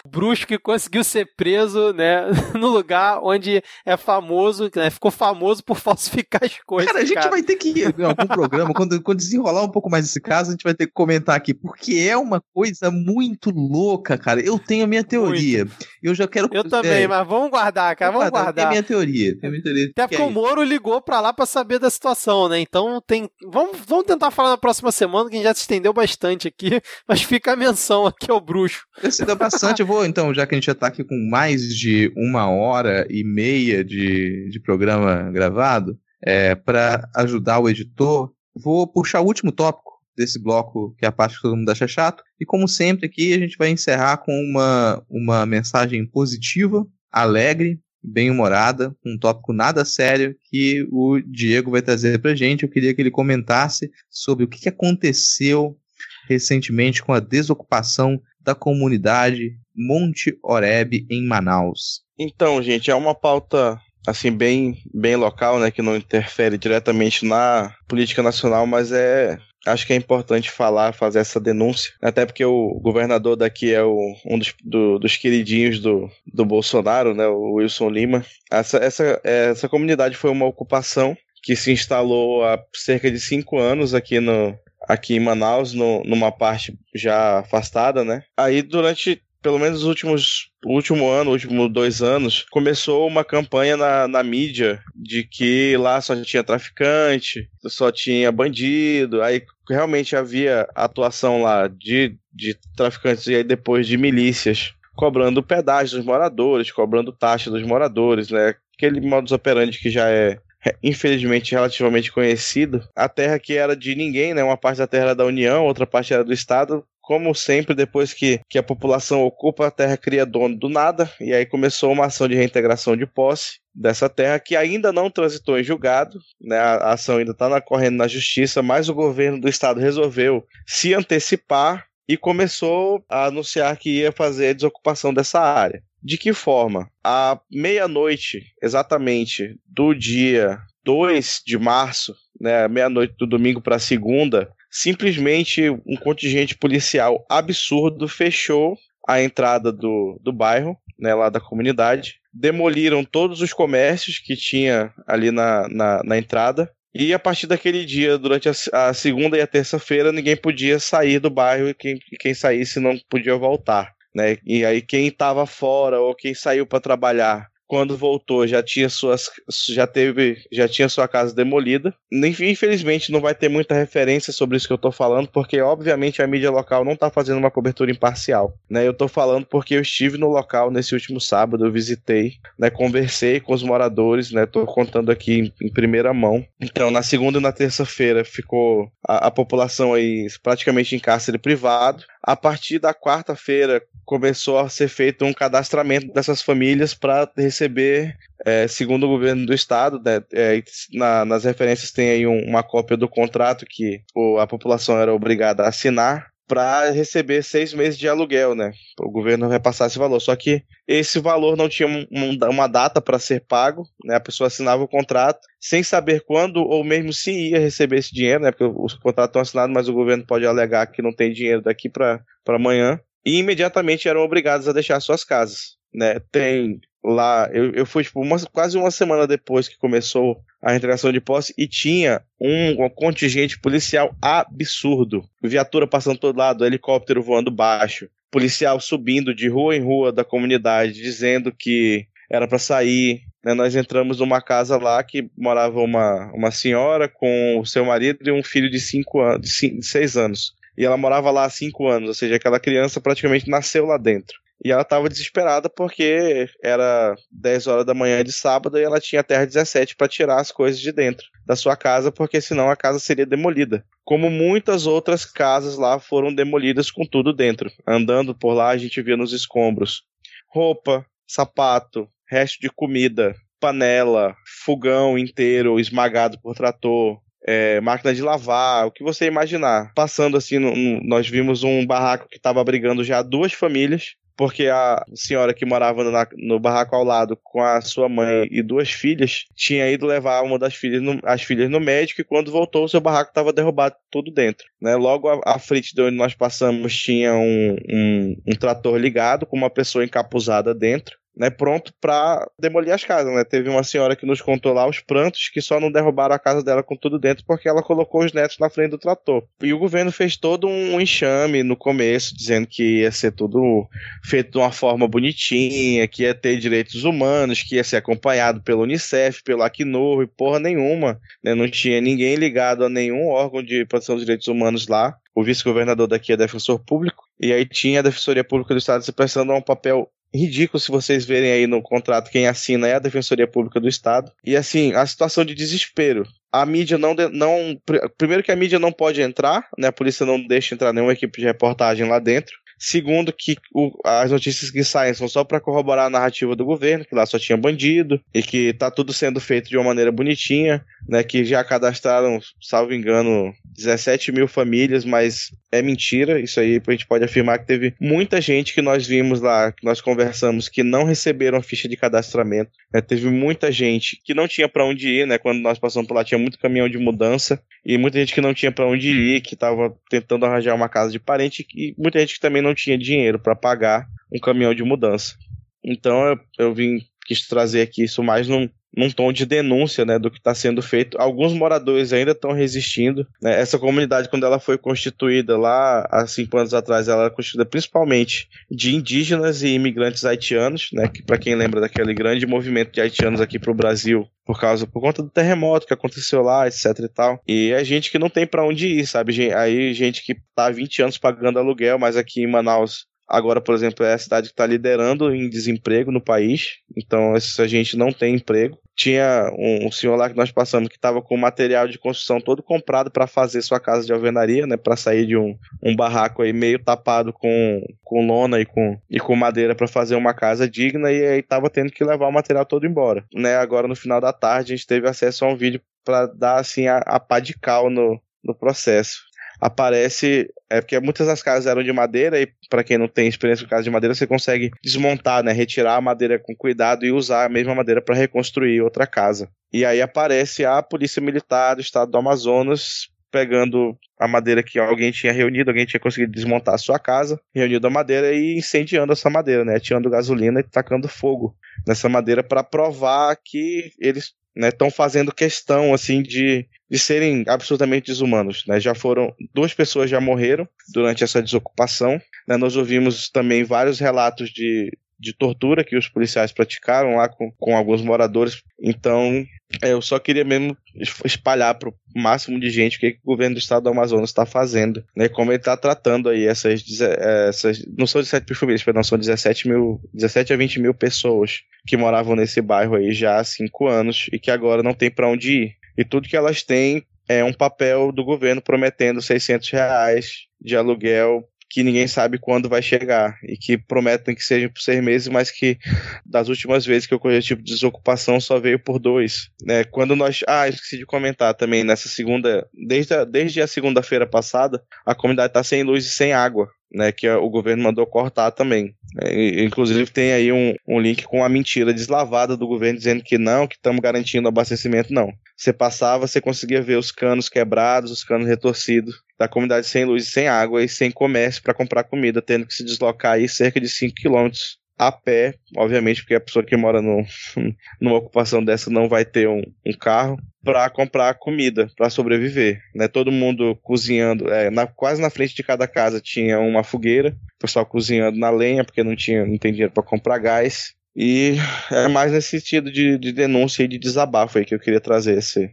[0.06, 2.26] Bruxo que conseguiu ser preso, né,
[2.58, 6.92] no lugar onde é famoso, né, ficou famoso por falsificar as coisas.
[6.92, 9.90] Cara, a gente vai ter que ir em algum programa, quando, quando desenrolar um pouco
[9.90, 13.50] mais esse caso, a gente vai ter que comentar aqui, porque é uma coisa muito
[13.50, 14.40] louca, cara.
[14.40, 15.66] Eu tenho a minha teoria.
[16.02, 16.48] Eu já quero.
[16.52, 18.68] Eu também, é, mas vamos guardar, cara, vamos Tem a guardar.
[18.68, 19.38] minha teoria.
[19.38, 19.84] Tem a minha teoria.
[19.90, 22.60] Até que porque é o Moro ligou pra lá pra saber da situação, né?
[22.60, 23.28] Então tem.
[23.46, 26.80] Vamos, vamos tentar falar na próxima semana, que a gente já se estendeu bastante aqui,
[27.08, 28.84] mas fica a menção aqui ao bruxo.
[29.02, 29.80] Eu deu bastante.
[29.80, 33.06] Eu vou, então, já que a gente já tá aqui com mais de uma hora
[33.10, 39.52] e meia de, de programa gravado, é, para ajudar o editor, vou puxar o último
[39.52, 42.22] tópico desse bloco, que é a parte que todo mundo acha chato.
[42.40, 48.94] E como sempre aqui, a gente vai encerrar com uma, uma mensagem positiva, alegre, bem-humorada,
[49.06, 52.64] um tópico nada sério que o Diego vai trazer pra gente.
[52.64, 55.78] Eu queria que ele comentasse sobre o que aconteceu
[56.28, 62.02] recentemente com a desocupação da comunidade Monte Oreb em Manaus.
[62.18, 67.72] Então, gente, é uma pauta assim bem bem local, né, que não interfere diretamente na
[67.88, 72.80] política nacional, mas é acho que é importante falar, fazer essa denúncia, até porque o
[72.82, 73.96] governador daqui é o,
[74.26, 78.26] um dos, do- dos queridinhos do, do Bolsonaro, né, o Wilson Lima.
[78.50, 83.94] Essa, essa, essa comunidade foi uma ocupação que se instalou há cerca de cinco anos
[83.94, 84.52] aqui no
[84.88, 88.22] aqui em Manaus, no- numa parte já afastada, né?
[88.36, 93.76] Aí durante pelo menos os últimos último ano, os últimos dois anos, começou uma campanha
[93.76, 100.68] na, na mídia de que lá só tinha traficante, só tinha bandido, aí realmente havia
[100.74, 107.12] atuação lá de, de traficantes e aí depois de milícias cobrando pedágio dos moradores, cobrando
[107.12, 108.54] taxa dos moradores, né?
[108.76, 110.38] Aquele modus operandi que já é
[110.82, 112.82] infelizmente relativamente conhecido.
[112.94, 114.42] A terra que era de ninguém, né?
[114.42, 116.84] Uma parte da terra era da União, outra parte era do Estado.
[117.00, 121.32] Como sempre, depois que, que a população ocupa, a terra cria dono do nada, e
[121.32, 125.64] aí começou uma ação de reintegração de posse dessa terra que ainda não transitou em
[125.64, 126.56] julgado, né?
[126.56, 131.86] A, ação ainda está correndo na justiça, mas o governo do estado resolveu se antecipar
[132.08, 135.82] e começou a anunciar que ia fazer a desocupação dessa área.
[136.02, 136.90] De que forma?
[137.02, 145.70] À meia-noite, exatamente, do dia 2 de março, né, meia-noite do domingo para segunda, simplesmente
[145.86, 148.76] um contingente policial absurdo fechou
[149.06, 154.92] a entrada do, do bairro, né, lá da comunidade, demoliram todos os comércios que tinha
[155.06, 158.52] ali na, na, na entrada, e a partir daquele dia, durante a,
[158.88, 162.98] a segunda e a terça-feira, ninguém podia sair do bairro e quem, quem saísse não
[163.08, 163.94] podia voltar.
[164.14, 164.38] né?
[164.44, 169.30] E aí quem estava fora ou quem saiu para trabalhar quando voltou já tinha suas
[169.70, 171.94] já teve já tinha sua casa demolida.
[172.12, 176.26] Infelizmente não vai ter muita referência sobre isso que eu tô falando, porque obviamente a
[176.26, 178.86] mídia local não tá fazendo uma cobertura imparcial, né?
[178.86, 183.40] Eu tô falando porque eu estive no local nesse último sábado, eu visitei, né, conversei
[183.40, 184.44] com os moradores, né?
[184.44, 186.44] Tô contando aqui em, em primeira mão.
[186.60, 192.04] Então, na segunda e na terça-feira ficou a, a população aí praticamente em cárcere privado.
[192.22, 198.68] A partir da quarta-feira começou a ser feito um cadastramento dessas famílias para receber, é,
[198.68, 200.62] segundo o governo do estado, né, é,
[200.92, 205.12] na, nas referências tem aí um, uma cópia do contrato que o, a população era
[205.12, 208.72] obrigada a assinar para receber seis meses de aluguel, né?
[209.00, 210.20] O governo repassar esse valor.
[210.20, 212.06] Só que esse valor não tinha um,
[212.50, 214.16] uma data para ser pago, né?
[214.16, 218.42] A pessoa assinava o contrato sem saber quando ou mesmo se ia receber esse dinheiro,
[218.42, 218.50] né?
[218.50, 221.88] Porque os contratos estão assinados, mas o governo pode alegar que não tem dinheiro daqui
[221.88, 223.00] para amanhã.
[223.24, 226.20] E imediatamente eram obrigados a deixar suas casas, né?
[226.30, 231.12] Tem lá, eu, eu fui tipo, uma, quase uma semana depois que começou a entregação
[231.12, 235.24] de posse e tinha um, um contingente policial absurdo.
[235.42, 240.94] Viatura passando todo lado, helicóptero voando baixo, policial subindo de rua em rua da comunidade,
[240.94, 243.22] dizendo que era para sair.
[243.44, 243.52] Né?
[243.54, 248.32] Nós entramos numa casa lá que morava uma, uma senhora com o seu marido e
[248.32, 250.54] um filho de cinco anos, de seis anos.
[250.78, 254.41] E ela morava lá há cinco anos, ou seja, aquela criança praticamente nasceu lá dentro.
[254.64, 259.20] E ela estava desesperada porque era 10 horas da manhã de sábado e ela tinha
[259.20, 262.76] até às 17 para tirar as coisas de dentro da sua casa, porque senão a
[262.76, 263.84] casa seria demolida.
[264.04, 267.70] Como muitas outras casas lá foram demolidas com tudo dentro.
[267.86, 270.04] Andando por lá, a gente via nos escombros
[270.48, 278.86] roupa, sapato, resto de comida, panela, fogão inteiro esmagado por trator, é, máquina de lavar,
[278.86, 279.92] o que você imaginar.
[279.94, 280.58] Passando assim,
[281.02, 286.04] nós vimos um barraco que estava abrigando já duas famílias porque a senhora que morava
[286.04, 290.42] no, no, barraco ao lado com a sua mãe e duas filhas tinha ido levar
[290.42, 293.52] uma das filhas no, as filhas no médico e quando voltou o seu barraco estava
[293.52, 294.66] derrubado tudo dentro.
[294.80, 294.96] Né?
[294.96, 299.56] Logo à, à, frente de onde nós passamos tinha um, um, um trator ligado com
[299.56, 303.34] uma pessoa encapuzada dentro né, pronto para demolir as casas.
[303.34, 303.44] Né?
[303.44, 306.62] Teve uma senhora que nos contou lá os prantos que só não derrubaram a casa
[306.62, 309.44] dela com tudo dentro porque ela colocou os netos na frente do trator.
[309.62, 313.88] E o governo fez todo um enxame no começo, dizendo que ia ser tudo
[314.24, 318.82] feito de uma forma bonitinha, que ia ter direitos humanos, que ia ser acompanhado pelo
[318.82, 321.18] Unicef, pelo Acnur e porra nenhuma.
[321.42, 321.54] Né?
[321.54, 326.06] Não tinha ninguém ligado a nenhum órgão de proteção dos direitos humanos lá o vice-governador
[326.06, 329.62] daqui é defensor público, e aí tinha a Defensoria Pública do Estado se prestando um
[329.62, 333.88] papel ridículo se vocês verem aí no contrato quem assina é a Defensoria Pública do
[333.88, 334.32] Estado.
[334.44, 336.26] E assim, a situação de desespero.
[336.50, 337.80] A mídia não, não.
[338.18, 339.88] Primeiro que a mídia não pode entrar, né?
[339.88, 342.54] A polícia não deixa entrar nenhuma equipe de reportagem lá dentro.
[342.84, 347.04] Segundo, que o, as notícias que saem são só para corroborar a narrativa do governo,
[347.04, 350.84] que lá só tinha bandido, e que tá tudo sendo feito de uma maneira bonitinha,
[351.08, 351.22] né?
[351.22, 356.40] Que já cadastraram, salvo engano, 17 mil famílias, mas é mentira.
[356.40, 359.84] Isso aí a gente pode afirmar que teve muita gente que nós vimos lá, que
[359.84, 362.72] nós conversamos, que não receberam a ficha de cadastramento.
[362.92, 363.00] Né?
[363.00, 365.38] Teve muita gente que não tinha para onde ir, né?
[365.38, 368.54] Quando nós passamos por lá, tinha muito caminhão de mudança, e muita gente que não
[368.54, 372.34] tinha para onde ir, que estava tentando arranjar uma casa de parente, e muita gente
[372.34, 375.36] que também não não tinha dinheiro para pagar um caminhão de mudança.
[375.84, 380.18] Então eu, eu vim quis trazer aqui isso mais num, num tom de denúncia né,
[380.18, 381.18] do que está sendo feito.
[381.20, 383.26] Alguns moradores ainda estão resistindo.
[383.40, 383.60] Né?
[383.60, 388.48] Essa comunidade, quando ela foi constituída lá há cinco anos atrás, ela era constituída principalmente
[388.70, 391.08] de indígenas e imigrantes haitianos, né?
[391.08, 394.86] que para quem lembra daquele grande movimento de haitianos aqui para o Brasil, por causa
[394.86, 397.40] por conta do terremoto que aconteceu lá, etc e tal.
[397.46, 399.52] E é gente que não tem para onde ir, sabe?
[399.54, 403.74] Aí gente que tá há 20 anos pagando aluguel, mas aqui em Manaus Agora, por
[403.74, 408.12] exemplo, é a cidade que está liderando em desemprego no país, então essa gente não
[408.12, 408.78] tem emprego.
[408.94, 412.62] Tinha um, um senhor lá que nós passamos que estava com material de construção todo
[412.62, 416.52] comprado para fazer sua casa de alvenaria, né, para sair de um, um barraco aí
[416.52, 421.10] meio tapado com, com lona e com, e com madeira para fazer uma casa digna
[421.10, 423.24] e aí tendo que levar o material todo embora.
[423.34, 426.58] Né, agora no final da tarde a gente teve acesso a um vídeo para dar
[426.58, 429.31] assim a, a pá de cal no, no processo
[429.62, 430.52] aparece.
[430.68, 433.70] É porque muitas das casas eram de madeira e para quem não tem experiência com
[433.70, 437.48] casa de madeira, você consegue desmontar, né, retirar a madeira com cuidado e usar a
[437.48, 439.48] mesma madeira para reconstruir outra casa.
[439.72, 445.10] E aí aparece a Polícia Militar do Estado do Amazonas pegando a madeira que alguém
[445.10, 449.30] tinha reunido, alguém tinha conseguido desmontar a sua casa, reunido a madeira e incendiando essa
[449.30, 451.56] madeira, né, tirando gasolina e tacando fogo
[451.86, 458.06] nessa madeira para provar que eles estão né, fazendo questão assim de, de serem absolutamente
[458.06, 458.64] desumanos.
[458.66, 458.78] Né?
[458.78, 462.20] Já foram duas pessoas já morreram durante essa desocupação.
[462.46, 462.56] Né?
[462.56, 464.90] Nós ouvimos também vários relatos de,
[465.22, 468.60] de tortura que os policiais praticaram lá com, com alguns moradores.
[468.82, 469.46] Então,
[469.80, 470.76] é, eu só queria mesmo
[471.24, 474.30] espalhar para o máximo de gente o que, que, o governo do estado do Amazonas
[474.30, 475.28] está fazendo, né?
[475.28, 477.86] Como ele está tratando aí essas, essas.
[477.96, 481.96] Não são 17 mil famílias, perdão, são 17, mil, 17 a 20 mil pessoas que
[481.96, 485.62] moravam nesse bairro aí já há cinco anos e que agora não tem para onde
[485.62, 485.76] ir.
[485.96, 491.48] E tudo que elas têm é um papel do governo prometendo 600 reais de aluguel
[491.72, 495.50] que ninguém sabe quando vai chegar e que prometem que sejam por seis meses, mas
[495.50, 495.78] que
[496.24, 499.48] das últimas vezes que ocorreu esse tipo de desocupação só veio por dois.
[499.62, 499.82] Né?
[499.82, 500.40] Quando nós.
[500.46, 502.68] Ah, esqueci de comentar também, nessa segunda.
[502.74, 506.68] Desde a, desde a segunda-feira passada, a comunidade está sem luz e sem água.
[506.94, 508.94] Né, que o governo mandou cortar também.
[509.22, 513.38] É, inclusive tem aí um, um link com a mentira deslavada do governo dizendo que
[513.38, 515.12] não, que estamos garantindo abastecimento.
[515.12, 515.32] Não.
[515.56, 520.24] Você passava, você conseguia ver os canos quebrados, os canos retorcidos da comunidade sem luz
[520.24, 523.80] e sem água e sem comércio para comprar comida, tendo que se deslocar aí cerca
[523.80, 527.24] de 5 quilômetros a pé, obviamente, porque a pessoa que mora no,
[528.00, 532.80] numa ocupação dessa não vai ter um, um carro para comprar comida, para sobreviver.
[532.94, 533.08] Né?
[533.08, 537.58] Todo mundo cozinhando, é, na, quase na frente de cada casa tinha uma fogueira, o
[537.58, 540.94] pessoal cozinhando na lenha, porque não, tinha, não tem dinheiro para comprar gás.
[541.14, 541.56] E
[541.90, 545.36] é mais nesse sentido de, de denúncia e de desabafo aí que eu queria trazer
[545.36, 545.70] esse,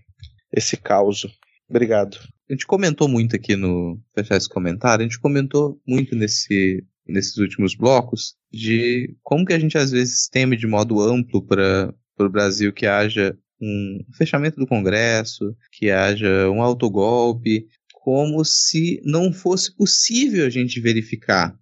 [0.51, 1.25] esse caos.
[1.69, 2.17] Obrigado.
[2.49, 7.37] A gente comentou muito aqui no fechar esse comentário, a gente comentou muito nesse, nesses
[7.37, 12.29] últimos blocos de como que a gente às vezes teme de modo amplo para o
[12.29, 19.75] Brasil que haja um fechamento do Congresso, que haja um autogolpe, como se não fosse
[19.75, 21.53] possível a gente verificar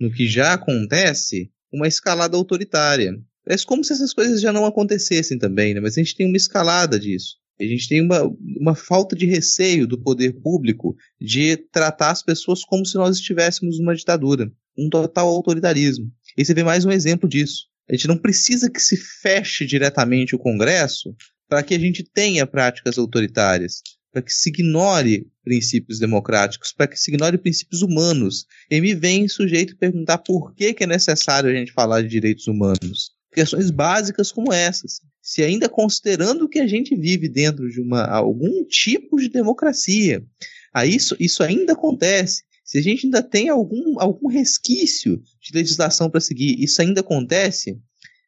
[0.00, 3.14] no que já acontece uma escalada autoritária.
[3.46, 5.80] É como se essas coisas já não acontecessem também, né?
[5.80, 7.36] mas a gente tem uma escalada disso.
[7.60, 8.22] A gente tem uma,
[8.58, 13.78] uma falta de receio do poder público de tratar as pessoas como se nós estivéssemos
[13.78, 16.10] numa ditadura, um total autoritarismo.
[16.36, 17.66] E você vê mais um exemplo disso.
[17.88, 21.14] A gente não precisa que se feche diretamente o Congresso
[21.48, 26.98] para que a gente tenha práticas autoritárias, para que se ignore princípios democráticos, para que
[26.98, 28.46] se ignore princípios humanos.
[28.70, 32.46] E me vem sujeito perguntar por que, que é necessário a gente falar de direitos
[32.46, 35.00] humanos questões básicas como essas.
[35.22, 40.22] Se ainda considerando que a gente vive dentro de uma, algum tipo de democracia,
[40.74, 42.42] aí isso, isso ainda acontece.
[42.64, 47.78] Se a gente ainda tem algum, algum resquício de legislação para seguir, isso ainda acontece,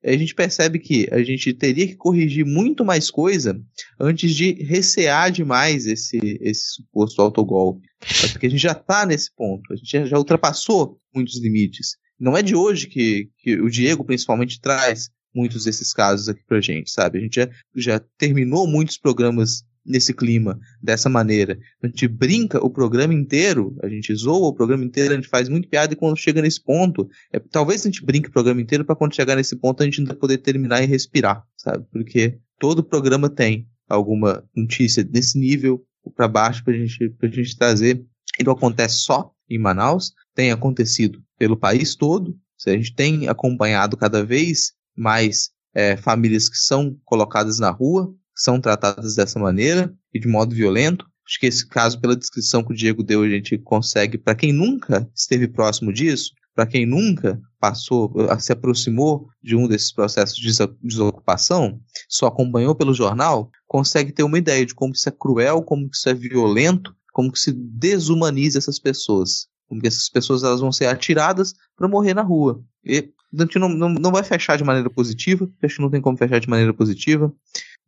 [0.05, 3.59] a gente percebe que a gente teria que corrigir muito mais coisa
[3.99, 7.89] antes de recear demais esse, esse suposto autogolpe.
[8.31, 11.97] Porque a gente já está nesse ponto, a gente já ultrapassou muitos limites.
[12.21, 16.61] Não é de hoje que, que o Diego principalmente traz muitos desses casos aqui pra
[16.61, 17.19] gente, sabe?
[17.19, 21.59] A gente já, já terminou muitos programas nesse clima, dessa maneira.
[21.83, 25.49] A gente brinca o programa inteiro, a gente zoa o programa inteiro, a gente faz
[25.49, 28.85] muito piada e quando chega nesse ponto, é, talvez a gente brinque o programa inteiro
[28.85, 31.85] para quando chegar nesse ponto a gente ainda poder terminar e respirar, sabe?
[31.93, 35.85] Porque todo programa tem alguma notícia desse nível
[36.17, 38.05] para baixo pra gente, pra gente trazer.
[38.41, 42.37] E não acontece só em Manaus, tem acontecido pelo país todo.
[42.67, 48.61] A gente tem acompanhado cada vez mais é, famílias que são colocadas na rua, são
[48.61, 51.07] tratadas dessa maneira e de modo violento.
[51.27, 54.53] Acho que esse caso, pela descrição que o Diego deu, a gente consegue, para quem
[54.53, 60.53] nunca esteve próximo disso, para quem nunca passou, se aproximou de um desses processos de
[60.83, 65.89] desocupação, só acompanhou pelo jornal, consegue ter uma ideia de como isso é cruel, como
[65.93, 69.49] isso é violento, como que se desumaniza essas pessoas.
[69.67, 72.63] Como que essas pessoas elas vão ser atiradas para morrer na rua.
[72.85, 73.11] E
[73.43, 76.17] a gente não, não, não vai fechar de maneira positiva, acho que não tem como
[76.17, 77.33] fechar de maneira positiva.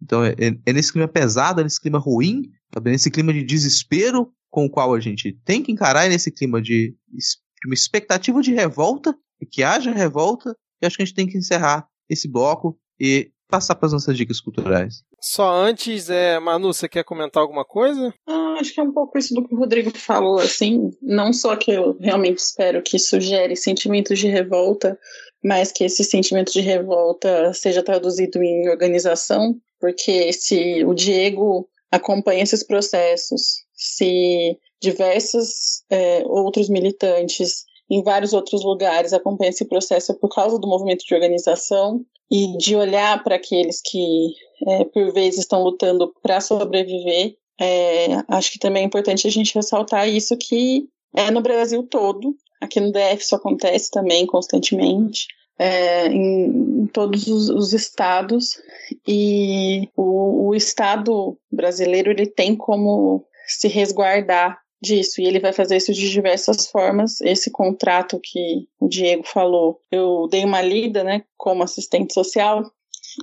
[0.02, 3.42] Então é, é, é nesse clima pesado, é nesse clima ruim, é nesse clima de
[3.42, 7.74] desespero com o qual a gente tem que encarar, é nesse clima de, de uma
[7.74, 9.14] expectativa de revolta,
[9.50, 13.74] que haja revolta, e acho que a gente tem que encerrar esse bloco e passar
[13.74, 15.02] para as nossas dicas culturais.
[15.20, 18.12] Só antes, é, Manu, você quer comentar alguma coisa?
[18.26, 21.56] Ah, acho que é um pouco isso do que o Rodrigo falou, assim, não só
[21.56, 24.98] que eu realmente espero que isso gere sentimentos de revolta,
[25.42, 32.42] mas que esse sentimento de revolta seja traduzido em organização, porque se o Diego acompanha
[32.42, 40.28] esses processos, se diversos é, outros militantes em vários outros lugares acompanham esse processo por
[40.28, 44.34] causa do movimento de organização, e de olhar para aqueles que,
[44.66, 47.36] é, por vezes, estão lutando para sobreviver.
[47.58, 52.34] É, acho que também é importante a gente ressaltar isso que é no Brasil todo.
[52.60, 55.26] Aqui no DF isso acontece também constantemente.
[55.58, 58.60] É, em, em, todos os, os, estados
[59.08, 65.20] e o, o, estado brasileiro ele tem como se resguardar disso.
[65.20, 67.20] E ele vai fazer isso de diversas formas.
[67.20, 72.62] Esse contrato que o Diego falou, eu dei uma lida, né, como assistente social,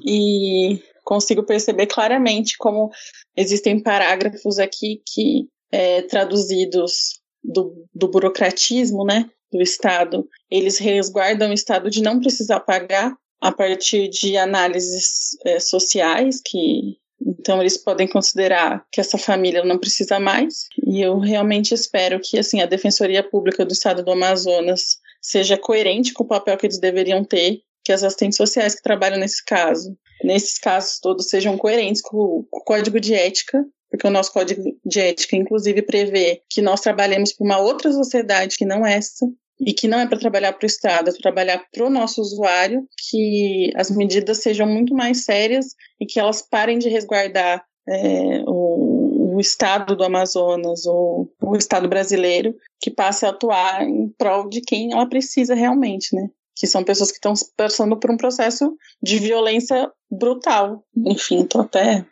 [0.05, 2.89] e consigo perceber claramente como
[3.35, 11.53] existem parágrafos aqui que, é, traduzidos do, do burocratismo, né, do Estado, eles resguardam o
[11.53, 18.07] Estado de não precisar pagar a partir de análises é, sociais que então eles podem
[18.07, 20.65] considerar que essa família não precisa mais.
[20.85, 26.13] E eu realmente espero que assim a Defensoria Pública do Estado do Amazonas seja coerente
[26.13, 29.95] com o papel que eles deveriam ter, que as assistentes sociais que trabalham nesse caso,
[30.23, 34.63] nesses casos todos sejam coerentes com, com o código de ética porque o nosso código
[34.83, 39.23] de ética, inclusive, prevê que nós trabalhemos para uma outra sociedade que não essa,
[39.59, 42.21] e que não é para trabalhar para o Estado, é para trabalhar para o nosso
[42.21, 45.67] usuário, que as medidas sejam muito mais sérias
[45.99, 51.87] e que elas parem de resguardar é, o, o, Estado do Amazonas, ou o Estado
[51.87, 56.29] brasileiro, que passe a atuar em prol de quem ela precisa realmente, né?
[56.55, 60.83] Que são pessoas que estão passando por um processo de violência brutal.
[60.95, 62.05] Enfim, tô até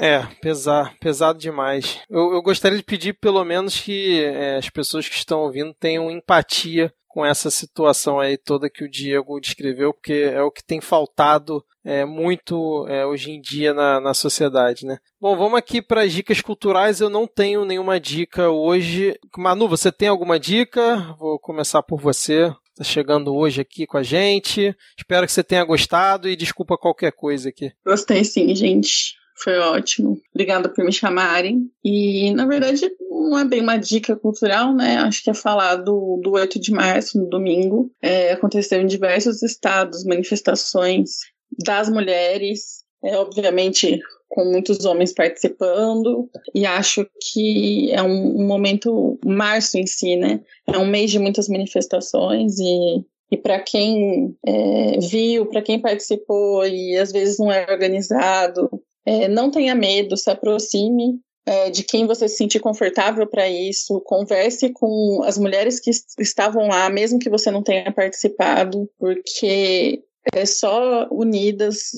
[0.00, 2.00] é, é, pesar, pesado demais.
[2.10, 6.10] Eu, eu, gostaria de pedir, pelo menos, que é, as pessoas que estão ouvindo tenham
[6.10, 10.80] empatia com essa situação aí toda que o Diego descreveu, porque é o que tem
[10.80, 14.98] faltado é, muito é, hoje em dia na, na sociedade, né?
[15.20, 17.00] Bom, vamos aqui para as dicas culturais.
[17.00, 19.14] Eu não tenho nenhuma dica hoje.
[19.36, 21.14] Manu, você tem alguma dica?
[21.18, 22.52] Vou começar por você.
[22.70, 24.74] Está chegando hoje aqui com a gente.
[24.96, 27.70] Espero que você tenha gostado e desculpa qualquer coisa aqui.
[27.84, 29.20] Gostei sim, gente.
[29.36, 30.20] Foi ótimo.
[30.34, 31.70] Obrigada por me chamarem.
[31.84, 34.98] E, na verdade, não é bem uma dica cultural, né?
[34.98, 37.90] Acho que é falar do, do 8 de março, no domingo.
[38.00, 41.18] É, aconteceu em diversos estados manifestações
[41.64, 42.82] das mulheres.
[43.04, 50.16] É, obviamente, com muitos homens participando, e acho que é um, momento, março em si,
[50.16, 50.40] né?
[50.66, 53.04] É um mês de muitas manifestações e.
[53.30, 58.68] E para quem é, viu, para quem participou e às vezes não é organizado,
[59.04, 64.00] é, não tenha medo, se aproxime é, de quem você se sentir confortável para isso,
[64.04, 70.02] converse com as mulheres que estavam lá, mesmo que você não tenha participado, porque
[70.32, 71.90] é só unidas,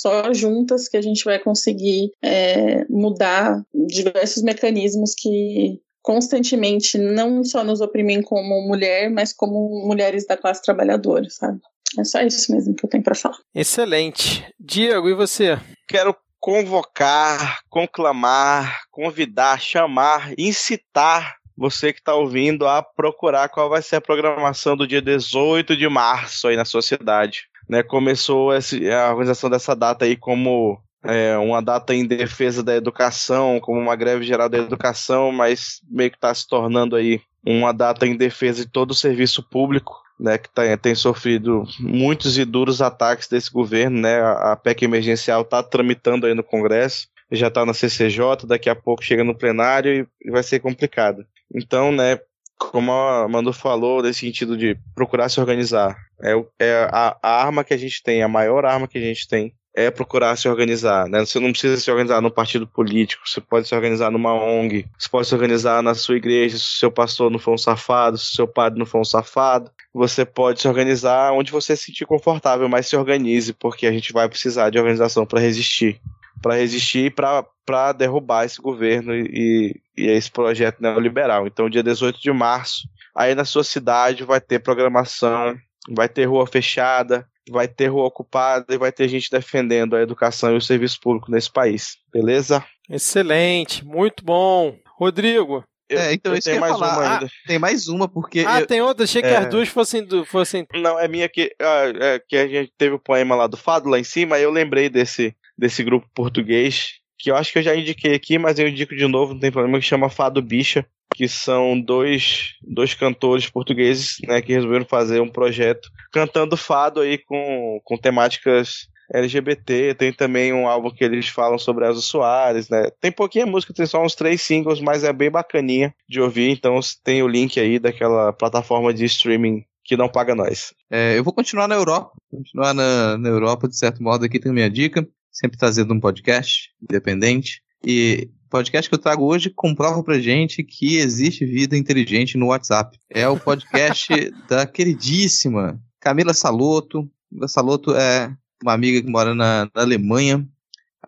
[0.00, 7.62] só juntas que a gente vai conseguir é, mudar diversos mecanismos que constantemente não só
[7.62, 11.60] nos oprimem como mulher, mas como mulheres da classe trabalhadora, sabe?
[11.98, 13.36] É só isso mesmo que eu tenho para falar.
[13.54, 14.42] Excelente.
[14.58, 15.60] Diego, e você?
[15.86, 23.96] Quero convocar, conclamar, convidar, chamar, incitar você que está ouvindo a procurar qual vai ser
[23.96, 27.42] a programação do dia 18 de março aí na sociedade.
[27.68, 32.74] Né, começou esse, a organização dessa data aí como é, uma data em defesa da
[32.74, 37.72] educação, como uma greve geral da educação, mas meio que está se tornando aí uma
[37.72, 42.44] data em defesa de todo o serviço público, né, que tá, tem sofrido muitos e
[42.44, 47.48] duros ataques desse governo, né, a, a PEC emergencial está tramitando aí no Congresso, já
[47.48, 51.24] está na CCJ, daqui a pouco chega no plenário e vai ser complicado.
[51.54, 52.18] Então, né,
[52.58, 57.62] como a Manu falou, nesse sentido de procurar se organizar, é, é a, a arma
[57.62, 61.08] que a gente tem, a maior arma que a gente tem é procurar se organizar,
[61.08, 61.20] né?
[61.24, 65.08] Você não precisa se organizar num partido político, você pode se organizar numa ONG, você
[65.08, 68.32] pode se organizar na sua igreja, se o seu pastor não for um safado, se
[68.32, 72.06] o seu padre não for um safado, você pode se organizar onde você se sentir
[72.06, 76.00] confortável, mas se organize, porque a gente vai precisar de organização para resistir,
[76.42, 81.46] para resistir e para derrubar esse governo e, e esse projeto neoliberal.
[81.46, 85.56] Então, dia 18 de março, aí na sua cidade vai ter programação,
[85.88, 90.54] vai ter rua fechada, vai ter rua ocupada e vai ter gente defendendo a educação
[90.54, 91.96] e o serviço público nesse país.
[92.12, 92.64] Beleza?
[92.88, 94.76] Excelente, muito bom.
[94.98, 95.64] Rodrigo.
[95.88, 96.92] Eu, é, então eu isso que mais falar.
[96.92, 97.26] uma ainda.
[97.26, 98.44] Ah, tem mais uma, porque.
[98.46, 99.04] Ah, eu, tem outra?
[99.04, 99.36] Achei que é...
[99.38, 100.66] as duas fossem, fossem.
[100.74, 103.88] Não, é minha que, ah, é, que a gente teve o poema lá do Fado
[103.88, 107.62] lá em cima, aí eu lembrei desse, desse grupo português, que eu acho que eu
[107.62, 110.84] já indiquei aqui, mas eu indico de novo, não tem problema, que chama Fado Bicha
[111.14, 117.18] que são dois, dois cantores portugueses, né, que resolveram fazer um projeto cantando fado aí
[117.18, 122.90] com, com temáticas LGBT, tem também um álbum que eles falam sobre Elza Soares, né?
[123.00, 126.78] Tem pouquinha música, tem só uns três singles, mas é bem bacaninha de ouvir, então
[127.02, 130.74] tem o link aí daquela plataforma de streaming que não paga nós.
[130.90, 134.50] É, eu vou continuar na Europa, continuar na, na Europa de certo modo, aqui tem
[134.50, 140.02] a minha dica, sempre trazendo um podcast independente, e podcast que eu trago hoje comprova
[140.02, 142.98] pra gente que existe vida inteligente no WhatsApp.
[143.10, 144.08] É o podcast
[144.48, 147.10] da queridíssima Camila Saloto.
[147.30, 150.46] Camila Saloto é uma amiga que mora na, na Alemanha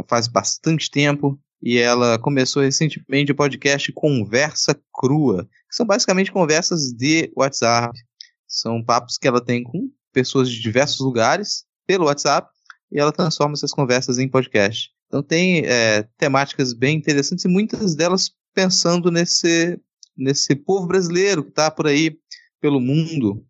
[0.06, 1.38] faz bastante tempo.
[1.62, 7.98] e ela começou recentemente o podcast Conversa Crua, que são basicamente conversas de WhatsApp.
[8.46, 12.48] São papos que ela tem com pessoas de diversos lugares pelo WhatsApp
[12.90, 14.90] e ela transforma essas conversas em podcast.
[15.10, 19.76] Então tem é, temáticas bem interessantes e muitas delas pensando nesse,
[20.16, 22.16] nesse povo brasileiro que está por aí
[22.60, 23.44] pelo mundo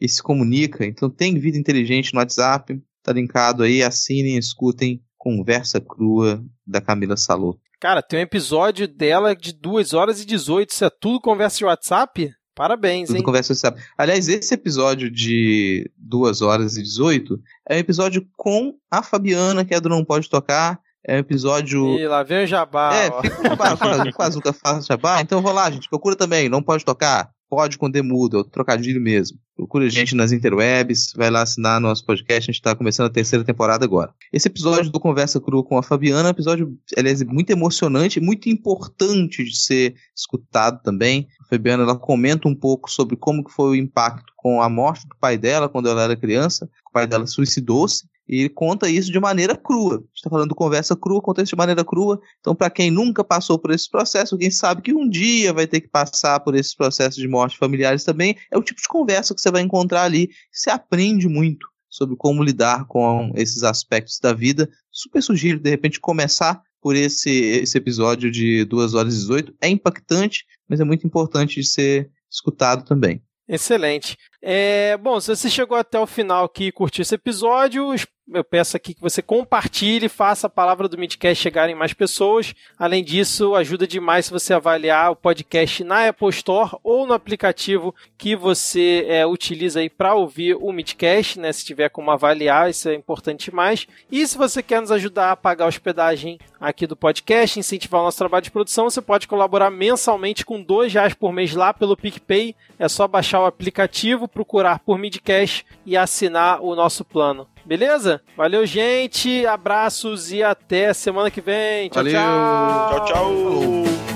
[0.00, 0.84] e se comunica.
[0.84, 7.16] Então tem vida inteligente no WhatsApp, tá linkado aí, assinem, escutem Conversa Crua da Camila
[7.16, 7.56] Salô.
[7.80, 11.64] Cara, tem um episódio dela de 2 horas e 18, isso é tudo conversa de
[11.64, 12.34] WhatsApp?
[12.56, 13.22] Parabéns, tudo hein?
[13.22, 13.80] conversa de WhatsApp.
[13.96, 19.74] Aliás, esse episódio de 2 horas e 18 é um episódio com a Fabiana, que
[19.74, 21.98] é do Não Pode Tocar, é um episódio.
[21.98, 22.94] E lá vem o Jabá.
[22.94, 25.20] É, fica quase, quase nunca faço Jabá.
[25.20, 25.88] Então vou lá, gente.
[25.88, 26.48] Procura também.
[26.48, 27.30] Não pode tocar.
[27.48, 29.38] Pode com demudo, é o trocadilho mesmo.
[29.54, 33.10] Procura a gente nas interwebs, vai lá assinar nosso podcast, a gente está começando a
[33.10, 34.12] terceira temporada agora.
[34.32, 38.48] Esse episódio do Conversa Crua com a Fabiana é um episódio, aliás, muito emocionante, muito
[38.48, 41.28] importante de ser escutado também.
[41.42, 45.06] A Fabiana, ela comenta um pouco sobre como que foi o impacto com a morte
[45.06, 46.68] do pai dela quando ela era criança.
[46.88, 49.96] O pai dela suicidou-se e conta isso de maneira crua.
[49.96, 52.20] A gente está falando conversa crua, conta isso de maneira crua.
[52.40, 55.80] Então, para quem nunca passou por esse processo, quem sabe que um dia vai ter
[55.80, 59.40] que passar por esses processos de morte familiares também, é o tipo de conversa que
[59.40, 60.30] você vai encontrar ali.
[60.50, 64.68] Você aprende muito sobre como lidar com esses aspectos da vida.
[64.90, 69.54] Super sugiro, de repente, começar por esse, esse episódio de 2 horas e 18.
[69.60, 73.22] É impactante, mas é muito importante de ser escutado também.
[73.48, 74.16] Excelente.
[74.46, 77.94] É, bom, se você chegou até o final aqui e curtiu esse episódio,
[78.32, 82.54] eu peço aqui que você compartilhe, faça a palavra do Midcast chegar em mais pessoas.
[82.78, 87.94] Além disso, ajuda demais se você avaliar o podcast na Apple Store ou no aplicativo
[88.16, 91.52] que você é, utiliza aí para ouvir o Midcast, né?
[91.52, 93.86] Se tiver como avaliar, isso é importante demais.
[94.10, 98.04] E se você quer nos ajudar a pagar a hospedagem aqui do podcast, incentivar o
[98.04, 101.96] nosso trabalho de produção, você pode colaborar mensalmente com dois reais por mês lá pelo
[101.96, 102.56] PicPay.
[102.78, 107.46] É só baixar o aplicativo, procurar por Midcast e assinar o nosso plano.
[107.64, 108.20] Beleza?
[108.36, 109.46] Valeu, gente.
[109.46, 111.88] Abraços e até semana que vem.
[111.88, 112.12] Tchau, Valeu.
[112.12, 112.90] tchau.
[112.90, 114.13] Tchau, tchau.